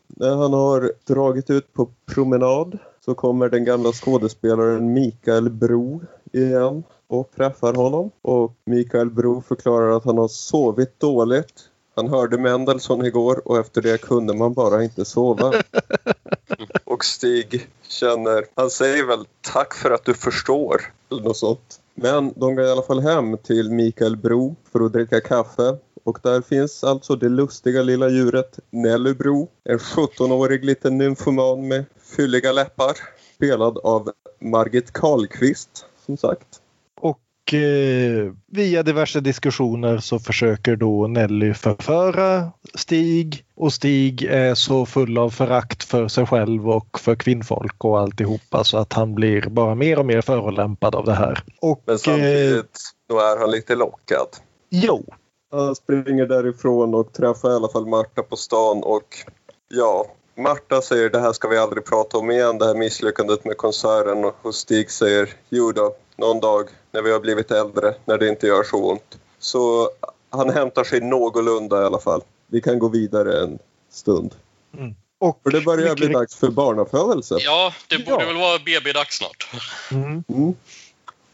När 0.08 0.36
han 0.36 0.54
har 0.54 0.92
dragit 1.08 1.50
ut 1.50 1.74
på 1.74 1.90
promenad 2.06 2.78
så 3.06 3.14
kommer 3.14 3.50
den 3.50 3.66
gamla 3.66 3.92
skådespelaren 3.92 4.94
Mikael 4.94 5.50
Bro 5.50 6.02
igen 6.34 6.84
och 7.08 7.32
träffar 7.36 7.74
honom. 7.74 8.12
Och 8.22 8.54
Mikael 8.66 9.10
Bro 9.10 9.42
förklarar 9.42 9.98
att 9.98 10.06
han 10.06 10.18
har 10.18 10.28
sovit 10.28 11.00
dåligt. 11.00 11.54
Han 11.96 12.08
hörde 12.08 12.38
Mendelssohn 12.38 13.06
igår 13.06 13.48
och 13.48 13.58
efter 13.58 13.82
det 13.82 14.02
kunde 14.02 14.34
man 14.34 14.54
bara 14.54 14.84
inte 14.84 15.06
sova. 15.06 15.54
Och 16.84 17.06
Stig 17.06 17.68
känner, 17.88 18.46
han 18.56 18.70
säger 18.70 19.08
väl 19.08 19.26
tack 19.42 19.74
för 19.74 19.92
att 19.92 20.06
du 20.06 20.14
förstår. 20.14 20.82
Eller 21.12 21.22
något 21.22 21.38
sånt. 21.38 21.80
Men 22.04 22.34
de 22.36 22.56
går 22.56 22.66
i 22.66 22.72
alla 22.72 22.82
fall 22.82 23.00
hem 23.00 23.38
till 23.38 23.72
Mikael 23.72 24.18
Bro 24.18 24.56
för 24.72 24.86
att 24.86 24.94
dricka 24.94 25.22
kaffe. 25.22 25.78
Och 26.04 26.20
där 26.24 26.42
finns 26.42 26.84
alltså 26.84 27.16
det 27.16 27.30
lustiga 27.30 27.84
lilla 27.84 28.10
djuret 28.10 28.60
Nelly 28.70 29.14
Bro. 29.14 29.50
En 29.64 29.78
17-årig 29.78 30.66
liten 30.66 30.98
nymfoman 30.98 31.68
med 31.68 31.86
fylliga 32.18 32.52
läppar. 32.52 32.98
Spelad 33.36 33.78
av 33.78 34.12
Margit 34.40 34.92
Karlqvist, 34.92 35.86
som 36.06 36.18
sagt. 36.18 36.61
Och 37.48 37.54
eh, 37.54 38.32
via 38.48 38.84
diverse 38.84 39.20
diskussioner 39.20 39.98
så 39.98 40.20
försöker 40.20 40.76
då 40.76 41.08
Nelly 41.08 41.54
förföra 41.54 42.52
Stig 42.76 43.46
och 43.56 43.74
Stig 43.74 44.24
är 44.24 44.56
så 44.56 44.86
full 44.86 45.18
av 45.18 45.30
förakt 45.30 45.84
för 45.84 46.08
sig 46.08 46.26
själv 46.26 46.70
och 46.70 47.00
för 47.00 47.16
kvinnfolk 47.16 47.86
och 47.86 48.00
alltihopa 48.00 48.64
så 48.64 48.78
att 48.78 48.94
han 48.94 49.16
blir 49.16 49.42
bara 49.42 49.76
mer 49.76 50.00
och 50.00 50.06
mer 50.06 50.22
förolämpad 50.22 50.96
av 50.96 51.06
det 51.06 51.14
här. 51.14 51.44
Och, 51.62 51.84
Men 51.86 51.96
eh, 51.96 52.00
samtidigt, 52.00 52.80
då 53.10 53.20
är 53.20 53.40
han 53.40 53.52
lite 53.52 53.76
lockad. 53.76 54.28
jo, 54.70 55.06
Han 55.52 55.76
springer 55.76 56.26
därifrån 56.26 56.94
och 56.94 57.14
träffar 57.14 57.52
i 57.52 57.54
alla 57.54 57.70
fall 57.70 57.88
Marta 57.88 58.22
på 58.24 58.36
stan 58.36 58.84
och 58.84 59.08
ja, 59.68 60.06
Marta 60.42 60.82
säger 60.82 61.10
det 61.10 61.20
här 61.20 61.34
ska 61.34 61.48
vi 61.48 61.58
aldrig 61.58 61.86
prata 61.86 62.18
om 62.18 62.32
igen, 62.32 62.58
det 62.58 62.66
här 62.66 62.76
misslyckandet 62.76 63.46
med 63.46 63.58
konserten 63.58 64.26
och 64.42 64.56
Stig 64.56 64.92
säger 64.92 65.30
jo 65.50 65.72
då, 65.72 65.96
någon 66.16 66.40
dag 66.40 66.70
när 66.92 67.02
vi 67.02 67.12
har 67.12 67.20
blivit 67.20 67.52
äldre, 67.52 67.96
när 68.06 68.18
det 68.18 68.28
inte 68.30 68.48
gör 68.48 68.64
så 68.64 68.92
ont. 68.92 69.18
Så 69.40 69.90
han 70.30 70.50
hämtar 70.50 70.84
sig 70.84 71.02
någorlunda 71.02 71.82
i 71.82 71.86
alla 71.86 72.00
fall. 72.00 72.22
Vi 72.48 72.62
kan 72.62 72.80
gå 72.80 72.88
vidare 72.88 73.44
en 73.44 73.60
stund. 73.92 74.36
och 75.20 75.40
För 75.44 75.52
det 75.52 75.62
börjar 75.62 75.82
mycket 75.84 75.96
bli 75.98 76.08
dags 76.08 76.36
för 76.36 76.50
barnafödelse. 76.50 77.38
Ja, 77.40 77.74
det 77.90 77.98
borde 77.98 78.24
Ja. 78.24 78.28
väl 78.28 78.38
vara 78.38 78.60
BB-dags 78.60 79.18
snart. 79.18 79.50
Mm. 79.92 80.24
Mm. 80.28 80.54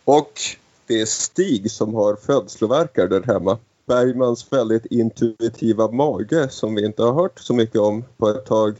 Och 0.03 0.41
det 0.87 1.01
är 1.01 1.05
Stig 1.05 1.71
som 1.71 1.93
har 1.93 2.15
födslovärkar 2.15 3.07
där 3.07 3.23
hemma. 3.23 3.57
Bergmans 3.87 4.53
väldigt 4.53 4.85
intuitiva 4.85 5.91
mage 5.91 6.49
som 6.49 6.75
vi 6.75 6.85
inte 6.85 7.03
har 7.03 7.13
hört 7.13 7.39
så 7.39 7.53
mycket 7.53 7.81
om 7.81 8.03
på 8.17 8.29
ett 8.29 8.45
tag. 8.45 8.75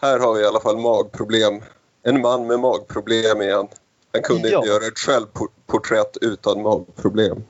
Här 0.00 0.18
har 0.18 0.34
vi 0.34 0.40
i 0.40 0.46
alla 0.46 0.60
fall 0.60 0.78
magproblem. 0.78 1.60
En 2.02 2.20
man 2.20 2.46
med 2.46 2.60
magproblem 2.60 3.42
igen. 3.42 3.68
Han 4.12 4.22
kunde 4.22 4.48
Ja. 4.48 4.56
inte 4.58 4.68
göra 4.68 4.86
ett 4.86 4.98
självporträtt 4.98 6.16
utan 6.20 6.62
magproblem. 6.62 7.42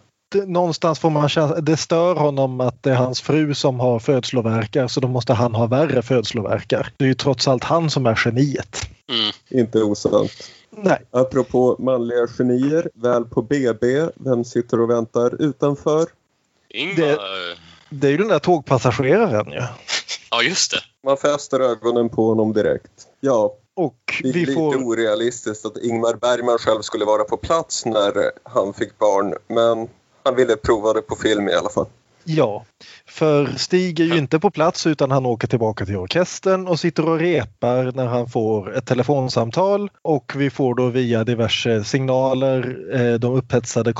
någonstans 0.46 0.98
får 0.98 1.10
man 1.10 1.28
känna, 1.28 1.60
det 1.60 1.76
stör 1.76 2.14
honom 2.14 2.60
att 2.60 2.82
det 2.82 2.90
är 2.90 2.94
hans 2.94 3.20
fru 3.20 3.54
som 3.54 3.80
har 3.80 3.98
födslovärkar 3.98 4.88
så 4.88 5.00
då 5.00 5.08
måste 5.08 5.32
han 5.32 5.54
ha 5.54 5.66
värre 5.66 6.02
födslovärkar. 6.02 6.92
Det 6.96 7.04
är 7.04 7.08
ju 7.08 7.14
trots 7.14 7.48
allt 7.48 7.64
han 7.64 7.90
som 7.90 8.06
är 8.06 8.20
geniet. 8.24 8.76
Mm. 9.08 9.60
Inte 9.62 9.82
osant. 9.82 10.30
Nej, 10.70 10.98
Apropå 11.10 11.76
manliga 11.78 12.26
genier, 12.26 12.90
väl 12.94 13.24
på 13.24 13.42
BB, 13.42 14.08
vem 14.14 14.44
sitter 14.44 14.80
och 14.80 14.90
väntar 14.90 15.42
utanför? 15.42 16.06
Ingmar... 16.74 16.96
Det- 17.06 17.56
det 17.94 18.06
är 18.06 18.10
ju 18.10 18.16
den 18.16 18.28
där 18.28 18.38
tågpassageraren 18.38 19.52
ju. 19.52 19.62
Ja, 20.30 20.42
just 20.42 20.70
det. 20.70 20.78
Man 21.06 21.16
fäster 21.16 21.60
ögonen 21.60 22.08
på 22.08 22.26
honom 22.28 22.52
direkt. 22.52 22.90
Ja, 23.20 23.54
Och 23.76 23.94
Det 24.22 24.28
är 24.28 24.32
vi 24.32 24.40
lite 24.40 24.52
får... 24.52 24.76
orealistiskt 24.76 25.66
att 25.66 25.76
Ingmar 25.76 26.14
Bergman 26.14 26.58
själv 26.58 26.80
skulle 26.82 27.04
vara 27.04 27.24
på 27.24 27.36
plats 27.36 27.86
när 27.86 28.30
han 28.44 28.74
fick 28.74 28.98
barn. 28.98 29.34
Men 29.48 29.88
han 30.24 30.36
ville 30.36 30.56
prova 30.56 30.92
det 30.92 31.02
på 31.02 31.16
film 31.16 31.48
i 31.48 31.52
alla 31.54 31.70
fall. 31.70 31.86
Ja, 32.24 32.64
för 33.06 33.46
Stig 33.46 34.00
är 34.00 34.04
ju 34.04 34.18
inte 34.18 34.40
på 34.40 34.50
plats 34.50 34.86
utan 34.86 35.10
han 35.10 35.26
åker 35.26 35.48
tillbaka 35.48 35.86
till 35.86 35.96
orkestern 35.96 36.66
och 36.66 36.80
sitter 36.80 37.08
och 37.08 37.18
repar 37.18 37.92
när 37.94 38.06
han 38.06 38.28
får 38.28 38.76
ett 38.76 38.86
telefonsamtal 38.86 39.90
och 40.02 40.32
vi 40.36 40.50
får 40.50 40.74
då 40.74 40.88
via 40.88 41.24
diverse 41.24 41.84
signaler 41.84 42.78
eh, 42.92 43.14
de 43.18 43.34
upphetsade 43.34 43.92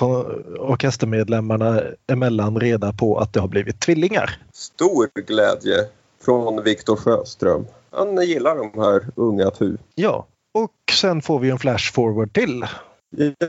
orkestermedlemmarna 0.58 1.82
emellan 2.12 2.60
reda 2.60 2.92
på 2.92 3.18
att 3.18 3.32
det 3.32 3.40
har 3.40 3.48
blivit 3.48 3.80
tvillingar. 3.80 4.36
Stor 4.52 5.08
glädje 5.26 5.86
från 6.24 6.64
Viktor 6.64 6.96
Sjöström. 6.96 7.66
Han 7.90 8.26
gillar 8.26 8.56
de 8.56 8.80
här 8.80 9.06
unga 9.16 9.50
tu. 9.50 9.76
Ja, 9.94 10.26
och 10.54 10.92
sen 10.92 11.22
får 11.22 11.38
vi 11.38 11.50
en 11.50 11.58
flash 11.58 11.92
forward 11.92 12.32
till. 12.32 12.66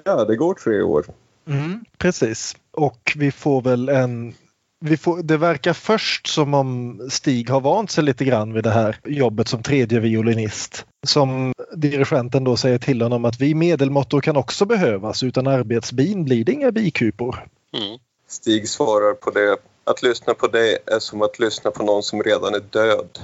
Ja, 0.06 0.26
det 0.26 0.36
går 0.36 0.54
tre 0.54 0.82
år. 0.82 1.06
Mm, 1.48 1.86
precis. 1.98 2.56
Och 2.72 3.14
vi 3.16 3.32
får 3.32 3.62
väl 3.62 3.90
en... 3.90 4.34
Vi 4.86 4.98
får, 4.98 5.24
det 5.24 5.38
verkar 5.38 5.74
först 5.74 6.28
som 6.28 6.54
om 6.54 7.02
Stig 7.10 7.50
har 7.50 7.62
vant 7.62 7.92
sig 7.92 8.04
lite 8.04 8.26
grann 8.26 8.54
vid 8.54 8.64
det 8.64 8.70
här 8.70 9.00
jobbet 9.04 9.48
som 9.48 9.64
tredje 9.64 10.00
violinist. 10.00 10.86
Som 11.08 11.54
dirigenten 11.76 12.44
då 12.44 12.58
säger 12.58 12.78
till 12.78 13.02
honom 13.02 13.26
att 13.26 13.42
vi 13.42 13.56
medelmåttor 13.56 14.22
kan 14.22 14.38
också 14.38 14.66
behövas. 14.66 15.24
Utan 15.24 15.48
arbetsbin 15.48 16.24
blir 16.24 16.44
det 16.46 16.52
inga 16.52 16.72
bikupor. 16.72 17.48
Mm. 17.78 18.00
Stig 18.28 18.70
svarar 18.70 19.14
på 19.14 19.32
det. 19.32 19.58
Att 19.84 20.04
lyssna 20.04 20.34
på 20.34 20.48
det 20.48 20.78
är 20.86 21.00
som 21.00 21.22
att 21.22 21.40
lyssna 21.40 21.72
på 21.72 21.84
någon 21.84 22.04
som 22.04 22.24
redan 22.24 22.54
är 22.54 22.64
död. 22.70 23.20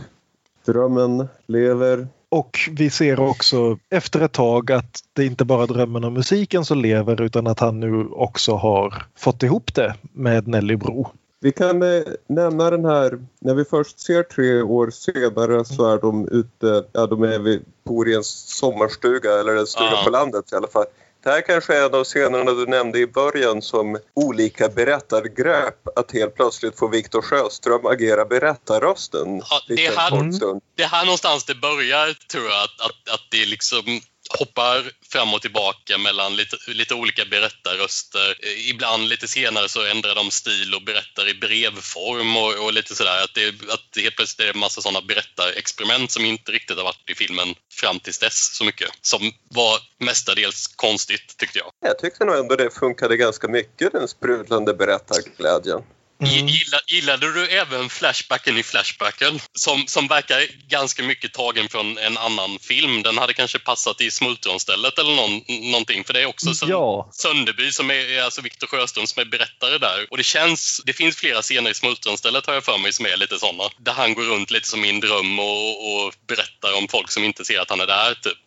Drömmen 0.65 1.27
lever. 1.47 2.07
Och 2.29 2.57
vi 2.71 2.89
ser 2.89 3.19
också 3.19 3.77
efter 3.89 4.21
ett 4.21 4.33
tag 4.33 4.71
att 4.71 4.99
det 5.13 5.25
inte 5.25 5.45
bara 5.45 5.63
är 5.63 5.67
drömmen 5.67 6.03
om 6.03 6.13
musiken 6.13 6.65
som 6.65 6.81
lever 6.81 7.21
utan 7.21 7.47
att 7.47 7.59
han 7.59 7.79
nu 7.79 8.05
också 8.05 8.55
har 8.55 9.03
fått 9.17 9.43
ihop 9.43 9.75
det 9.75 9.95
med 10.13 10.47
Nelly 10.47 10.75
Bro. 10.75 11.07
Vi 11.41 11.51
kan 11.51 11.83
eh, 11.83 12.03
nämna 12.27 12.69
den 12.69 12.85
här, 12.85 13.19
när 13.39 13.53
vi 13.53 13.65
först 13.65 13.99
ser 13.99 14.23
tre 14.23 14.61
år 14.61 14.89
senare 14.91 15.65
så 15.65 15.93
är 15.93 15.97
de 15.97 16.27
ute, 16.31 16.85
ja 16.91 17.05
de 17.07 17.23
är 17.23 17.39
vid, 17.39 17.65
bor 17.83 18.09
i 18.09 18.15
en 18.15 18.23
sommarstuga 18.23 19.39
eller 19.39 19.55
en 19.55 19.67
stuga 19.67 19.91
Ja. 19.91 20.01
på 20.03 20.09
landet 20.09 20.51
i 20.51 20.55
alla 20.55 20.67
fall. 20.67 20.85
Det 21.23 21.29
här 21.29 21.41
kanske 21.41 21.75
är 21.75 21.85
en 21.85 21.95
av 21.95 22.03
scenerna 22.03 22.51
du 22.51 22.65
nämnde 22.65 22.99
i 22.99 23.07
början 23.07 23.61
som 23.61 23.97
olika 24.13 24.69
berättargrepp. 24.69 25.87
Att 25.95 26.11
helt 26.11 26.35
plötsligt 26.35 26.79
få 26.79 26.87
Viktor 26.87 27.21
Sjöström 27.21 27.85
agera 27.85 28.25
berättarrösten. 28.25 29.41
Ja, 29.49 29.61
det 29.67 30.09
kort 30.09 30.35
stund. 30.35 30.61
Det 30.75 30.83
är 30.83 30.87
här 30.87 31.05
någonstans 31.05 31.45
det 31.45 31.55
börjar, 31.55 32.27
tror 32.31 32.43
jag. 32.43 32.63
Att, 32.63 32.81
att, 32.85 33.13
att 33.13 33.25
det 33.31 33.45
liksom 33.45 34.01
hoppar 34.37 34.91
fram 35.11 35.33
och 35.33 35.41
tillbaka 35.41 35.97
mellan 35.97 36.35
lite, 36.35 36.57
lite 36.67 36.93
olika 36.93 37.25
berättarröster. 37.25 38.45
Ibland 38.69 39.09
lite 39.09 39.27
senare 39.27 39.69
så 39.69 39.85
ändrar 39.85 40.15
de 40.15 40.31
stil 40.31 40.75
och 40.75 40.83
berättar 40.83 41.29
i 41.29 41.33
brevform 41.33 42.37
och, 42.37 42.65
och 42.65 42.73
lite 42.73 42.95
sådär. 42.95 43.23
Att 43.23 43.33
det, 43.35 43.47
att 43.49 43.85
det 43.93 44.01
helt 44.01 44.15
plötsligt 44.15 44.39
är 44.39 44.45
det 44.45 44.57
en 44.57 44.59
massa 44.59 44.81
sådana 44.81 45.01
berättarexperiment 45.01 46.11
som 46.11 46.25
inte 46.25 46.51
riktigt 46.51 46.77
har 46.77 46.83
varit 46.83 47.09
i 47.09 47.15
filmen 47.15 47.55
fram 47.73 47.99
tills 47.99 48.19
dess 48.19 48.55
så 48.55 48.63
mycket. 48.63 48.89
Som 49.01 49.31
var 49.49 49.79
mestadels 49.99 50.67
konstigt, 50.67 51.37
tyckte 51.37 51.59
jag. 51.59 51.71
Jag 51.81 51.99
tyckte 51.99 52.25
nog 52.25 52.35
ändå 52.35 52.55
det 52.55 52.69
funkade 52.69 53.17
ganska 53.17 53.47
mycket, 53.47 53.91
den 53.91 54.07
sprudlande 54.07 54.73
berättarglädjen. 54.73 55.81
Mm. 56.21 56.47
Gilla, 56.47 56.79
gillade 56.87 57.33
du 57.33 57.47
även 57.47 57.89
Flashbacken 57.89 58.57
i 58.57 58.63
Flashbacken? 58.63 59.39
Som, 59.53 59.87
som 59.87 60.07
verkar 60.07 60.41
ganska 60.67 61.03
mycket 61.03 61.33
tagen 61.33 61.69
från 61.69 61.97
en 61.97 62.17
annan 62.17 62.59
film. 62.59 63.03
Den 63.03 63.17
hade 63.17 63.33
kanske 63.33 63.59
passat 63.59 64.01
i 64.01 64.11
Smultronstället 64.11 64.99
eller 64.99 65.15
någon, 65.15 65.41
någonting. 65.71 66.03
För 66.03 66.13
det 66.13 66.21
är 66.21 66.25
också 66.25 66.53
Sön- 66.53 66.69
Ja, 66.69 67.09
Sönderby 67.13 67.71
som 67.71 67.91
är, 67.91 68.21
alltså 68.21 68.41
Viktor 68.41 68.67
Sjöström 68.67 69.07
som 69.07 69.21
är 69.21 69.25
berättare 69.25 69.77
där. 69.77 70.07
Och 70.09 70.17
det 70.17 70.23
känns, 70.23 70.81
det 70.85 70.93
finns 70.93 71.15
flera 71.15 71.41
scener 71.41 71.71
i 71.71 71.73
Smultronstället 71.73 72.45
har 72.45 72.53
jag 72.53 72.63
för 72.63 72.77
mig 72.77 72.93
som 72.93 73.05
är 73.05 73.17
lite 73.17 73.39
sådana. 73.39 73.63
Där 73.77 73.93
han 73.93 74.13
går 74.13 74.23
runt 74.23 74.51
lite 74.51 74.67
som 74.67 74.85
i 74.85 74.89
en 74.89 74.99
dröm 74.99 75.39
och, 75.39 75.95
och 76.05 76.13
berättar 76.27 76.77
om 76.77 76.87
folk 76.87 77.11
som 77.11 77.23
inte 77.23 77.45
ser 77.45 77.59
att 77.59 77.69
han 77.69 77.81
är 77.81 77.87
där 77.87 78.13
typ. 78.13 78.37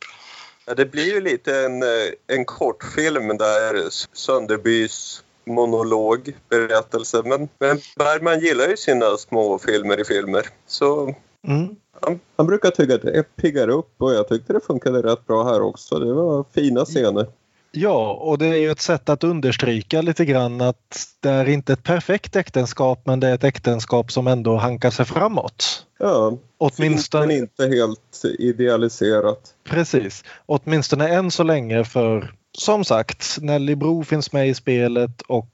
Ja, 0.67 0.75
det 0.75 0.87
blir 0.87 1.07
ju 1.15 1.21
lite 1.21 1.57
en, 1.57 1.83
eh, 1.83 2.37
en 2.37 2.45
kortfilm 2.45 3.39
där 3.39 3.91
Sönderbys 4.17 5.23
monolog, 5.45 6.37
berättelse. 6.49 7.23
Men, 7.25 7.49
men 7.59 7.79
Bergman 7.97 8.41
gillar 8.41 8.69
ju 8.69 8.77
sina 8.77 9.17
små 9.17 9.59
filmer 9.59 10.01
i 10.01 10.05
filmer. 10.05 10.47
Så 10.67 11.15
mm. 11.49 11.77
han, 12.01 12.21
han 12.37 12.47
brukar 12.47 12.71
tycka 12.71 12.95
att 12.95 13.03
det 13.03 13.37
piggar 13.37 13.69
upp 13.69 13.95
och 13.99 14.13
jag 14.15 14.29
tyckte 14.29 14.53
det 14.53 14.61
funkade 14.61 15.03
rätt 15.03 15.27
bra 15.27 15.45
här 15.45 15.63
också. 15.63 15.99
Det 15.99 16.13
var 16.13 16.45
fina 16.55 16.85
scener. 16.85 17.27
Ja, 17.73 18.13
och 18.13 18.39
det 18.39 18.47
är 18.47 18.57
ju 18.57 18.71
ett 18.71 18.81
sätt 18.81 19.09
att 19.09 19.25
understryka 19.25 20.03
lite 20.03 20.25
grann 20.25 20.61
att 20.61 21.07
det 21.21 21.31
är 21.31 21.49
inte 21.49 21.73
ett 21.73 21.83
perfekt 21.83 22.37
äktenskap 22.37 23.03
men 23.07 23.21
det 23.21 23.29
är 23.29 23.35
ett 23.35 23.45
äktenskap 23.45 24.13
som 24.13 24.27
ändå 24.27 24.57
hankar 24.57 24.91
sig 24.91 25.05
framåt. 25.05 25.87
Ja, 25.99 26.39
Åtminstone, 26.59 27.27
men 27.27 27.37
inte 27.37 27.67
helt 27.67 28.23
idealiserat. 28.39 29.55
precis. 29.65 30.25
Åtminstone 30.47 31.09
än 31.09 31.31
så 31.31 31.43
länge 31.43 31.85
för 31.85 32.35
som 32.59 32.85
sagt 32.85 33.39
Nelly 33.41 33.75
Bro 33.75 34.05
finns 34.05 34.33
med 34.33 34.49
i 34.49 34.55
spelet 34.55 35.23
och 35.29 35.49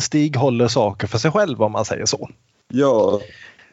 Stig 0.00 0.36
håller 0.36 0.68
saker 0.68 1.06
för 1.06 1.18
sig 1.18 1.30
själv 1.30 1.62
om 1.62 1.72
man 1.72 1.84
säger 1.84 2.06
så. 2.06 2.28
Ja, 2.72 3.20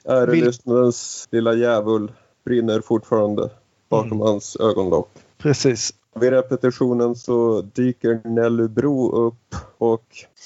Vil- 0.05 0.11
ärelyssnarens 0.11 1.27
lilla 1.31 1.53
djävul 1.53 2.11
brinner 2.45 2.81
fortfarande 2.81 3.49
bakom 3.89 4.11
Mm. 4.11 4.19
hans 4.27 4.55
ögonlock. 4.59 5.09
Precis. 5.37 5.93
Vid 6.19 6.29
repetitionen 6.29 7.15
så 7.15 7.61
dyker 7.61 8.21
Nelly 8.29 8.67
Bro 8.67 9.11
upp 9.27 9.55
och 9.77 10.05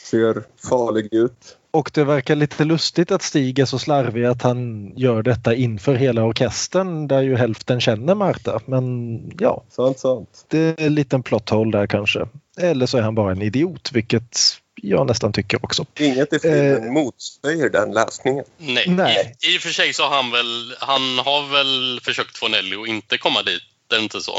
ser 0.09 0.43
farlig 0.70 1.13
ut. 1.13 1.57
Och 1.72 1.91
det 1.93 2.03
verkar 2.03 2.36
lite 2.36 2.65
lustigt 2.65 3.11
att 3.11 3.22
Stig 3.22 3.59
är 3.59 3.65
så 3.65 3.80
slarvig 3.80 4.26
att 4.26 4.41
han 4.41 4.91
gör 4.95 5.24
detta 5.24 5.55
inför 5.55 5.93
hela 5.93 6.24
orkestern 6.24 7.07
där 7.07 7.22
ju 7.22 7.36
hälften 7.36 7.82
känner 7.82 8.15
Marta. 8.15 8.59
Men 8.65 9.20
ja, 9.39 9.63
Sant, 9.70 9.99
sant. 9.99 10.45
det 10.47 10.59
är 10.59 10.86
en 10.86 10.95
liten 10.95 11.24
plot 11.24 11.49
hole 11.49 11.78
där 11.78 11.88
kanske. 11.88 12.28
Eller 12.57 12.86
så 12.86 12.97
är 12.97 13.01
han 13.01 13.15
bara 13.15 13.32
en 13.32 13.41
idiot, 13.41 13.91
vilket 13.93 14.38
jag 14.82 15.07
nästan 15.07 15.34
tycker 15.34 15.65
också. 15.65 15.86
Inget 15.99 16.34
i 16.34 16.39
filmen 16.39 16.93
motsäger 16.93 17.70
den 17.70 17.91
läsningen. 17.91 18.45
Nej. 18.57 18.86
Nej. 18.88 19.36
I, 19.47 19.55
I 19.55 19.57
och 19.57 19.61
för 19.61 19.70
sig 19.70 19.93
så 19.93 20.03
har 20.03 20.15
han 20.15 20.32
väl, 20.32 20.76
han 20.80 21.01
har 21.01 21.51
väl 21.51 21.99
försökt 22.03 22.38
få 22.38 22.47
Nelly 22.47 22.76
att 22.76 22.88
inte 22.88 23.17
komma 23.17 23.43
dit. 23.43 23.61
Det 23.89 23.95
är 23.95 23.99
inte 24.03 24.21
så. 24.21 24.31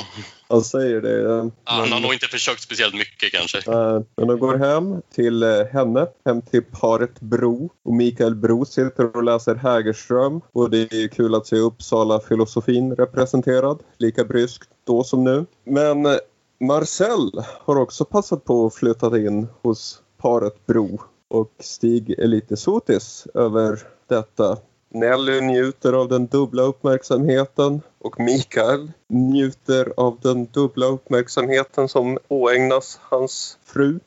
Han 0.49 0.63
säger 0.65 1.01
det. 1.01 1.31
eh, 1.31 1.47
Han 1.65 1.81
har 1.81 1.89
men- 1.89 2.03
nog 2.03 2.13
inte 2.13 2.27
försökt 2.27 2.61
speciellt 2.63 2.95
mycket 2.95 3.33
kanske. 3.33 3.59
Eh, 3.59 4.01
Men 4.17 4.29
de 4.29 4.39
går 4.39 4.55
hem 4.59 5.03
till 5.15 5.43
eh, 5.43 5.65
henne, 5.73 6.07
hem 6.25 6.43
till 6.43 6.63
paret 6.63 7.21
Bro. 7.21 7.71
Och 7.85 7.93
Mikael 7.95 8.35
Bro 8.35 8.65
sitter 8.65 9.17
och 9.17 9.25
läser 9.25 9.55
Hägerström. 9.55 10.41
Och 10.53 10.71
det 10.71 10.93
är 10.93 11.09
kul 11.09 11.35
att 11.35 11.47
se 11.47 11.57
Uppsala-filosofin 11.57 12.97
representerad. 12.97 13.83
Lika 13.99 14.25
bryskt 14.25 14.71
då 14.87 15.05
som 15.05 15.25
nu. 15.25 15.47
Men 15.65 16.19
Marcel 16.61 17.31
har 17.65 17.77
också 17.77 18.05
passat 18.05 18.45
på 18.45 18.67
att 18.67 18.75
flytta 18.75 19.19
in 19.19 19.49
hos 19.63 20.03
paret 20.23 20.67
Bro. 20.67 21.01
Och 21.31 21.53
Stig 21.61 22.11
är 22.19 22.27
lite 22.27 22.57
sotis 22.57 23.27
över 23.35 23.79
detta. 24.09 24.57
Nelly 24.95 25.41
njuter 25.41 25.93
av 25.93 26.09
den 26.09 26.27
dubbla 26.27 26.63
uppmärksamheten 26.63 27.81
och 27.99 28.21
Mikael 28.21 28.93
njuter 29.09 29.93
av 29.97 30.19
den 30.23 30.47
dubbla 30.47 30.87
uppmärksamheten 30.87 31.89
som 31.89 32.19
åägnas 32.29 33.01
hans 33.03 33.59
fru. 33.65 34.01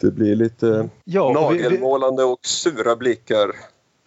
Det 0.00 0.10
blir 0.10 0.36
lite 0.36 0.88
Ja, 1.04 1.48
vi, 1.50 1.56
vi, 1.56 1.62
nagelmålande 1.62 2.24
och 2.24 2.46
sura 2.46 2.96
blickar 2.96 3.50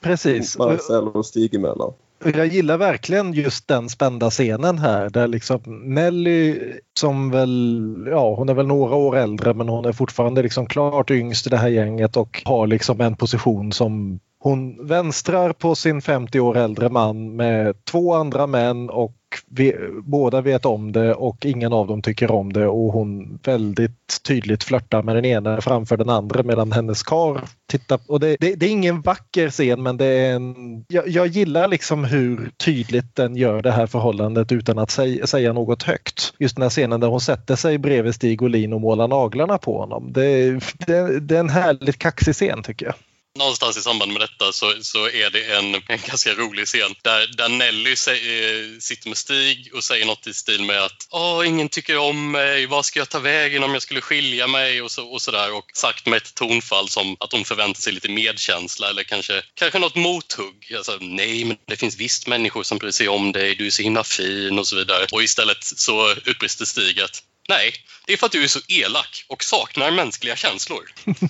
precis. 0.01 0.57
Marcel 0.57 1.07
och 1.07 1.25
Stig 1.25 1.55
emellan. 1.55 1.93
Jag 2.23 2.47
gillar 2.47 2.77
verkligen 2.77 3.33
just 3.33 3.67
den 3.67 3.89
spända 3.89 4.29
scenen 4.29 4.77
här 4.77 5.09
där 5.09 5.27
liksom 5.27 5.61
Nelly 5.65 6.59
som 6.99 7.31
väl, 7.31 8.07
ja 8.07 8.35
hon 8.35 8.49
är 8.49 8.53
väl 8.53 8.67
några 8.67 8.95
år 8.95 9.17
äldre 9.17 9.53
men 9.53 9.69
hon 9.69 9.85
är 9.85 9.91
fortfarande 9.91 10.41
liksom 10.41 10.65
klart 10.65 11.11
yngst 11.11 11.47
i 11.47 11.49
det 11.49 11.57
här 11.57 11.67
gänget 11.67 12.17
och 12.17 12.41
har 12.45 12.67
liksom 12.67 13.01
en 13.01 13.15
position 13.15 13.71
som 13.71 14.19
hon 14.39 14.87
vänstrar 14.87 15.53
på 15.53 15.75
sin 15.75 16.01
50 16.01 16.39
år 16.39 16.57
äldre 16.57 16.89
man 16.89 17.35
med 17.35 17.85
två 17.85 18.13
andra 18.13 18.47
män 18.47 18.89
och 18.89 19.13
vi, 19.49 19.75
båda 20.03 20.41
vet 20.41 20.65
om 20.65 20.91
det 20.91 21.13
och 21.13 21.45
ingen 21.45 21.73
av 21.73 21.87
dem 21.87 22.01
tycker 22.01 22.31
om 22.31 22.53
det 22.53 22.67
och 22.67 22.93
hon 22.93 23.39
väldigt 23.43 24.21
tydligt 24.27 24.63
flörtar 24.63 25.03
med 25.03 25.15
den 25.15 25.25
ena 25.25 25.61
framför 25.61 25.97
den 25.97 26.09
andra 26.09 26.43
medan 26.43 26.71
hennes 26.71 27.03
kar 27.03 27.41
tittar. 27.67 27.99
Och 28.07 28.19
det, 28.19 28.37
det, 28.39 28.55
det 28.55 28.65
är 28.65 28.69
ingen 28.69 29.01
vacker 29.01 29.49
scen 29.49 29.83
men 29.83 29.97
det 29.97 30.05
är 30.05 30.35
en... 30.35 30.85
Jag, 30.87 31.07
jag 31.07 31.27
gillar 31.27 31.67
liksom 31.67 32.03
hur 32.03 32.51
tydligt 32.57 33.15
den 33.15 33.35
gör 33.35 33.61
det 33.61 33.71
här 33.71 33.87
förhållandet 33.87 34.51
utan 34.51 34.79
att 34.79 34.91
säga, 34.91 35.27
säga 35.27 35.53
något 35.53 35.83
högt. 35.83 36.33
Just 36.39 36.55
den 36.55 36.63
här 36.63 36.69
scenen 36.69 36.99
där 36.99 37.07
hon 37.07 37.21
sätter 37.21 37.55
sig 37.55 37.77
bredvid 37.77 38.15
Stig 38.15 38.41
Olin 38.41 38.73
och 38.73 38.81
målar 38.81 39.07
naglarna 39.07 39.57
på 39.57 39.77
honom. 39.77 40.13
Det, 40.13 40.51
det, 40.87 41.19
det 41.19 41.35
är 41.35 41.39
en 41.39 41.49
härligt 41.49 41.97
kaxig 41.97 42.33
scen 42.33 42.63
tycker 42.63 42.85
jag. 42.85 42.95
Någonstans 43.37 43.77
i 43.77 43.81
samband 43.81 44.11
med 44.11 44.21
detta 44.21 44.51
så, 44.51 44.73
så 44.81 45.09
är 45.09 45.29
det 45.29 45.43
en, 45.43 45.75
en 45.75 45.99
ganska 46.07 46.33
rolig 46.33 46.65
scen 46.65 46.95
där, 47.01 47.27
där 47.37 47.49
Nelly 47.49 47.95
säger, 47.95 48.73
eh, 48.73 48.79
sitter 48.79 49.09
med 49.09 49.17
Stig 49.17 49.71
och 49.73 49.83
säger 49.83 50.05
något 50.05 50.27
i 50.27 50.33
stil 50.33 50.63
med 50.63 50.83
att 50.83 51.07
Åh, 51.11 51.47
ingen 51.47 51.69
tycker 51.69 51.97
om 51.97 52.31
mig, 52.31 52.65
vad 52.65 52.85
ska 52.85 52.99
jag 52.99 53.09
ta 53.09 53.19
vägen 53.19 53.63
om 53.63 53.73
jag 53.73 53.81
skulle 53.81 54.01
skilja 54.01 54.47
mig 54.47 54.81
och, 54.81 54.91
så, 54.91 55.07
och 55.07 55.21
sådär 55.21 55.53
och 55.53 55.65
sagt 55.73 56.05
med 56.05 56.17
ett 56.17 56.35
tonfall 56.35 56.89
som 56.89 57.17
att 57.19 57.31
hon 57.31 57.45
förväntar 57.45 57.81
sig 57.81 57.93
lite 57.93 58.09
medkänsla 58.09 58.89
eller 58.89 59.03
kanske, 59.03 59.43
kanske 59.53 59.79
något 59.79 59.95
mothugg. 59.95 60.73
Alltså, 60.77 60.97
nej, 61.01 61.43
men 61.43 61.57
det 61.67 61.75
finns 61.75 61.97
visst 61.97 62.27
människor 62.27 62.63
som 62.63 62.77
bryr 62.77 62.91
sig 62.91 63.07
om 63.07 63.31
dig, 63.31 63.55
du 63.55 63.65
är 63.65 63.71
så 63.71 63.81
himla 63.81 64.03
fin 64.03 64.59
och 64.59 64.67
så 64.67 64.75
vidare. 64.75 65.07
Och 65.11 65.23
istället 65.23 65.63
så 65.63 66.11
utbrister 66.25 66.65
Stig 66.65 67.01
att 67.01 67.23
Nej, 67.47 67.73
det 68.05 68.13
är 68.13 68.17
för 68.17 68.25
att 68.25 68.31
du 68.31 68.43
är 68.43 68.47
så 68.47 68.59
elak 68.67 69.25
och 69.29 69.43
saknar 69.43 69.91
mänskliga 69.91 70.35
känslor. 70.35 70.79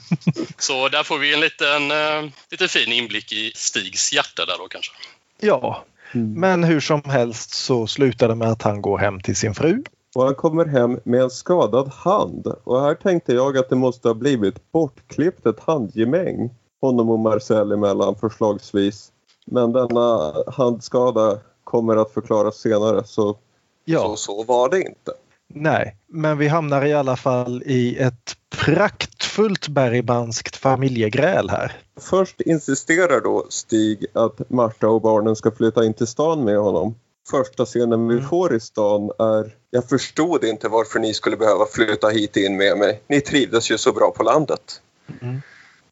Så 0.57 0.89
där 0.89 1.03
får 1.03 1.17
vi 1.17 1.33
en 1.33 1.39
liten, 1.39 1.91
uh, 1.91 2.31
lite 2.51 2.67
fin 2.67 2.91
inblick 2.91 3.31
i 3.31 3.51
Stigs 3.55 4.13
hjärta 4.13 4.45
där 4.45 4.57
då 4.57 4.67
kanske. 4.67 4.91
Ja, 5.39 5.85
men 6.13 6.63
hur 6.63 6.79
som 6.79 7.03
helst 7.03 7.53
så 7.53 7.87
slutar 7.87 8.27
det 8.27 8.35
med 8.35 8.47
att 8.47 8.61
han 8.61 8.81
går 8.81 8.97
hem 8.97 9.21
till 9.21 9.35
sin 9.35 9.55
fru. 9.55 9.83
Och 10.15 10.23
han 10.23 10.35
kommer 10.35 10.65
hem 10.65 10.99
med 11.03 11.21
en 11.21 11.29
skadad 11.29 11.87
hand. 11.93 12.47
Och 12.63 12.81
här 12.81 12.95
tänkte 12.95 13.33
jag 13.33 13.57
att 13.57 13.69
det 13.69 13.75
måste 13.75 14.07
ha 14.07 14.15
blivit 14.15 14.71
bortklippt 14.71 15.45
ett 15.45 15.59
handgemäng 15.59 16.49
honom 16.81 17.09
och 17.09 17.19
Marcel 17.19 17.71
emellan 17.71 18.15
förslagsvis. 18.15 19.11
Men 19.45 19.73
denna 19.73 20.33
handskada 20.47 21.39
kommer 21.63 21.95
att 21.97 22.13
förklaras 22.13 22.55
senare 22.57 23.03
så 23.03 23.37
Ja. 23.85 23.99
så, 23.99 24.15
så 24.15 24.43
var 24.43 24.69
det 24.69 24.81
inte. 24.81 25.11
Nej, 25.53 25.95
men 26.07 26.37
vi 26.37 26.47
hamnar 26.47 26.85
i 26.85 26.93
alla 26.93 27.15
fall 27.15 27.63
i 27.65 27.97
ett 27.97 28.35
praktfullt 28.65 29.67
bergmanskt 29.67 30.55
familjegräl 30.55 31.49
här. 31.49 31.71
Först 31.99 32.41
insisterar 32.41 33.21
då 33.21 33.45
Stig 33.49 34.05
att 34.13 34.49
Marta 34.49 34.87
och 34.87 35.01
barnen 35.01 35.35
ska 35.35 35.51
flytta 35.51 35.85
in 35.85 35.93
till 35.93 36.07
stan 36.07 36.43
med 36.43 36.57
honom. 36.57 36.95
Första 37.31 37.65
scenen 37.65 38.07
vi 38.07 38.15
Mm. 38.15 38.27
får 38.27 38.55
i 38.55 38.59
stan 38.59 39.11
är 39.19 39.55
Jag 39.69 39.89
förstod 39.89 40.43
inte 40.43 40.67
varför 40.67 40.99
ni 40.99 41.13
skulle 41.13 41.37
behöva 41.37 41.65
flytta 41.65 42.07
hit 42.07 42.37
in 42.37 42.57
med 42.57 42.77
mig. 42.77 43.01
Ni 43.07 43.21
trivdes 43.21 43.71
ju 43.71 43.77
så 43.77 43.93
bra 43.93 44.11
på 44.11 44.23
landet. 44.23 44.81
Mm. 45.21 45.41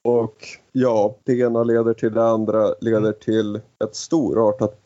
Och 0.01 0.35
ja, 0.71 1.15
det 1.23 1.33
ena 1.39 1.63
leder 1.63 1.93
till 1.93 2.13
det 2.13 2.25
andra 2.27 2.73
leder 2.81 3.11
till 3.11 3.55
ett 3.55 3.95
storartat 3.95 4.85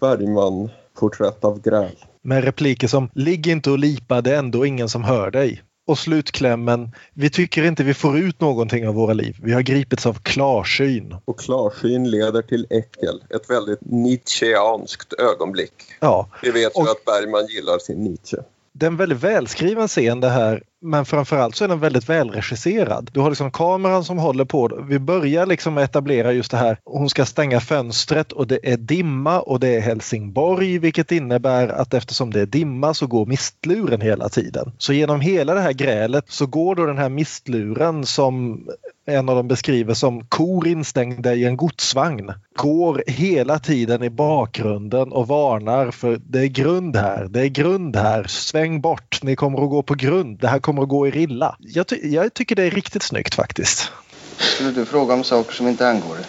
Bergman-porträtt 1.00 1.43
av 1.43 1.62
gräl. 1.62 1.95
Med 2.24 2.43
repliker 2.43 2.88
som 2.88 3.10
“Ligg 3.14 3.47
inte 3.47 3.72
och 3.72 3.80
lipa, 3.80 4.22
det 4.22 4.36
är 4.36 4.39
ändå 4.39 4.66
ingen 4.66 4.89
som 4.89 5.04
hör 5.04 5.32
dig” 5.32 5.62
Och 5.88 6.00
slutklämmen, 6.00 6.91
vi 7.14 7.30
tycker 7.30 7.64
inte 7.64 7.84
vi 7.84 7.93
får 7.93 8.18
ut 8.18 8.41
någonting 8.41 8.88
av 8.88 8.93
våra 8.95 9.14
liv. 9.14 9.38
Vi 9.43 9.54
har 9.54 9.62
gripits 9.62 10.06
av 10.06 10.14
klarsyn. 10.14 11.16
Och 11.26 11.39
klarsyn 11.39 12.12
leder 12.12 12.41
till 12.41 12.68
äckel. 12.70 13.24
Ett 13.30 13.50
väldigt 13.50 13.80
Nietzscheanskt 13.82 15.14
ögonblick. 15.14 15.74
Ja, 16.00 16.30
Vi 16.43 16.52
vet 16.52 16.62
ju 16.78 16.82
Och- 16.82 16.89
att 16.89 17.06
Bergman 17.06 17.45
gillar 17.47 17.80
sin 17.80 18.04
Nietzsche. 18.04 18.38
det 18.74 18.86
är 18.86 18.88
en 18.88 18.97
väldigt 18.97 19.24
välskriven 19.24 19.88
scen 19.88 20.20
det 20.22 20.30
här. 20.30 20.64
Men 20.82 21.06
framförallt 21.06 21.56
så 21.56 21.64
är 21.64 21.68
den 21.68 21.80
väldigt 21.80 22.10
välregisserad. 22.10 23.10
Du 23.14 23.20
har 23.20 23.30
liksom 23.30 23.52
kameran 23.52 24.04
som 24.04 24.18
håller 24.18 24.46
på. 24.46 24.86
Vi 24.90 25.00
börjar 25.00 25.46
liksom 25.46 25.78
etablera 25.78 26.32
just 26.32 26.52
det 26.52 26.58
här. 26.58 26.78
Hon 26.86 27.10
ska 27.10 27.26
stänga 27.26 27.60
fönstret 27.60 28.32
och 28.32 28.48
det 28.48 28.60
är 28.64 28.78
dimma 28.78 29.40
och 29.40 29.60
det 29.60 29.76
är 29.76 29.82
Helsingborg 29.82 30.80
vilket 30.80 31.12
innebär 31.12 31.68
att 31.68 31.94
eftersom 31.94 32.32
det 32.32 32.42
är 32.42 32.46
dimma 32.46 32.94
så 32.94 33.08
går 33.08 33.26
mistluren 33.26 34.02
hela 34.02 34.30
tiden. 34.30 34.72
Så 34.78 34.94
genom 34.94 35.22
hela 35.22 35.54
det 35.54 35.62
här 35.62 35.74
grälet 35.74 36.26
så 36.28 36.46
går 36.46 36.76
då 36.76 36.86
den 36.86 36.98
här 36.98 37.10
mistluren 37.10 38.06
som 38.06 38.64
en 39.10 39.30
av 39.30 39.36
dem 39.36 39.48
beskriver 39.48 39.94
som 39.94 40.26
kor 40.26 40.68
instängda 40.68 41.34
i 41.34 41.46
en 41.46 41.58
godsvagn. 41.58 42.34
Går 42.56 43.04
hela 43.08 43.60
tiden 43.60 44.04
i 44.04 44.10
bakgrunden 44.10 45.12
och 45.12 45.28
varnar 45.28 45.92
för 45.92 46.20
det 46.24 46.40
är 46.40 46.48
grund 46.48 46.96
här, 46.96 47.28
det 47.30 47.42
är 47.42 47.48
grund 47.48 47.96
här, 47.96 48.24
sväng 48.24 48.82
bort, 48.82 49.20
ni 49.24 49.36
kommer 49.36 49.64
att 49.64 49.70
gå 49.70 49.84
på 49.84 49.94
grund, 49.94 50.40
det 50.40 50.48
här 50.48 50.60
kommer 50.70 50.84
att 50.84 50.90
gå 50.90 51.08
er 51.08 51.18
illa. 51.18 51.56
Jag, 51.60 51.88
ty- 51.88 52.10
jag 52.10 52.34
tycker 52.34 52.56
det 52.56 52.64
är 52.64 52.72
riktigt 52.72 53.04
snyggt 53.04 53.36
faktiskt. 53.36 53.92
Skulle 54.38 54.72
du 54.72 54.86
fråga 54.86 55.14
om 55.14 55.24
saker 55.24 55.54
som 55.54 55.68
inte 55.68 55.88
angår 55.90 56.16
dig? 56.16 56.26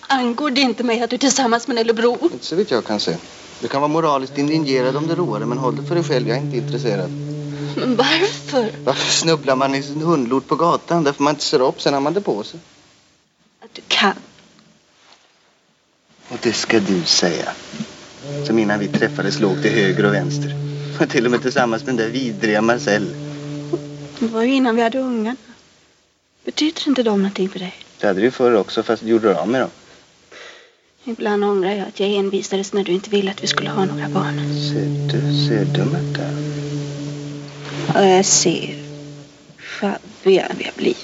Angår 0.00 0.50
det 0.50 0.60
inte 0.60 0.82
mig 0.82 1.02
att 1.02 1.10
du 1.10 1.16
är 1.16 1.18
tillsammans 1.18 1.66
med 1.68 1.74
Nellebro? 1.74 2.18
Inte 2.22 2.44
så 2.44 2.56
vitt 2.56 2.70
jag 2.70 2.84
kan 2.84 3.00
se. 3.00 3.16
Du 3.60 3.68
kan 3.68 3.80
vara 3.80 3.92
moraliskt 3.92 4.38
indignerad 4.38 4.96
om 4.96 5.06
det 5.06 5.14
roar 5.14 5.38
dig, 5.38 5.48
men 5.48 5.58
håll 5.58 5.76
det 5.76 5.82
för 5.82 5.94
dig 5.94 6.04
själv. 6.04 6.28
Jag 6.28 6.36
är 6.36 6.40
inte 6.40 6.56
intresserad. 6.56 7.10
Men 7.76 7.96
varför? 7.96 8.70
Varför 8.84 9.10
snubblar 9.10 9.56
man 9.56 9.74
i 9.74 9.82
sin 9.82 10.00
hundlort 10.00 10.48
på 10.48 10.56
gatan? 10.56 11.04
Därför 11.04 11.22
man 11.22 11.30
inte 11.34 11.44
ser 11.44 11.60
upp, 11.60 11.80
sen 11.80 11.94
har 11.94 12.00
man 12.00 12.14
det 12.14 12.20
på 12.20 12.42
sig. 12.42 12.60
Att 13.64 13.74
du 13.74 13.82
kan. 13.88 14.14
Och 16.28 16.38
det 16.42 16.52
ska 16.52 16.80
du 16.80 17.02
säga. 17.02 17.52
Som 18.46 18.58
innan 18.58 18.78
vi 18.78 18.88
träffades 18.88 19.40
låg 19.40 19.62
till 19.62 19.70
höger 19.70 20.04
och 20.04 20.14
vänster. 20.14 20.54
Och 21.00 21.08
till 21.10 21.24
och 21.24 21.30
med 21.30 21.42
tillsammans 21.42 21.86
med 21.86 21.96
den 21.96 22.06
där 22.06 22.12
vidriga 22.12 22.62
Marcel. 22.62 23.14
Det 24.24 24.30
var 24.30 24.42
ju 24.42 24.54
innan 24.54 24.76
vi 24.76 24.82
hade 24.82 24.98
ungarna. 24.98 25.36
Betyder 26.44 26.88
inte 26.88 27.02
de 27.02 27.18
någonting 27.22 27.48
för 27.48 27.58
dig? 27.58 27.74
Det 28.00 28.06
hade 28.06 28.20
du 28.20 28.24
ju 28.24 28.30
förr 28.30 28.54
också, 28.54 28.82
fast 28.82 29.02
du 29.02 29.08
gjorde 29.08 29.40
av 29.40 29.48
med 29.48 29.60
dem. 29.60 29.70
Ibland 31.04 31.44
ångrar 31.44 31.70
jag 31.70 31.88
att 31.88 32.00
jag 32.00 32.10
envisades 32.10 32.72
när 32.72 32.84
du 32.84 32.92
inte 32.92 33.10
ville 33.10 33.30
att 33.30 33.42
vi 33.42 33.46
skulle 33.46 33.70
ha 33.70 33.84
några 33.84 34.08
barn. 34.08 34.40
Ser 34.72 34.88
du, 35.10 35.22
ser 35.32 35.64
du 35.74 35.84
Märta? 35.84 36.22
Och 37.98 38.04
jag 38.06 38.24
ser 38.24 38.74
sjabbig 39.58 40.44
jag 40.58 40.74
blir. 40.76 40.96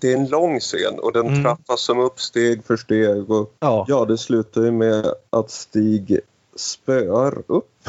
Det 0.00 0.12
är 0.12 0.16
en 0.16 0.28
lång 0.28 0.60
scen 0.60 0.98
och 0.98 1.12
den 1.12 1.26
Mm. 1.26 1.42
trappas 1.42 1.80
som 1.80 1.98
upp 1.98 2.20
steg 2.20 2.64
för 2.64 2.76
steg. 2.76 3.30
Och 3.30 3.54
Ja, 3.60 3.84
ja, 3.88 4.04
det 4.04 4.18
slutar 4.18 4.60
ju 4.62 4.70
med 4.70 5.14
att 5.30 5.50
Stig 5.50 6.20
spöar 6.56 7.42
upp 7.46 7.88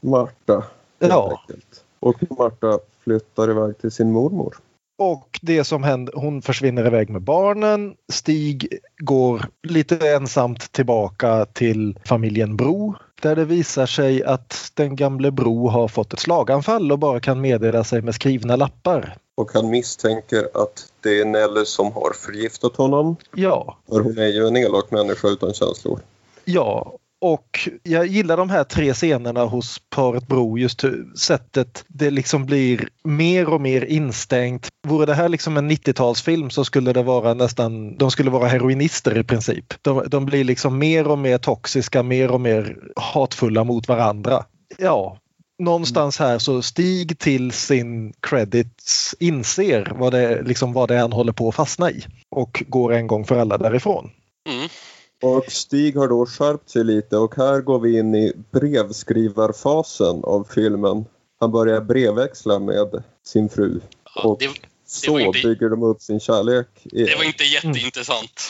Marta. 0.00 0.64
Ja. 0.98 1.40
enkelt. 1.48 1.82
Och 2.06 2.38
Marta 2.38 2.78
flyttar 3.04 3.50
iväg 3.50 3.78
till 3.78 3.90
sin 3.90 4.12
mormor. 4.12 4.56
och 4.98 5.40
det 5.42 5.64
som 5.64 5.82
händer, 5.82 6.14
hon 6.16 6.42
försvinner 6.42 6.86
iväg 6.86 7.10
med 7.10 7.22
barnen. 7.22 7.94
Stig 8.12 8.78
går 8.98 9.48
lite 9.62 10.08
ensamt 10.08 10.72
tillbaka 10.72 11.46
till 11.52 11.98
familjen 12.04 12.56
Bro 12.56 12.94
där 13.22 13.36
det 13.36 13.44
visar 13.44 13.86
sig 13.86 14.24
att 14.24 14.70
den 14.74 14.96
gamle 14.96 15.30
Bro 15.30 15.68
har 15.68 15.88
fått 15.88 16.12
ett 16.12 16.20
slaganfall 16.20 16.92
och 16.92 16.98
bara 16.98 17.20
kan 17.20 17.40
meddela 17.40 17.84
sig 17.84 18.02
med 18.02 18.14
skrivna 18.14 18.56
lappar. 18.56 19.16
Och 19.34 19.50
han 19.54 19.70
misstänker 19.70 20.48
att 20.54 20.92
det 21.00 21.20
är 21.20 21.24
Nelle 21.24 21.64
som 21.64 21.92
har 21.92 22.12
förgiftat 22.14 22.76
honom. 22.76 23.16
Ja, 23.34 23.76
För 23.88 24.00
hon 24.00 24.18
är 24.18 24.26
ju 24.28 24.46
en 24.46 24.56
elak 24.56 24.90
människa 24.90 25.28
utan 25.28 25.52
känslor. 25.54 26.00
Ja, 26.44 26.98
och 27.20 27.68
jag 27.82 28.06
gillar 28.06 28.36
de 28.36 28.50
här 28.50 28.64
tre 28.64 28.94
scenerna 28.94 29.44
hos 29.44 29.80
paret 29.90 30.26
Bro. 30.26 30.58
Just 30.58 30.84
sättet 31.18 31.84
det 31.88 32.10
liksom 32.10 32.46
blir 32.46 32.88
mer 33.04 33.48
och 33.48 33.60
mer 33.60 33.84
instängt. 33.84 34.68
Vore 34.86 35.06
det 35.06 35.14
här 35.14 35.28
liksom 35.28 35.56
en 35.56 35.70
90-talsfilm 35.70 36.48
så 36.48 36.64
skulle 36.64 36.92
det 36.92 37.02
vara 37.02 37.34
nästan, 37.34 37.96
de 37.96 38.10
skulle 38.10 38.30
vara 38.30 38.48
heroinister 38.48 39.18
i 39.18 39.24
princip. 39.24 39.74
De, 39.82 40.04
de 40.08 40.26
blir 40.26 40.44
liksom 40.44 40.78
mer 40.78 41.08
och 41.08 41.18
mer 41.18 41.38
toxiska, 41.38 42.02
mer 42.02 42.30
och 42.30 42.40
mer 42.40 42.76
hatfulla 42.96 43.64
mot 43.64 43.88
varandra. 43.88 44.44
Ja, 44.78 45.18
någonstans 45.58 46.18
här 46.18 46.38
så 46.38 46.62
Stig 46.62 47.18
till 47.18 47.52
sin 47.52 48.12
credits 48.20 49.14
inser 49.20 49.92
vad 49.98 50.12
det, 50.12 50.42
liksom 50.42 50.72
vad 50.72 50.88
det 50.88 50.94
är 50.94 51.00
han 51.00 51.12
håller 51.12 51.32
på 51.32 51.48
att 51.48 51.54
fastna 51.54 51.90
i 51.90 52.06
och 52.30 52.64
går 52.68 52.92
en 52.92 53.06
gång 53.06 53.24
för 53.24 53.38
alla 53.38 53.58
därifrån. 53.58 54.10
Mm. 54.48 54.68
Och 55.22 55.44
Stig 55.52 55.96
har 55.96 56.08
då 56.08 56.26
skärpt 56.26 56.70
sig 56.70 56.84
lite 56.84 57.16
och 57.16 57.34
här 57.36 57.60
går 57.60 57.78
vi 57.80 57.98
in 57.98 58.14
i 58.14 58.32
brevskrivarfasen 58.52 60.24
av 60.24 60.46
filmen. 60.54 61.04
Han 61.40 61.52
börjar 61.52 61.80
brevväxla 61.80 62.58
med 62.58 63.02
sin 63.26 63.48
fru. 63.48 63.80
Ja, 64.14 64.22
Och 64.22 64.38
det, 64.38 64.48
så 64.86 65.12
var 65.12 65.20
inte- 65.20 65.40
bygger 65.42 65.68
de 65.68 65.82
upp 65.82 66.02
sin 66.02 66.20
kärlek. 66.20 66.66
igen. 66.84 67.06
det 67.06 67.16
var 67.16 67.24
inte 67.24 67.44
jätteintressant. 67.44 68.42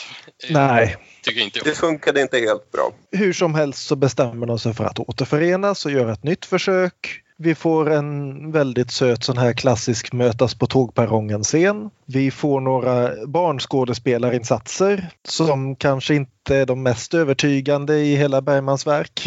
Eh, 0.47 0.53
Nej, 0.53 0.97
Tycker 1.23 1.41
inte 1.41 1.59
Det 1.63 1.71
funkade 1.75 2.21
inte 2.21 2.37
helt 2.37 2.71
bra. 2.71 2.91
hur 3.11 3.33
som 3.33 3.55
helst 3.55 3.87
så 3.87 3.95
bestämmer 3.95 4.47
de 4.47 4.59
sig 4.59 4.73
för 4.73 4.83
att 4.83 4.99
återförenas 4.99 5.85
och 5.85 5.91
göra 5.91 6.13
ett 6.13 6.23
nytt 6.23 6.45
försök. 6.45 7.21
Vi 7.39 7.55
får 7.55 7.89
en 7.89 8.51
väldigt 8.51 8.91
söt 8.91 9.23
sån 9.23 9.37
här 9.37 9.53
klassisk 9.53 10.13
mötas 10.13 10.55
på 10.55 10.67
tågperrongen-scen. 10.67 11.89
Vi 12.05 12.31
får 12.31 12.61
några 12.61 13.25
barnskådespelarinsatser 13.25 15.09
som 15.27 15.75
kanske 15.75 16.15
inte 16.15 16.55
är 16.55 16.65
de 16.65 16.83
mest 16.83 17.13
övertygande 17.13 17.97
i 17.97 18.15
hela 18.15 18.41
Bergmans 18.41 18.87
verk. 18.87 19.23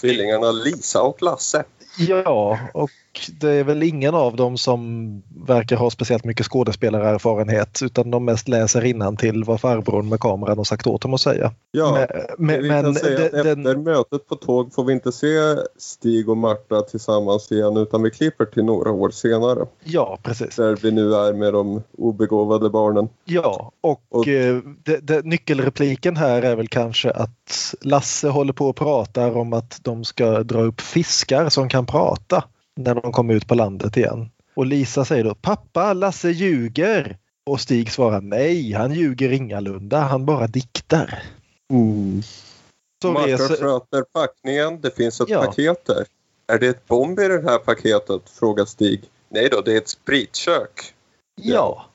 Tvillingarna 0.00 0.50
Lisa 0.50 1.02
och 1.02 1.22
Lasse. 1.22 1.64
Ja, 1.98 2.58
och 2.74 2.90
det 3.40 3.50
är 3.50 3.64
väl 3.64 3.82
ingen 3.82 4.14
av 4.14 4.36
dem 4.36 4.58
som 4.58 5.22
verkar 5.46 5.76
ha 5.76 5.90
speciellt 5.90 6.24
mycket 6.24 6.46
skådespelarerfarenhet 6.46 7.80
utan 7.82 8.10
de 8.10 8.24
mest 8.24 8.48
läser 8.48 9.16
till 9.16 9.44
vad 9.44 9.60
farbrorn 9.60 10.08
med 10.08 10.20
kameran 10.20 10.56
har 10.56 10.64
sagt 10.64 10.86
åt 10.86 11.02
dem 11.02 11.14
att 11.14 11.20
säga. 11.20 11.52
Ja, 11.70 12.06
men 12.38 12.66
men, 12.68 12.94
säga 12.94 13.26
att 13.26 13.32
den- 13.32 13.44
den- 13.44 13.66
efter 13.66 13.76
mötet 13.76 14.28
på 14.28 14.36
tåg 14.36 14.74
får 14.74 14.84
vi 14.84 14.92
inte 14.92 15.12
se 15.12 15.36
Stig 15.78 16.28
och 16.28 16.36
Marta 16.36 16.80
tillsammans 16.80 17.52
igen 17.52 17.76
utan 17.76 18.02
vi 18.02 18.10
klipper 18.10 18.44
till 18.44 18.64
några 18.64 18.90
år 18.90 19.10
senare. 19.10 19.66
ja, 19.84 20.18
precis. 20.22 20.56
Där 20.56 20.76
vi 20.82 20.90
nu 20.90 21.14
är 21.14 21.32
med 21.32 21.52
de 21.52 21.82
obegåvade 21.98 22.70
barnen. 22.70 23.08
Ja, 23.24 23.72
och, 23.80 24.00
Och- 24.10 24.28
eh, 24.28 24.58
det, 24.84 24.96
det, 25.06 25.24
nyckelrepliken 25.24 26.16
här 26.16 26.42
är 26.42 26.56
väl 26.56 26.68
kanske 26.68 27.10
att 27.10 27.74
Lasse 27.80 28.28
håller 28.28 28.52
på 28.52 28.66
och 28.68 28.76
pratar 28.76 29.36
om 29.36 29.52
att 29.52 29.78
de 29.82 30.04
ska 30.04 30.42
dra 30.42 30.60
upp 30.62 30.80
fiskar 30.80 31.48
som 31.48 31.68
kan 31.68 31.86
prata 31.86 32.44
när 32.76 32.94
de 32.94 33.12
kommer 33.12 33.34
ut 33.34 33.46
på 33.48 33.54
landet 33.54 33.96
igen. 33.96 34.30
Och 34.54 34.66
Lisa 34.66 35.04
säger 35.04 35.24
då 35.24 35.34
pappa, 35.34 35.92
Lasse 35.92 36.30
ljuger. 36.30 37.18
Och 37.46 37.60
Stig 37.60 37.92
svarar 37.92 38.20
nej, 38.20 38.72
han 38.72 38.92
ljuger 38.92 39.32
ingalunda, 39.32 40.00
han 40.00 40.26
bara 40.26 40.46
diktar. 40.46 41.22
Så 43.02 43.12
Marta 43.12 43.26
reser, 43.26 43.48
sköter 43.56 44.02
packningen. 44.12 44.80
Det 44.80 44.96
finns 44.96 45.20
ett 45.20 45.28
Ja. 45.28 45.44
paket 45.44 45.84
där. 45.86 46.04
Är 46.46 46.58
det 46.58 46.68
ett 46.68 46.86
bomb 46.86 47.20
i 47.20 47.28
det 47.28 47.42
här 47.42 47.58
paketet? 47.58 48.22
Frågar 48.30 48.64
Stig. 48.64 49.00
Nej 49.28 49.48
då, 49.52 49.60
det 49.60 49.72
är 49.72 49.78
ett 49.78 49.88
spritkök. 49.88 50.94
ja, 51.42 51.86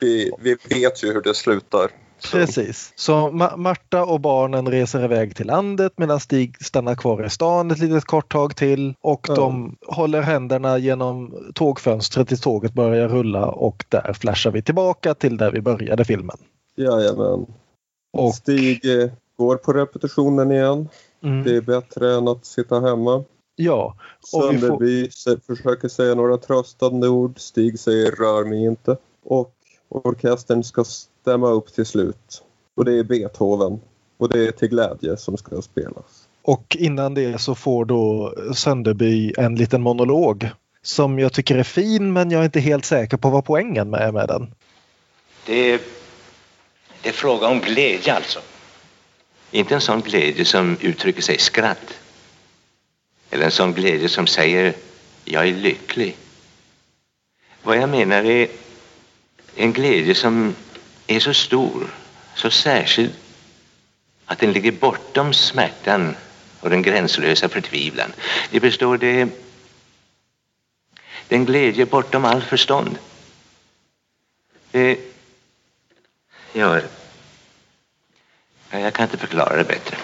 Vi, 0.00 0.32
vi 0.40 0.56
vet 0.68 1.04
ju 1.04 1.12
hur 1.12 1.22
det 1.22 1.34
slutar. 1.34 1.90
Precis. 2.32 2.92
Så 2.96 3.12
Ma- 3.12 3.56
Marta 3.56 4.04
och 4.04 4.20
barnen 4.20 4.68
reser 4.70 5.04
iväg 5.04 5.36
till 5.36 5.46
landet 5.46 5.92
medan 5.96 6.20
Stig 6.20 6.64
stannar 6.64 6.94
kvar 6.94 7.24
i 7.26 7.30
stan 7.30 7.70
ett 7.70 7.78
litet 7.78 8.04
kort 8.04 8.32
tag 8.32 8.56
till 8.56 8.94
och 9.00 9.26
Ja. 9.28 9.34
de 9.34 9.76
håller 9.86 10.22
händerna 10.22 10.78
genom 10.78 11.34
tågfönstret 11.54 12.28
tills 12.28 12.40
tåget 12.40 12.72
börjar 12.72 13.08
rulla 13.08 13.46
och 13.46 13.84
där 13.88 14.12
flashar 14.12 14.50
vi 14.50 14.62
tillbaka 14.62 15.14
till 15.14 15.36
där 15.36 15.50
vi 15.52 15.60
började 15.60 16.04
filmen. 16.04 16.36
Jajamän. 16.76 17.46
Och, 18.12 18.34
Stig 18.34 19.02
eh, 19.02 19.10
går 19.36 19.56
på 19.56 19.72
repetitionen 19.72 20.52
igen. 20.52 20.88
mm, 21.22 21.44
Det 21.44 21.56
är 21.56 21.60
bättre 21.60 22.14
än 22.14 22.28
att 22.28 22.46
sitta 22.46 22.80
hemma. 22.80 23.24
ja, 23.56 23.96
får- 24.30 24.52
Sönderby 24.52 25.10
se- 25.10 25.40
försöker 25.46 25.88
säga 25.88 26.14
några 26.14 26.36
tröstande 26.36 27.08
ord. 27.08 27.38
Stig 27.38 27.78
säger 27.78 28.10
rör 28.10 28.44
mig 28.44 28.64
inte. 28.64 28.96
Och 29.26 29.52
orkestern 29.88 30.64
ska 30.64 30.84
stämma 31.24 31.48
upp 31.48 31.74
till 31.74 31.86
slut. 31.86 32.42
Och 32.74 32.84
det 32.84 32.98
är 32.98 33.04
Beethoven. 33.04 33.80
Och 34.18 34.28
det 34.28 34.48
är 34.48 34.52
till 34.52 34.68
glädje 34.68 35.16
som 35.16 35.36
ska 35.36 35.62
spelas. 35.62 36.28
och 36.42 36.76
innan 36.80 37.14
det 37.14 37.40
så 37.40 37.54
får 37.54 37.84
då 37.84 38.34
Sönderby 38.54 39.32
en 39.36 39.56
liten 39.56 39.82
monolog 39.82 40.48
som 40.82 41.18
jag 41.18 41.32
tycker 41.32 41.56
är 41.56 41.62
fin 41.62 42.12
men 42.12 42.30
jag 42.30 42.40
är 42.40 42.44
inte 42.44 42.60
helt 42.60 42.84
säker 42.84 43.16
på 43.16 43.30
vad 43.30 43.44
poängen 43.44 43.90
med 43.90 44.00
är 44.00 44.12
med 44.12 44.28
den. 44.28 44.54
Det 45.46 45.72
är, 45.72 45.80
det 47.02 47.08
är 47.08 47.12
fråga 47.12 47.48
om 47.48 47.60
glädje 47.60 48.14
alltså. 48.14 48.40
Inte 49.50 49.74
en 49.74 49.80
sån 49.80 50.00
glädje 50.00 50.44
som 50.44 50.76
uttrycker 50.80 51.22
sig 51.22 51.34
i 51.34 51.38
skratt. 51.38 51.94
Eller 53.30 53.44
en 53.44 53.50
sån 53.50 53.72
glädje 53.72 54.08
som 54.08 54.26
säger 54.26 54.74
jag 55.24 55.48
är 55.48 55.54
lycklig. 55.54 56.16
Vad 57.62 57.76
jag 57.76 57.88
menar 57.88 58.24
är 58.24 58.48
en 59.56 59.72
glädje 59.72 60.14
som 60.14 60.54
är 61.06 61.20
så 61.20 61.34
stor, 61.34 61.94
så 62.34 62.50
särskild 62.50 63.12
att 64.26 64.38
den 64.38 64.52
ligger 64.52 64.72
bortom 64.72 65.34
smärtan 65.34 66.16
och 66.60 66.70
den 66.70 66.82
gränslösa 66.82 67.48
förtvivlan. 67.48 68.12
Det 68.50 68.60
består 68.60 68.98
det 68.98 69.28
den 71.28 71.44
glädje 71.44 71.86
bortom 71.86 72.24
all 72.24 72.42
förstånd. 72.42 72.98
Det 74.70 74.98
gör... 76.52 76.84
Jag 78.70 78.94
kan 78.94 79.04
inte 79.04 79.18
förklara 79.18 79.56
det 79.56 79.64
bättre. 79.64 79.96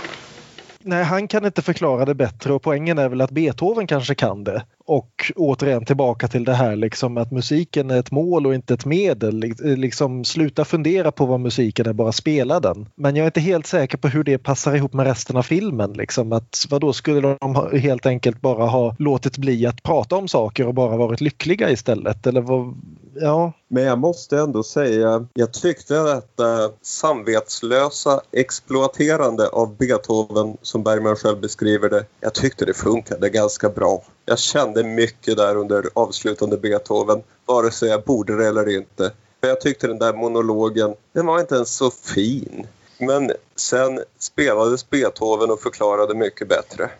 Nej, 0.84 1.04
han 1.04 1.28
kan 1.28 1.46
inte 1.46 1.62
förklara 1.62 2.04
det 2.04 2.14
bättre 2.14 2.52
och 2.52 2.62
poängen 2.62 2.98
är 2.98 3.08
väl 3.08 3.20
att 3.20 3.30
Beethoven 3.30 3.86
kanske 3.86 4.14
kan 4.14 4.44
det. 4.44 4.64
Och 4.84 5.32
återigen 5.36 5.84
tillbaka 5.84 6.28
till 6.28 6.44
det 6.44 6.54
här 6.54 6.76
liksom 6.76 7.16
att 7.16 7.30
musiken 7.30 7.90
är 7.90 7.98
ett 7.98 8.10
mål 8.10 8.46
och 8.46 8.54
inte 8.54 8.74
ett 8.74 8.84
medel. 8.84 9.44
Liksom 9.60 10.24
sluta 10.24 10.64
fundera 10.64 11.12
på 11.12 11.26
vad 11.26 11.40
musiken 11.40 11.86
är, 11.86 11.92
bara 11.92 12.12
spela 12.12 12.60
den. 12.60 12.88
Men 12.94 13.16
jag 13.16 13.24
är 13.24 13.28
inte 13.28 13.40
helt 13.40 13.66
säker 13.66 13.98
på 13.98 14.08
hur 14.08 14.24
det 14.24 14.38
passar 14.38 14.74
ihop 14.74 14.92
med 14.92 15.06
resten 15.06 15.36
av 15.36 15.42
filmen. 15.42 15.92
Liksom 15.92 16.32
att 16.32 16.66
vad 16.70 16.80
då 16.80 16.92
skulle 16.92 17.36
de 17.40 17.70
helt 17.78 18.06
enkelt 18.06 18.40
bara 18.40 18.66
ha 18.66 18.96
låtit 18.98 19.38
bli 19.38 19.66
att 19.66 19.82
prata 19.82 20.16
om 20.16 20.28
saker 20.28 20.66
och 20.66 20.74
bara 20.74 20.96
varit 20.96 21.20
lyckliga 21.20 21.70
istället? 21.70 22.26
Eller 22.26 22.40
vad, 22.40 22.74
ja. 23.14 23.52
Men 23.68 23.82
jag 23.82 23.98
måste 23.98 24.38
ändå 24.38 24.62
säga, 24.62 25.26
jag 25.34 25.52
tyckte 25.52 26.00
att 26.00 26.36
detta 26.36 26.70
samvetslösa 26.82 28.20
exploaterande 28.32 29.48
av 29.48 29.76
Beethoven 29.76 30.56
som 30.62 30.82
Bergman 30.82 31.16
själv 31.16 31.40
beskriver 31.40 31.88
det, 31.88 32.04
jag 32.20 32.34
tyckte 32.34 32.64
det 32.64 32.74
funkade 32.74 33.28
ganska 33.28 33.68
bra. 33.68 34.02
Jag 34.24 34.38
kände 34.38 34.84
mycket 34.84 35.36
där 35.36 35.56
under 35.56 35.84
avslutande 35.94 36.56
Beethoven, 36.56 37.22
vare 37.46 37.70
sig 37.70 37.88
jag 37.88 38.02
borde 38.02 38.36
det 38.36 38.46
eller 38.46 38.68
inte. 38.68 39.12
För 39.40 39.48
jag 39.48 39.60
tyckte 39.60 39.86
den 39.86 39.98
där 39.98 40.12
monologen, 40.12 40.94
den 41.12 41.26
var 41.26 41.40
inte 41.40 41.54
ens 41.54 41.76
så 41.76 41.90
fin. 41.90 42.66
Men 42.98 43.32
sen 43.56 44.00
spelades 44.18 44.90
Beethoven 44.90 45.50
och 45.50 45.60
förklarade 45.60 46.14
mycket 46.14 46.48
bättre. 46.48 46.90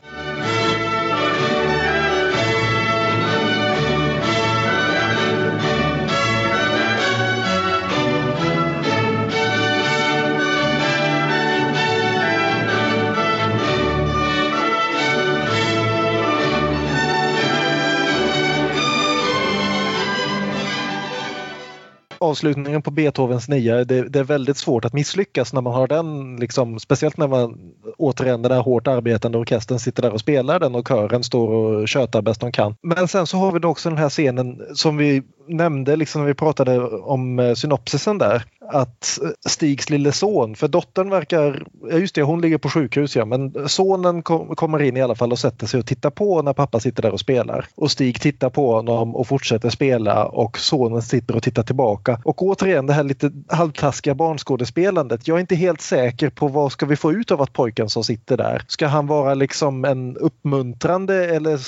Avslutningen 22.20 22.82
på 22.82 22.90
Beethovens 22.90 23.48
nia, 23.48 23.84
det, 23.84 24.08
det, 24.08 24.18
är 24.18 24.24
väldigt 24.24 24.56
svårt 24.56 24.84
att 24.84 24.92
misslyckas 24.92 25.52
när 25.52 25.60
man 25.60 25.72
har 25.72 25.88
den, 25.88 26.36
liksom, 26.36 26.78
speciellt 26.78 27.16
när 27.16 27.28
man 27.28 27.58
återigen 27.98 28.42
den 28.42 28.52
här 28.52 28.60
hårt 28.60 28.86
arbetande 28.86 29.38
orkestern 29.38 29.78
sitter 29.78 30.02
där 30.02 30.12
och 30.12 30.20
spelar 30.20 30.60
den 30.60 30.74
och 30.74 30.88
kören 30.88 31.24
står 31.24 31.48
och 31.48 31.88
tjötar 31.88 32.22
bäst 32.22 32.40
de 32.40 32.52
kan. 32.52 32.74
Men 32.82 33.08
sen 33.08 33.26
så 33.26 33.36
har 33.36 33.52
vi 33.52 33.58
då 33.58 33.68
också 33.68 33.88
den 33.88 33.98
här 33.98 34.08
scenen 34.08 34.62
som 34.74 34.96
vi 34.96 35.22
nämnde 35.56 35.96
liksom 35.96 36.20
när 36.22 36.28
vi 36.28 36.34
pratade 36.34 36.80
om 36.88 37.38
eh, 37.38 37.54
synopsisen 37.54 38.18
där 38.18 38.44
att 38.72 39.18
eh, 39.22 39.30
Stigs 39.48 39.90
lille 39.90 40.12
son, 40.12 40.56
för 40.56 40.68
dottern 40.68 41.10
verkar, 41.10 41.62
ja 41.90 41.96
just 41.96 42.14
det 42.14 42.22
hon 42.22 42.40
ligger 42.40 42.58
på 42.58 42.68
sjukhus 42.68 43.16
ja, 43.16 43.24
men 43.24 43.68
sonen 43.68 44.22
kom, 44.22 44.56
kommer 44.56 44.82
in 44.82 44.96
i 44.96 45.02
alla 45.02 45.14
fall 45.14 45.32
och 45.32 45.38
sätter 45.38 45.66
sig 45.66 45.80
och 45.80 45.86
tittar 45.86 46.10
på 46.10 46.42
när 46.42 46.52
pappa 46.52 46.80
sitter 46.80 47.02
där 47.02 47.12
och 47.12 47.20
spelar. 47.20 47.66
Och 47.74 47.90
Stig 47.90 48.20
tittar 48.20 48.50
på 48.50 48.72
honom 48.74 49.16
och 49.16 49.26
fortsätter 49.26 49.70
spela 49.70 50.24
och 50.24 50.58
sonen 50.58 51.02
sitter 51.02 51.36
och 51.36 51.42
tittar 51.42 51.62
tillbaka. 51.62 52.20
Och 52.24 52.42
återigen 52.42 52.86
det 52.86 52.92
här 52.92 53.04
lite 53.04 53.30
halvtaskiga 53.48 54.14
barnskådespelandet. 54.14 55.28
Jag 55.28 55.36
är 55.36 55.40
inte 55.40 55.54
helt 55.54 55.80
säker 55.80 56.30
på 56.30 56.48
vad 56.48 56.72
ska 56.72 56.86
vi 56.86 56.96
få 56.96 57.12
ut 57.12 57.30
av 57.30 57.42
att 57.42 57.52
pojken 57.52 57.88
som 57.88 58.04
sitter 58.04 58.36
där? 58.36 58.62
Ska 58.66 58.86
han 58.86 59.06
vara 59.06 59.34
liksom 59.34 59.84
en 59.84 60.16
uppmuntrande 60.16 61.26
eller 61.36 61.58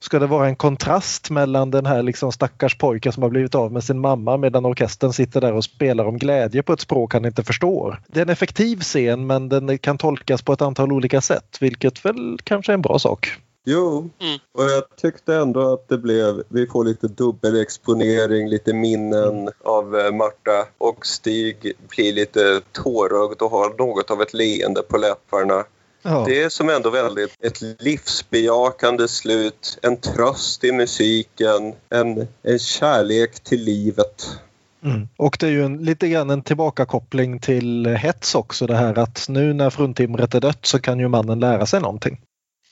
ska 0.00 0.18
det 0.18 0.26
vara 0.26 0.48
en 0.48 0.56
kontrast 0.56 1.30
mellan 1.30 1.70
den 1.70 1.86
här 1.86 2.02
liksom 2.02 2.32
stackars 2.32 2.78
pojken 2.78 3.12
som 3.14 3.22
har 3.22 3.30
blivit 3.30 3.54
av 3.54 3.72
med 3.72 3.84
sin 3.84 4.00
mamma 4.00 4.36
medan 4.36 4.66
orkestern 4.66 5.12
sitter 5.12 5.40
där 5.40 5.52
och 5.52 5.64
spelar 5.64 6.04
om 6.04 6.18
glädje 6.18 6.62
på 6.62 6.72
ett 6.72 6.80
språk 6.80 7.14
han 7.14 7.24
inte 7.24 7.44
förstår. 7.44 8.00
Det 8.06 8.20
är 8.20 8.24
en 8.24 8.30
effektiv 8.30 8.80
scen 8.80 9.26
men 9.26 9.48
den 9.48 9.78
kan 9.78 9.98
tolkas 9.98 10.42
på 10.42 10.52
ett 10.52 10.62
antal 10.62 10.92
olika 10.92 11.20
sätt 11.20 11.56
vilket 11.60 12.04
väl 12.04 12.38
kanske 12.44 12.72
är 12.72 12.74
en 12.74 12.82
bra 12.82 12.98
sak. 12.98 13.38
Jo, 13.66 14.10
mm. 14.20 14.38
och 14.52 14.64
jag 14.64 14.96
tyckte 14.96 15.34
ändå 15.34 15.72
att 15.72 15.88
det 15.88 15.98
blev, 15.98 16.42
vi 16.48 16.66
får 16.66 16.84
lite 16.84 17.08
dubbelexponering, 17.08 18.48
lite 18.48 18.72
minnen 18.72 19.38
mm. 19.38 19.52
av 19.64 19.98
eh, 19.98 20.12
Marta 20.12 20.66
och 20.78 21.06
Stig 21.06 21.72
blir 21.88 22.12
lite 22.12 22.60
tårögd 22.72 23.42
och 23.42 23.50
har 23.50 23.78
något 23.78 24.10
av 24.10 24.22
ett 24.22 24.34
leende 24.34 24.82
på 24.82 24.96
läpparna. 24.96 25.64
Ja. 26.06 26.24
Det 26.26 26.42
är 26.42 26.48
som 26.48 26.68
ändå 26.68 26.90
väldigt 26.90 27.36
ett 27.40 27.82
livsbejakande 27.82 29.08
slut, 29.08 29.78
en 29.82 29.96
tröst 29.96 30.64
i 30.64 30.72
musiken, 30.72 31.72
en, 31.88 32.26
en 32.42 32.58
kärlek 32.58 33.40
till 33.40 33.60
livet. 33.60 34.38
Mm. 34.82 35.08
Och 35.16 35.36
det 35.40 35.46
är 35.46 35.50
ju 35.50 35.64
en, 35.64 35.84
lite 35.84 36.08
grann 36.08 36.30
en 36.30 36.42
tillbakakoppling 36.42 37.38
till 37.38 37.86
hets 37.86 38.34
också 38.34 38.66
det 38.66 38.76
här 38.76 38.98
att 38.98 39.26
nu 39.28 39.52
när 39.52 39.70
fruntimret 39.70 40.34
är 40.34 40.40
dött 40.40 40.66
så 40.66 40.80
kan 40.80 40.98
ju 40.98 41.08
mannen 41.08 41.40
lära 41.40 41.66
sig 41.66 41.80
någonting. 41.80 42.20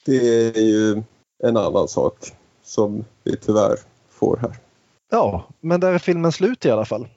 Det 0.05 0.49
är 0.57 0.63
ju 0.63 1.03
en 1.45 1.57
annan 1.57 1.89
sak 1.89 2.15
som 2.65 3.05
vi 3.25 3.37
tyvärr 3.37 3.77
får 4.11 4.37
här. 4.37 4.57
Ja, 5.11 5.49
men 5.61 5.81
där 5.81 5.93
är 5.93 5.99
filmen 5.99 6.33
slut 6.33 6.65
i 6.65 6.71
alla 6.71 6.85
fall. 6.85 7.09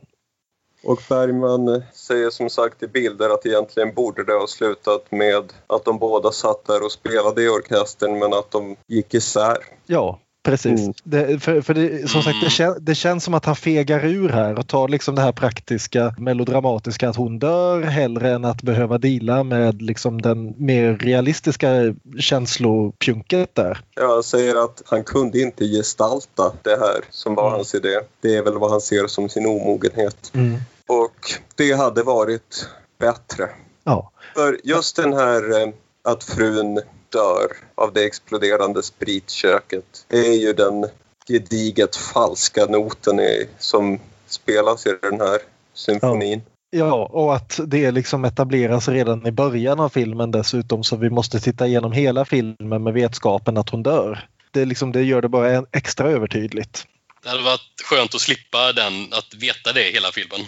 Och 0.85 1.01
Bergman 1.09 1.83
säger 1.93 2.29
som 2.29 2.49
sagt 2.49 2.83
i 2.83 2.87
bilder 2.87 3.29
att 3.29 3.45
egentligen 3.45 3.93
borde 3.93 4.23
det 4.23 4.33
ha 4.33 4.47
slutat 4.47 5.11
med 5.11 5.53
att 5.67 5.85
de 5.85 5.99
båda 5.99 6.31
satt 6.31 6.65
där 6.65 6.85
och 6.85 6.91
spelade 6.91 7.43
i 7.43 7.49
orkestern 7.49 8.19
men 8.19 8.33
att 8.33 8.51
de 8.51 8.75
gick 8.87 9.13
isär. 9.13 9.57
Ja, 9.85 10.19
Precis. 10.45 10.79
Mm. 10.79 10.93
Det, 11.03 11.39
för, 11.39 11.61
för 11.61 11.73
det, 11.73 12.09
som 12.09 12.21
sagt, 12.23 12.37
det, 12.43 12.49
kän, 12.49 12.75
det, 12.79 12.95
känns 12.95 13.23
som 13.23 13.33
att 13.33 13.45
han 13.45 13.55
fegar 13.55 14.05
ur 14.05 14.29
här 14.29 14.59
och 14.59 14.67
tar 14.67 14.87
liksom 14.87 15.15
det 15.15 15.21
här 15.21 15.31
praktiska 15.31 16.15
melodramatiska 16.17 17.09
att 17.09 17.15
hon 17.15 17.39
dör 17.39 17.81
hellre 17.81 18.31
än 18.31 18.45
att 18.45 18.61
behöva 18.61 18.97
dela 18.97 19.43
med 19.43 19.81
liksom 19.81 20.21
den 20.21 20.53
mer 20.57 20.93
realistiska 20.93 21.95
känslopjunket 22.19 23.55
där. 23.55 23.79
Ja, 23.95 24.13
han 24.13 24.23
säger 24.23 24.63
att 24.63 24.81
han 24.85 25.03
kunde 25.03 25.41
inte 25.41 25.65
gestalta 25.65 26.53
det 26.61 26.77
här 26.79 27.03
som 27.09 27.35
var 27.35 27.47
mm. 27.47 27.55
hans 27.55 27.75
idé. 27.75 27.99
Det 28.21 28.35
är 28.35 28.43
väl 28.43 28.57
vad 28.57 28.71
han 28.71 28.81
ser 28.81 29.07
som 29.07 29.29
sin 29.29 29.45
omogenhet. 29.45 30.31
Mm. 30.33 30.57
Och 30.87 31.31
det 31.55 31.71
hade 31.71 32.03
varit 32.03 32.69
bättre. 32.99 33.49
Ja. 33.83 34.11
För 34.35 34.59
just 34.63 34.95
den 34.95 35.13
här 35.13 35.61
eh, 35.61 35.69
att 36.03 36.23
frun 36.23 36.81
dör 37.09 37.51
av 37.75 37.93
det 37.93 38.05
exploderande 38.05 38.83
spritköket 38.83 40.05
är 40.09 40.33
ju 40.33 40.53
den 40.53 40.85
gediget 41.27 41.95
falska 41.95 42.65
noten 42.65 43.19
i, 43.19 43.47
som 43.59 43.99
spelas 44.27 44.85
i 44.85 44.97
den 45.01 45.19
här 45.19 45.39
symfonin. 45.73 46.41
Ja. 46.69 46.85
ja, 46.85 47.09
och 47.11 47.35
att 47.35 47.59
det 47.67 47.91
liksom 47.91 48.25
etableras 48.25 48.87
redan 48.87 49.27
i 49.27 49.31
början 49.31 49.79
av 49.79 49.89
filmen 49.89 50.31
dessutom 50.31 50.83
så 50.83 50.95
vi 50.95 51.09
måste 51.09 51.39
titta 51.39 51.67
igenom 51.67 51.91
hela 51.91 52.25
filmen 52.25 52.83
med 52.83 52.93
vetskapen 52.93 53.57
att 53.57 53.69
hon 53.69 53.83
dör. 53.83 54.27
Det, 54.51 54.65
liksom, 54.65 54.91
det 54.91 55.03
gör 55.03 55.21
det 55.21 55.29
bara 55.29 55.65
extra 55.71 56.09
övertydligt. 56.09 56.85
Det 57.25 57.31
hade 57.31 57.43
varit 57.43 57.81
skönt 57.83 58.15
att 58.15 58.21
slippa 58.21 58.73
den, 58.73 59.13
att 59.13 59.33
veta 59.33 59.73
det 59.73 59.81
hela 59.81 60.11
filmen, 60.11 60.39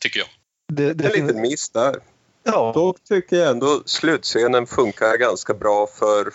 tycker 0.00 0.20
jag. 0.20 0.28
Det, 0.72 0.94
det, 0.94 1.04
är 1.04 1.18
en 1.18 1.26
liten 1.26 1.40
miss 1.40 1.70
där. 1.70 1.96
Ja. 2.42 2.72
Dock 2.74 3.04
tycker 3.04 3.36
jag 3.36 3.50
ändå 3.50 3.82
slutscenen 3.86 4.66
funkar 4.66 5.16
ganska 5.16 5.54
bra 5.54 5.86
för, 5.86 6.32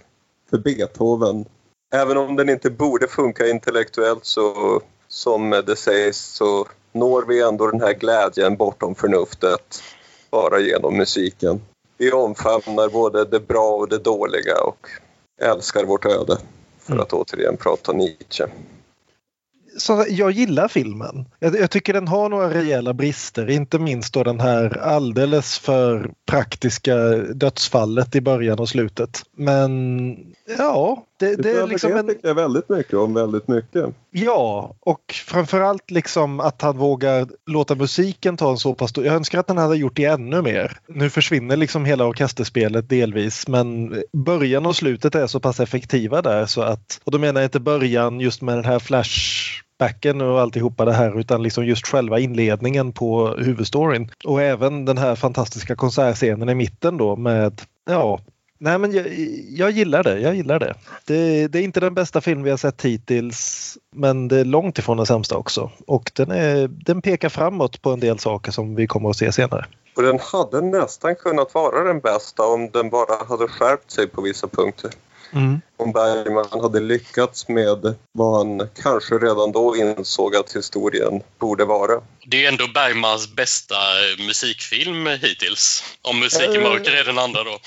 för 0.49 0.57
Beethoven. 0.57 1.45
Även 1.93 2.17
om 2.17 2.35
den 2.35 2.49
inte 2.49 2.69
borde 2.69 3.07
funka 3.07 3.47
intellektuellt 3.47 4.25
så 4.25 4.81
som 5.07 5.49
det 5.49 5.75
sägs 5.75 6.17
så 6.17 6.67
når 6.91 7.25
vi 7.27 7.41
ändå 7.41 7.71
den 7.71 7.81
här 7.81 7.93
glädjen 7.93 8.57
bortom 8.57 8.95
förnuftet 8.95 9.83
bara 10.29 10.59
genom 10.59 10.97
musiken. 10.97 11.61
Vi 11.97 12.11
omfamnar 12.11 12.89
både 12.89 13.25
det 13.25 13.39
bra 13.39 13.71
och 13.71 13.89
det 13.89 13.97
dåliga 13.97 14.61
och 14.61 14.87
älskar 15.41 15.83
vårt 15.83 16.05
öde, 16.05 16.37
för 16.79 16.93
mm. 16.93 17.03
att 17.03 17.13
återigen 17.13 17.57
prata 17.57 17.91
Nietzsche 17.91 18.47
så 19.79 20.05
jag 20.09 20.31
gillar 20.31 20.67
filmen. 20.67 21.25
Jag, 21.39 21.59
jag, 21.59 21.71
tycker 21.71 21.93
den 21.93 22.07
har 22.07 22.29
några 22.29 22.53
rejäla 22.53 22.93
brister, 22.93 23.49
inte 23.49 23.79
minst 23.79 24.13
då 24.13 24.23
den 24.23 24.39
här 24.39 24.77
alldeles 24.77 25.59
för 25.59 26.11
praktiska 26.25 26.95
dödsfallet 27.15 28.15
i 28.15 28.21
början 28.21 28.59
och 28.59 28.69
slutet. 28.69 29.21
Men 29.35 30.17
ja, 30.57 31.05
Det, 31.19 31.35
det 31.35 31.51
är 31.51 31.67
liksom 31.67 31.91
det 31.91 31.99
en, 31.99 32.07
tycker 32.07 32.27
jag 32.27 32.35
väldigt 32.35 32.69
mycket 32.69 32.93
om 32.93 33.13
väldigt 33.13 33.47
mycket. 33.47 33.85
Ja, 34.11 34.75
och 34.79 35.13
framförallt 35.25 35.91
liksom 35.91 36.39
att 36.39 36.61
han 36.61 36.77
vågar 36.77 37.27
låta 37.45 37.75
musiken 37.75 38.37
ta 38.37 38.51
en 38.51 38.57
så 38.57 38.73
pass 38.73 38.89
stor... 38.89 39.05
Jag 39.05 39.15
önskar 39.15 39.39
att 39.39 39.49
han 39.49 39.57
hade 39.57 39.77
gjort 39.77 39.95
det 39.95 40.05
ännu 40.05 40.41
mer. 40.41 40.77
Nu 40.87 41.09
försvinner 41.09 41.57
liksom 41.57 41.85
hela 41.85 42.05
orkesterspelet 42.05 42.89
delvis 42.89 43.47
men 43.47 43.95
början 44.13 44.65
och 44.65 44.75
slutet 44.75 45.15
är 45.15 45.27
så 45.27 45.39
pass 45.39 45.59
effektiva 45.59 46.21
där 46.21 46.45
så 46.45 46.61
att... 46.61 47.01
Och 47.03 47.11
då 47.11 47.19
menar 47.19 47.41
jag 47.41 47.47
inte 47.47 47.59
början 47.59 48.19
just 48.19 48.41
med 48.41 48.57
den 48.57 48.65
här 48.65 48.79
flashbacken 49.79 50.21
och 50.21 50.39
alltihopa 50.39 50.85
det 50.85 50.93
här 50.93 51.19
utan 51.19 51.43
liksom 51.43 51.65
just 51.65 51.87
själva 51.87 52.19
inledningen 52.19 52.93
på 52.93 53.27
huvudstoryn. 53.37 54.11
Och 54.25 54.41
även 54.41 54.85
den 54.85 54.97
här 54.97 55.15
fantastiska 55.15 55.75
konsertscenen 55.75 56.49
i 56.49 56.55
mitten 56.55 56.97
då 56.97 57.15
med 57.15 57.61
ja, 57.85 58.19
Nej 58.61 58.77
men 58.77 58.91
jag, 58.91 59.07
jag 59.49 59.71
gillar 59.71 60.03
det, 60.03 60.19
jag 60.19 60.35
gillar 60.35 60.59
det. 60.59 60.75
det. 61.05 61.47
Det 61.47 61.59
är 61.59 61.63
inte 61.63 61.79
den 61.79 61.93
bästa 61.93 62.21
film 62.21 62.43
vi 62.43 62.49
har 62.49 62.57
sett 62.57 62.85
hittills 62.85 63.77
men 63.95 64.27
det 64.27 64.39
är 64.39 64.45
långt 64.45 64.79
ifrån 64.79 64.97
den 64.97 65.05
sämsta 65.05 65.37
också. 65.37 65.71
Och 65.87 66.11
den, 66.15 66.31
är, 66.31 66.67
den 66.67 67.01
pekar 67.01 67.29
framåt 67.29 67.81
på 67.81 67.91
en 67.91 67.99
del 67.99 68.19
saker 68.19 68.51
som 68.51 68.75
vi 68.75 68.87
kommer 68.87 69.09
att 69.09 69.17
se 69.17 69.31
senare. 69.31 69.65
Och 69.95 70.03
den 70.03 70.19
hade 70.19 70.61
nästan 70.61 71.15
kunnat 71.15 71.53
vara 71.53 71.83
den 71.83 71.99
bästa 71.99 72.43
om 72.43 72.69
den 72.73 72.89
bara 72.89 73.25
hade 73.29 73.47
skärpt 73.47 73.91
sig 73.91 74.07
på 74.07 74.21
vissa 74.21 74.47
punkter. 74.47 74.91
Mm. 75.33 75.61
Om 75.77 75.91
Bergman 75.91 76.61
hade 76.61 76.79
lyckats 76.79 77.47
med 77.47 77.95
vad 78.11 78.37
han 78.37 78.69
kanske 78.83 79.15
redan 79.15 79.51
då 79.51 79.75
insåg 79.77 80.35
att 80.35 80.55
historien 80.55 81.21
borde 81.39 81.65
vara. 81.65 82.01
Det 82.25 82.45
är 82.45 82.47
ändå 82.47 82.67
Bergmans 82.67 83.35
bästa 83.35 83.75
musikfilm 84.17 85.07
hittills. 85.07 85.83
Om 86.01 86.19
Musik 86.19 86.49
i 86.49 86.57
Eh. 86.57 86.63
mörker 86.63 86.91
är 86.91 87.03
den 87.03 87.17
andra 87.17 87.43
då. 87.43 87.59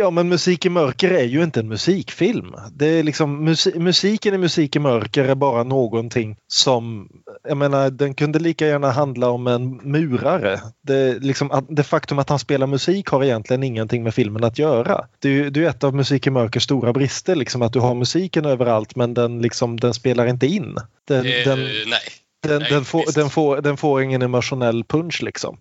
Ja 0.00 0.10
men 0.10 0.28
Musik 0.28 0.66
i 0.66 0.68
mörker 0.68 1.10
är 1.10 1.24
ju 1.24 1.42
inte 1.42 1.60
en 1.60 1.68
musikfilm. 1.68 2.54
Det 2.72 2.86
är 2.86 3.02
liksom, 3.02 3.48
musi- 3.48 3.78
musiken 3.78 4.34
i 4.34 4.38
Musik 4.38 4.76
i 4.76 4.78
mörker 4.78 5.24
är 5.24 5.34
bara 5.34 5.62
någonting 5.64 6.36
som, 6.48 7.08
jag 7.48 7.56
menar 7.56 7.90
den 7.90 8.14
kunde 8.14 8.38
lika 8.38 8.66
gärna 8.66 8.90
handla 8.90 9.28
om 9.30 9.46
en 9.46 9.80
murare. 9.82 10.60
Det, 10.82 11.18
liksom, 11.22 11.66
det 11.68 11.82
faktum 11.82 12.18
att 12.18 12.28
han 12.28 12.38
spelar 12.38 12.66
musik 12.66 13.08
har 13.08 13.24
egentligen 13.24 13.62
ingenting 13.62 14.02
med 14.02 14.14
filmen 14.14 14.44
att 14.44 14.58
göra. 14.58 15.04
Det 15.18 15.28
är 15.28 15.50
det 15.50 15.64
är 15.64 15.68
ett 15.68 15.84
av 15.84 15.94
Musik 15.94 16.26
i 16.26 16.30
mörkers 16.30 16.62
stora 16.64 16.92
brister, 16.92 17.36
liksom, 17.36 17.62
att 17.62 17.72
du 17.72 17.80
har 17.80 17.94
musiken 17.94 18.44
överallt 18.44 18.96
men 18.96 19.14
den, 19.14 19.42
liksom, 19.42 19.80
den 19.80 19.94
spelar 19.94 20.26
inte 20.26 20.46
in. 20.46 20.76
Den, 21.08 21.26
Eh, 21.26 21.44
den, 21.44 21.58
nej. 21.58 22.00
den, 22.42 22.58
Nej, 22.62 22.70
den, 22.70 22.84
får, 22.84 23.04
den, 23.14 23.30
får, 23.30 23.60
den 23.60 23.76
får 23.76 24.02
ingen 24.02 24.22
emotionell 24.22 24.84
punch 24.84 25.22
liksom. 25.22 25.56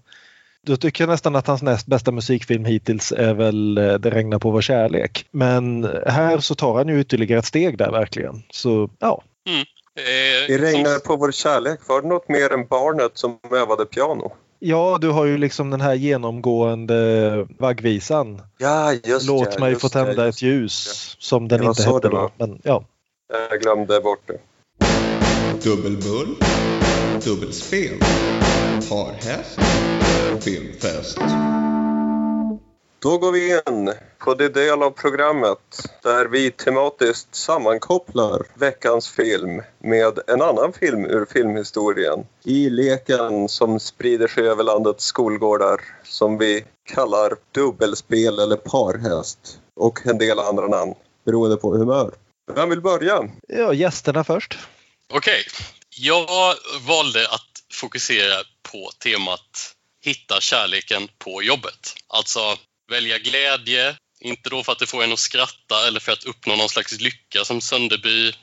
Då 0.61 0.77
tycker 0.77 1.03
jag 1.03 1.09
nästan 1.09 1.35
att 1.35 1.47
hans 1.47 1.61
näst 1.61 1.87
bästa 1.87 2.11
musikfilm 2.11 2.65
hittills 2.65 3.11
är 3.11 3.33
väl 3.33 3.77
eh, 3.77 3.93
Det 3.93 4.09
regnar 4.09 4.39
på 4.39 4.51
vår 4.51 4.61
kärlek. 4.61 5.25
Men 5.31 5.89
här 6.05 6.39
så 6.39 6.55
tar 6.55 6.75
han 6.75 6.87
ju 6.87 6.99
ytterligare 6.99 7.39
ett 7.39 7.45
steg 7.45 7.77
där 7.77 7.91
verkligen. 7.91 8.43
Så 8.49 8.89
ja, 8.99 9.23
Eh, 9.97 10.47
Det 10.47 10.57
regnar 10.57 10.99
på 10.99 11.15
vår 11.15 11.31
kärlek. 11.31 11.79
Var 11.87 12.01
det 12.01 12.07
något 12.07 12.29
mer 12.29 12.53
än 12.53 12.67
barnet 12.67 13.11
som 13.13 13.39
övade 13.51 13.85
piano? 13.85 14.31
ja 14.59 14.97
du 15.01 15.09
har 15.09 15.25
ju 15.25 15.37
liksom 15.37 15.69
den 15.69 15.81
här 15.81 15.93
genomgående 15.93 17.47
vaggvisan. 17.59 18.41
Ja, 18.57 18.93
just 18.93 19.27
Låt 19.27 19.53
ja, 19.53 19.59
mig 19.59 19.69
just 19.69 19.81
få 19.81 19.99
ja, 19.99 20.05
tända 20.05 20.25
just 20.25 20.37
ett 20.37 20.41
ljus 20.41 21.15
som 21.19 21.47
den 21.47 21.63
inte 21.63 21.83
hette 21.83 22.09
då. 22.09 22.31
Men, 22.37 22.61
ja. 22.63 22.83
Jag 23.49 23.61
glömde 23.61 24.01
bort 24.01 24.27
det. 24.27 24.37
Dubbelbull, 25.63 26.35
dubbelspel, 27.25 27.99
parhäst, 28.89 29.59
filmfest. 30.41 31.17
Då 32.99 33.17
går 33.17 33.31
vi 33.31 33.61
in 33.69 33.93
på 34.17 34.33
det 34.33 34.49
del 34.49 34.83
av 34.83 34.91
programmet 34.91 35.89
där 36.03 36.25
vi 36.25 36.51
tematiskt 36.51 37.35
sammankopplar 37.35 38.41
veckans 38.53 39.09
film 39.09 39.61
med 39.79 40.19
en 40.27 40.41
annan 40.41 40.73
film 40.73 41.05
ur 41.05 41.25
filmhistorien 41.25 42.25
i 42.43 42.69
leken 42.69 43.49
som 43.49 43.79
sprider 43.79 44.27
sig 44.27 44.47
över 44.47 44.63
landets 44.63 45.05
skolgårdar 45.05 45.81
som 46.03 46.37
vi 46.37 46.65
kallar 46.93 47.33
dubbelspel 47.51 48.39
eller 48.39 48.55
parhäst 48.55 49.59
och 49.75 50.07
en 50.07 50.17
del 50.17 50.39
andra 50.39 50.67
namn 50.67 50.93
beroende 51.25 51.57
på 51.57 51.77
humör. 51.77 52.11
Vem 52.55 52.69
vill 52.69 52.81
börja? 52.81 53.29
ja, 53.47 53.73
gästerna 53.73 54.23
först. 54.23 54.57
Okej. 55.13 55.45
Jag 55.89 56.55
valde 56.81 57.27
att 57.29 57.63
fokusera 57.73 58.43
på 58.71 58.91
temat 58.99 59.73
hitta 60.05 60.41
kärleken 60.41 61.09
på 61.17 61.43
jobbet. 61.43 61.95
Alltså 62.07 62.57
välja 62.91 63.17
glädje, 63.17 63.95
inte 64.19 64.49
då 64.49 64.63
för 64.63 64.71
att 64.71 64.79
det 64.79 64.87
får 64.87 65.03
en 65.03 65.13
att 65.13 65.19
skratta 65.19 65.87
eller 65.87 65.99
för 65.99 66.11
att 66.11 66.23
uppnå 66.23 66.55
någon 66.55 66.69
slags 66.69 66.99
lycka 66.99 67.45
som 67.45 67.61
Sönderby 67.61 68.33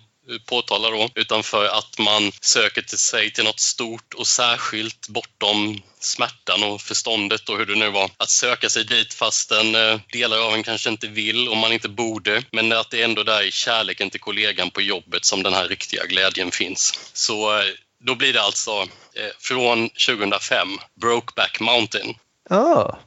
påtalar 0.46 0.90
då, 0.90 1.10
utan 1.14 1.42
för 1.42 1.64
att 1.64 1.98
man 1.98 2.32
söker 2.40 2.82
till 2.82 2.98
sig 2.98 3.32
till 3.32 3.44
något 3.44 3.60
stort 3.60 4.14
och 4.14 4.26
särskilt 4.26 5.08
bortom 5.08 5.82
smärtan 6.00 6.62
och 6.62 6.80
förståndet 6.80 7.48
och 7.48 7.58
hur 7.58 7.66
det 7.66 7.74
nu 7.74 7.90
var. 7.90 8.10
Att 8.16 8.30
söka 8.30 8.68
sig 8.68 8.84
dit 8.84 9.14
fastän 9.14 9.74
eh, 9.74 10.00
delar 10.12 10.46
av 10.46 10.54
en 10.54 10.62
kanske 10.62 10.90
inte 10.90 11.06
vill 11.06 11.48
och 11.48 11.56
man 11.56 11.72
inte 11.72 11.88
borde. 11.88 12.44
Men 12.52 12.72
att 12.72 12.90
det 12.90 13.00
är 13.00 13.04
ändå 13.04 13.22
där 13.22 13.42
i 13.42 13.50
kärleken 13.50 14.10
till 14.10 14.20
kollegan 14.20 14.70
på 14.70 14.80
jobbet 14.80 15.24
som 15.24 15.42
den 15.42 15.54
här 15.54 15.68
riktiga 15.68 16.06
glädjen 16.06 16.50
finns. 16.50 17.10
Så 17.12 17.58
eh, 17.58 17.64
då 17.98 18.14
blir 18.14 18.32
det 18.32 18.42
alltså 18.42 18.70
eh, 19.14 19.30
från 19.38 19.88
2005, 19.88 20.68
Brokeback 20.94 21.60
Mountain. 21.60 22.14
Ja. 22.50 22.98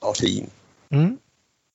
Ja, 0.00 0.14
fin. 0.14 0.50
Mm. 0.92 1.18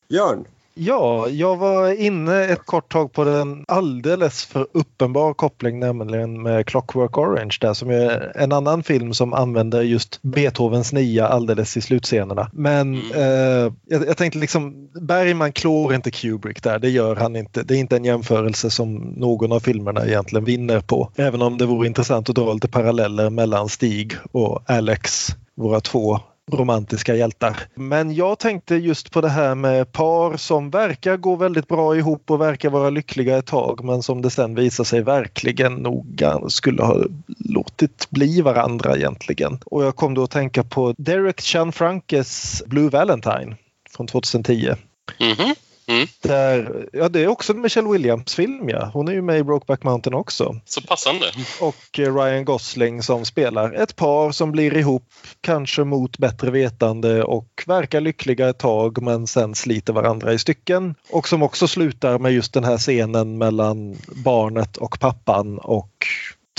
Björn? 0.09 0.45
Ja, 0.79 1.29
jag 1.29 1.57
var 1.57 2.01
inne 2.01 2.43
ett 2.43 2.65
kort 2.65 2.91
tag 2.91 3.13
på 3.13 3.23
den 3.23 3.65
alldeles 3.67 4.45
för 4.45 4.67
uppenbar 4.71 5.33
koppling 5.33 5.79
nämligen 5.79 6.41
med 6.41 6.65
Clockwork 6.65 7.17
Orange 7.17 7.57
där 7.61 7.73
som 7.73 7.89
är 7.89 8.31
en 8.35 8.51
annan 8.51 8.83
film 8.83 9.13
som 9.13 9.33
använder 9.33 9.81
just 9.81 10.21
Beethovens 10.21 10.93
nia 10.93 11.27
alldeles 11.27 11.77
i 11.77 11.81
slutscenerna. 11.81 12.49
Men 12.53 12.95
eh, 13.15 13.73
jag, 13.87 14.07
jag 14.07 14.17
tänkte 14.17 14.39
liksom 14.39 14.89
Bergman 15.01 15.51
klår 15.51 15.93
inte 15.93 16.11
Kubrick 16.11 16.63
där, 16.63 16.79
det 16.79 16.89
gör 16.89 17.15
han 17.15 17.35
inte. 17.35 17.63
Det 17.63 17.75
är 17.75 17.79
inte 17.79 17.95
en 17.95 18.05
jämförelse 18.05 18.69
som 18.69 18.95
någon 18.95 19.51
av 19.51 19.59
filmerna 19.59 20.05
egentligen 20.05 20.45
vinner 20.45 20.79
på. 20.79 21.11
Även 21.15 21.41
om 21.41 21.57
det 21.57 21.65
vore 21.65 21.87
intressant 21.87 22.29
att 22.29 22.35
dra 22.35 22.53
lite 22.53 22.67
paralleller 22.67 23.29
mellan 23.29 23.69
Stig 23.69 24.13
och 24.31 24.63
Alex, 24.65 25.27
våra 25.55 25.79
två 25.79 26.19
romantiska 26.51 27.15
hjältar. 27.15 27.57
Men 27.75 28.15
jag 28.15 28.39
tänkte 28.39 28.75
just 28.75 29.11
på 29.11 29.21
det 29.21 29.29
här 29.29 29.55
med 29.55 29.91
par 29.91 30.37
som 30.37 30.69
verkar 30.69 31.17
gå 31.17 31.35
väldigt 31.35 31.67
bra 31.67 31.97
ihop 31.97 32.31
och 32.31 32.41
verkar 32.41 32.69
vara 32.69 32.89
lyckliga 32.89 33.37
ett 33.37 33.45
tag 33.45 33.83
men 33.83 34.03
som 34.03 34.21
det 34.21 34.29
sen 34.29 34.55
visar 34.55 34.83
sig 34.83 35.01
verkligen 35.01 35.73
noga 35.73 36.39
skulle 36.47 36.83
ha 36.83 37.03
låtit 37.39 38.09
bli 38.09 38.41
varandra 38.41 38.95
egentligen. 38.95 39.59
Och 39.65 39.83
jag 39.83 39.95
kom 39.95 40.13
då 40.13 40.23
att 40.23 40.31
tänka 40.31 40.63
på 40.63 40.93
Derek 40.97 41.41
Chanfrankes 41.41 42.63
Blue 42.65 42.89
Valentine 42.89 43.55
från 43.95 44.07
2010. 44.07 44.73
Mhm. 45.19 45.55
Mm. 45.87 46.07
Där, 46.21 46.85
ja, 46.93 47.09
det 47.09 47.23
är 47.23 47.27
också 47.27 47.53
en 47.53 47.61
Michelle 47.61 47.89
Williams-film. 47.89 48.69
Ja. 48.69 48.89
Hon 48.93 49.07
är 49.07 49.11
ju 49.11 49.21
med 49.21 49.39
i 49.39 49.43
Brokeback 49.43 49.83
Mountain 49.83 50.13
också. 50.13 50.55
Så 50.65 50.81
passande. 50.81 51.25
Och 51.61 51.99
eh, 51.99 52.15
Ryan 52.15 52.45
Gosling 52.45 53.03
som 53.03 53.25
spelar 53.25 53.73
ett 53.73 53.95
par 53.95 54.31
som 54.31 54.51
blir 54.51 54.77
ihop, 54.77 55.03
kanske 55.41 55.83
mot 55.83 56.17
bättre 56.17 56.51
vetande 56.51 57.23
och 57.23 57.63
verkar 57.65 58.01
lyckliga 58.01 58.49
ett 58.49 58.59
tag 58.59 59.01
men 59.01 59.27
sen 59.27 59.55
sliter 59.55 59.93
varandra 59.93 60.33
i 60.33 60.39
stycken. 60.39 60.95
Och 61.09 61.27
som 61.27 61.43
också 61.43 61.67
slutar 61.67 62.19
med 62.19 62.31
just 62.33 62.53
den 62.53 62.63
här 62.63 62.77
scenen 62.77 63.37
mellan 63.37 63.95
barnet 64.25 64.77
och 64.77 64.99
pappan 64.99 65.57
och 65.57 65.91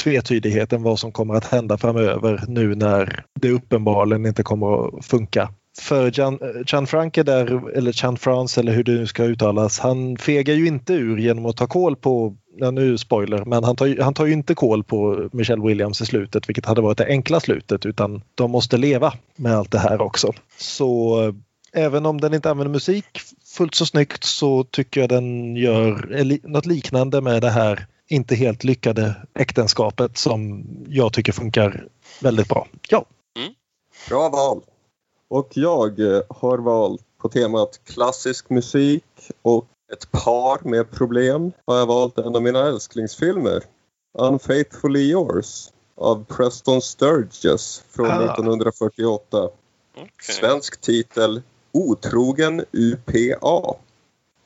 tvetydigheten 0.02 0.82
vad 0.82 0.98
som 0.98 1.12
kommer 1.12 1.34
att 1.34 1.44
hända 1.44 1.78
framöver 1.78 2.44
nu 2.48 2.74
när 2.74 3.24
det 3.40 3.50
uppenbarligen 3.50 4.26
inte 4.26 4.42
kommer 4.42 4.98
att 4.98 5.06
funka. 5.06 5.48
För 5.78 6.12
Jan, 6.14 6.38
Chan 6.66 6.84
eh, 6.84 6.86
Franke 6.86 7.22
där, 7.22 7.76
eller 7.76 7.92
Chan 7.92 8.16
France 8.16 8.60
eller 8.60 8.72
hur 8.72 8.84
det 8.84 8.92
nu 8.92 9.06
ska 9.06 9.24
uttalas, 9.24 9.78
han 9.78 10.16
fegar 10.16 10.54
ju 10.54 10.66
inte 10.66 10.92
ur 10.92 11.18
genom 11.18 11.46
att 11.46 11.56
ta 11.56 11.66
koll 11.66 11.96
på, 11.96 12.36
ja 12.56 12.70
nu 12.70 12.98
spoiler, 12.98 13.44
men 13.44 13.64
han 13.64 13.76
tar, 13.76 13.86
ju- 13.86 14.00
han 14.02 14.14
tar 14.14 14.26
ju 14.26 14.32
inte 14.32 14.54
koll 14.54 14.84
på 14.84 15.28
Michelle 15.32 15.62
Williams 15.66 16.00
i 16.00 16.06
slutet 16.06 16.48
vilket 16.48 16.66
hade 16.66 16.80
varit 16.80 16.98
det 16.98 17.06
enkla 17.06 17.40
slutet 17.40 17.86
utan 17.86 18.22
de 18.34 18.50
måste 18.50 18.76
leva 18.76 19.12
med 19.36 19.54
allt 19.54 19.70
det 19.70 19.78
här 19.78 20.00
också. 20.00 20.32
Så 20.58 21.20
eh, 21.26 21.34
även 21.84 22.06
om 22.06 22.20
den 22.20 22.34
inte 22.34 22.50
använder 22.50 22.72
musik 22.72 23.04
fullt 23.56 23.74
så 23.74 23.86
snyggt 23.86 24.24
så 24.24 24.64
tycker 24.64 25.00
jag 25.00 25.08
den 25.10 25.56
gör 25.56 26.08
något 26.48 26.66
liknande 26.66 27.20
med 27.20 27.42
det 27.42 27.50
här 27.50 27.86
inte 28.08 28.34
helt 28.34 28.64
lyckade 28.64 29.14
äktenskapet 29.34 30.18
som 30.18 30.66
jag 30.88 31.12
tycker 31.12 31.32
funkar 31.32 31.84
väldigt 32.20 32.48
bra. 32.48 32.66
Ja, 32.88 33.04
mm. 33.38 33.52
Bra 34.08 34.28
val. 34.28 34.60
Och 35.28 35.48
jag 35.50 36.00
eh, 36.00 36.22
har 36.28 36.58
valt 36.58 37.02
på 37.18 37.28
temat 37.28 37.80
klassisk 37.84 38.50
musik 38.50 39.04
och 39.42 39.66
ett 39.92 40.10
par 40.10 40.68
med 40.68 40.90
problem 40.90 41.52
har 41.66 41.76
jag 41.78 41.86
valt 41.86 42.18
en 42.18 42.36
av 42.36 42.42
mina 42.42 42.68
älsklingsfilmer. 42.68 43.62
Unfaithfully 44.18 45.10
yours 45.10 45.70
av 45.96 46.24
Preston 46.24 46.82
Sturges 46.82 47.82
från 47.90 48.06
Ah. 48.06 48.24
1948. 48.24 49.48
Svensk 50.22 50.80
titel 50.80 51.42
Otrogen 51.72 52.64
UPA. 52.72 53.74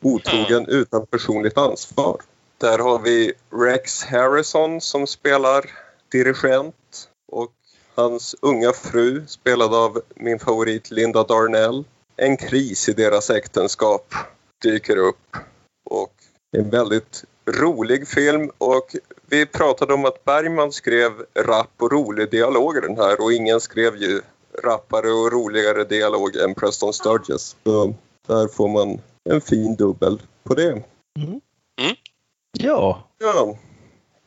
Otrogen 0.03 0.67
utan 0.69 1.07
personligt 1.07 1.59
ansvar. 1.59 2.21
Där 2.59 2.79
har 2.79 2.99
vi 2.99 3.33
Rex 3.51 4.05
Harrison 4.05 4.81
som 4.81 5.07
spelar 5.07 5.65
dirigent 6.13 7.09
och 7.33 7.53
hans 7.95 8.35
unga 8.41 8.73
fru 8.73 9.27
spelad 9.27 9.75
av 9.75 10.01
min 10.15 10.39
favorit 10.39 10.91
Linda 10.91 11.23
Darnell. 11.23 11.85
En 12.17 12.37
kris 12.37 12.89
i 12.89 12.93
deras 12.93 13.31
äktenskap 13.31 14.15
dyker 14.63 14.97
upp 14.97 15.37
och 15.91 16.13
en 16.57 16.71
väldigt 16.71 17.25
rolig 17.47 18.09
film 18.09 18.51
och 18.59 18.97
vi 19.27 19.47
pratade 19.47 19.95
om 19.95 20.05
att 20.05 20.25
Bergman 20.25 20.73
skrev 20.73 21.13
rapp 21.35 21.73
och 21.79 21.93
rolig 21.93 22.31
dialog 22.31 22.77
i 22.77 22.81
den 22.81 22.97
här 22.97 23.21
och 23.21 23.33
ingen 23.33 23.61
skrev 23.61 23.97
ju 23.97 24.21
rappare 24.65 25.11
och 25.11 25.33
roligare 25.33 25.85
dialog 25.85 26.37
än 26.37 26.55
Preston 26.55 26.93
Sturges. 26.93 27.57
Så 27.65 27.95
där 28.27 28.49
får 28.49 28.69
man 28.69 29.01
en 29.31 29.41
fin 29.41 29.77
dubbel 29.77 30.23
på 30.43 30.55
det. 30.55 30.71
Mm. 31.19 31.41
Ja. 32.59 33.09
Ja. 33.19 33.59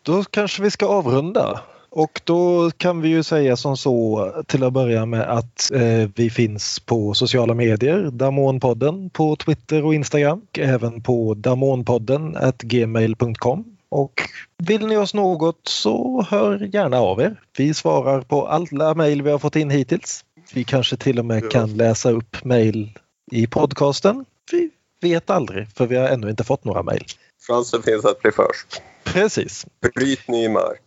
Då 0.01 0.23
kanske 0.23 0.63
vi 0.63 0.71
ska 0.71 0.87
avrunda. 0.87 1.61
Och 1.95 2.21
då 2.23 2.71
kan 2.77 3.01
vi 3.01 3.09
ju 3.09 3.23
säga 3.23 3.57
som 3.57 3.77
så 3.77 4.31
till 4.47 4.63
att 4.63 4.73
börja 4.73 5.05
med 5.05 5.21
att 5.21 5.71
eh, 5.73 6.09
vi 6.15 6.29
finns 6.29 6.79
på 6.79 7.13
sociala 7.13 7.53
medier, 7.53 8.09
Damonpodden 8.11 9.09
på 9.09 9.35
Twitter 9.35 9.85
och 9.85 9.93
Instagram, 9.95 10.41
och 10.51 10.59
även 10.59 11.01
på 11.01 11.33
damonpodden 11.33 12.37
gmail.com. 12.57 13.77
Och 13.89 14.21
vill 14.57 14.87
ni 14.87 14.97
oss 14.97 15.13
något 15.13 15.59
så 15.63 16.25
hör 16.29 16.69
gärna 16.73 16.97
av 16.97 17.21
er. 17.21 17.41
Vi 17.57 17.73
svarar 17.73 18.21
på 18.21 18.47
alla 18.47 18.93
mejl 18.93 19.21
vi 19.21 19.31
har 19.31 19.39
fått 19.39 19.55
in 19.55 19.69
hittills. 19.69 20.25
Vi 20.53 20.63
kanske 20.63 20.97
till 20.97 21.19
och 21.19 21.25
med 21.25 21.43
Ja. 21.43 21.49
kan 21.49 21.77
läsa 21.77 22.11
upp 22.11 22.43
mejl 22.43 22.99
i 23.31 23.47
podcasten. 23.47 24.25
Vi 24.51 24.69
vet 25.01 25.29
aldrig 25.29 25.67
för 25.69 25.87
vi 25.87 25.95
har 25.95 26.07
ännu 26.07 26.29
inte 26.29 26.43
fått 26.43 26.63
några 26.63 26.83
mejl. 26.83 27.05
Chansen 27.47 27.83
finns 27.83 28.05
att 28.05 28.21
bli 28.21 28.31
först. 28.31 28.81
Precis. 29.03 29.65
Bryt 29.95 30.27
ny 30.27 30.49
mark. 30.49 30.81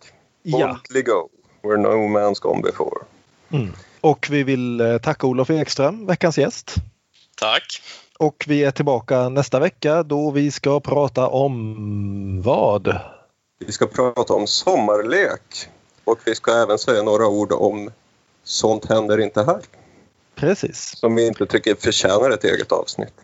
Ja. 0.50 0.66
Boldly 0.66 1.02
go. 1.02 1.28
Where 1.62 1.76
no 1.76 2.08
man's 2.08 2.40
gone 2.40 2.62
before. 2.62 3.04
Mm. 3.50 3.72
Och 4.00 4.26
vi 4.30 4.42
vill 4.42 4.80
eh, 4.80 4.98
tacka 4.98 5.26
Olof 5.26 5.50
Ekström, 5.50 6.06
veckans 6.06 6.38
gäst. 6.38 6.74
Tack. 7.36 7.82
Och 8.18 8.44
vi 8.48 8.64
är 8.64 8.70
tillbaka 8.70 9.28
nästa 9.28 9.60
vecka 9.60 10.02
då 10.02 10.30
vi 10.30 10.50
ska 10.50 10.80
prata 10.80 11.28
om 11.28 12.42
vad? 12.42 13.00
Vi 13.58 13.72
ska 13.72 13.86
prata 13.86 14.34
om 14.34 14.46
sommarlek. 14.46 15.68
Och 16.04 16.18
vi 16.24 16.34
ska 16.34 16.62
även 16.62 16.78
säga 16.78 17.02
några 17.02 17.26
ord 17.26 17.52
om 17.52 17.90
Sånt 18.44 18.88
händer 18.88 19.20
inte 19.20 19.42
här. 19.42 19.60
Precis. 20.34 20.96
Som 20.96 21.14
vi 21.14 21.26
inte 21.26 21.46
tycker 21.46 21.74
förtjänar 21.74 22.30
ett 22.30 22.44
eget 22.44 22.72
avsnitt. 22.72 23.14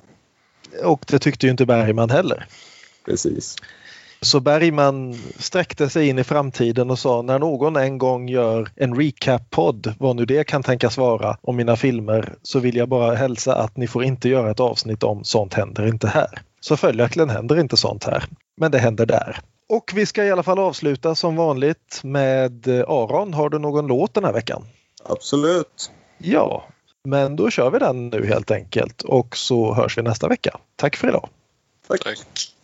Och 0.82 1.04
det 1.06 1.18
tyckte 1.18 1.46
ju 1.46 1.50
inte 1.50 1.66
Bergman 1.66 2.10
heller. 2.10 2.46
Precis. 3.04 3.56
Så 4.24 4.40
Bergman 4.40 5.14
sträckte 5.38 5.88
sig 5.88 6.08
in 6.08 6.18
i 6.18 6.24
framtiden 6.24 6.90
och 6.90 6.98
sa 6.98 7.22
när 7.22 7.38
någon 7.38 7.76
en 7.76 7.98
gång 7.98 8.28
gör 8.28 8.68
en 8.76 8.94
recap-podd, 8.94 9.94
vad 9.98 10.16
nu 10.16 10.24
det 10.24 10.44
kan 10.44 10.62
tänkas 10.62 10.96
vara, 10.96 11.36
om 11.42 11.56
mina 11.56 11.76
filmer 11.76 12.34
så 12.42 12.58
vill 12.58 12.76
jag 12.76 12.88
bara 12.88 13.14
hälsa 13.14 13.54
att 13.54 13.76
ni 13.76 13.86
får 13.86 14.04
inte 14.04 14.28
göra 14.28 14.50
ett 14.50 14.60
avsnitt 14.60 15.02
om 15.02 15.24
Sånt 15.24 15.54
händer 15.54 15.86
inte 15.86 16.08
här. 16.08 16.42
Så 16.60 16.76
följaktligen 16.76 17.30
händer 17.30 17.60
inte 17.60 17.76
sånt 17.76 18.04
här. 18.04 18.24
Men 18.56 18.70
det 18.70 18.78
händer 18.78 19.06
där. 19.06 19.38
Och 19.68 19.92
vi 19.94 20.06
ska 20.06 20.24
i 20.24 20.30
alla 20.30 20.42
fall 20.42 20.58
avsluta 20.58 21.14
som 21.14 21.36
vanligt 21.36 22.00
med 22.02 22.68
eh, 22.68 22.84
Aron. 22.88 23.34
Har 23.34 23.48
du 23.48 23.58
någon 23.58 23.86
låt 23.86 24.14
den 24.14 24.24
här 24.24 24.32
veckan? 24.32 24.64
Absolut. 25.04 25.90
Ja, 26.18 26.64
men 27.04 27.36
då 27.36 27.50
kör 27.50 27.70
vi 27.70 27.78
den 27.78 28.08
nu 28.08 28.26
helt 28.26 28.50
enkelt 28.50 29.02
och 29.02 29.36
så 29.36 29.74
hörs 29.74 29.98
vi 29.98 30.02
nästa 30.02 30.28
vecka. 30.28 30.58
Tack 30.76 30.96
för 30.96 31.08
idag. 31.08 31.28
Tack. 31.88 32.04
Tack. 32.04 32.54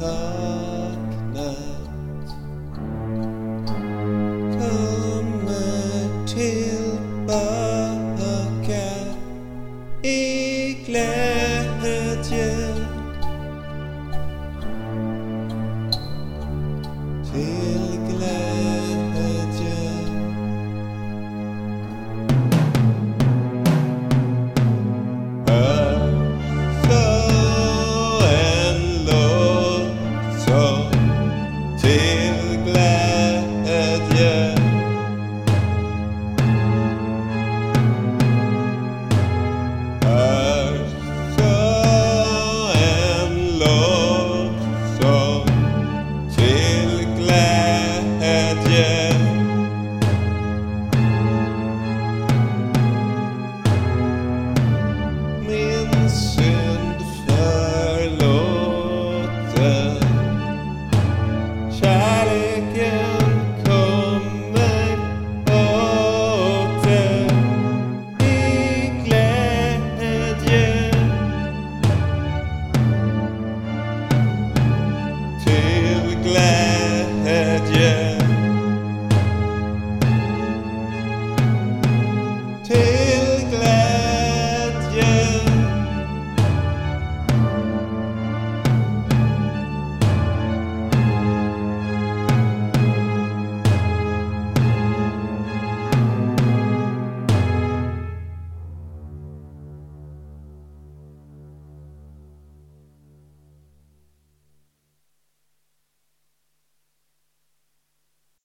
Vi 0.00 0.79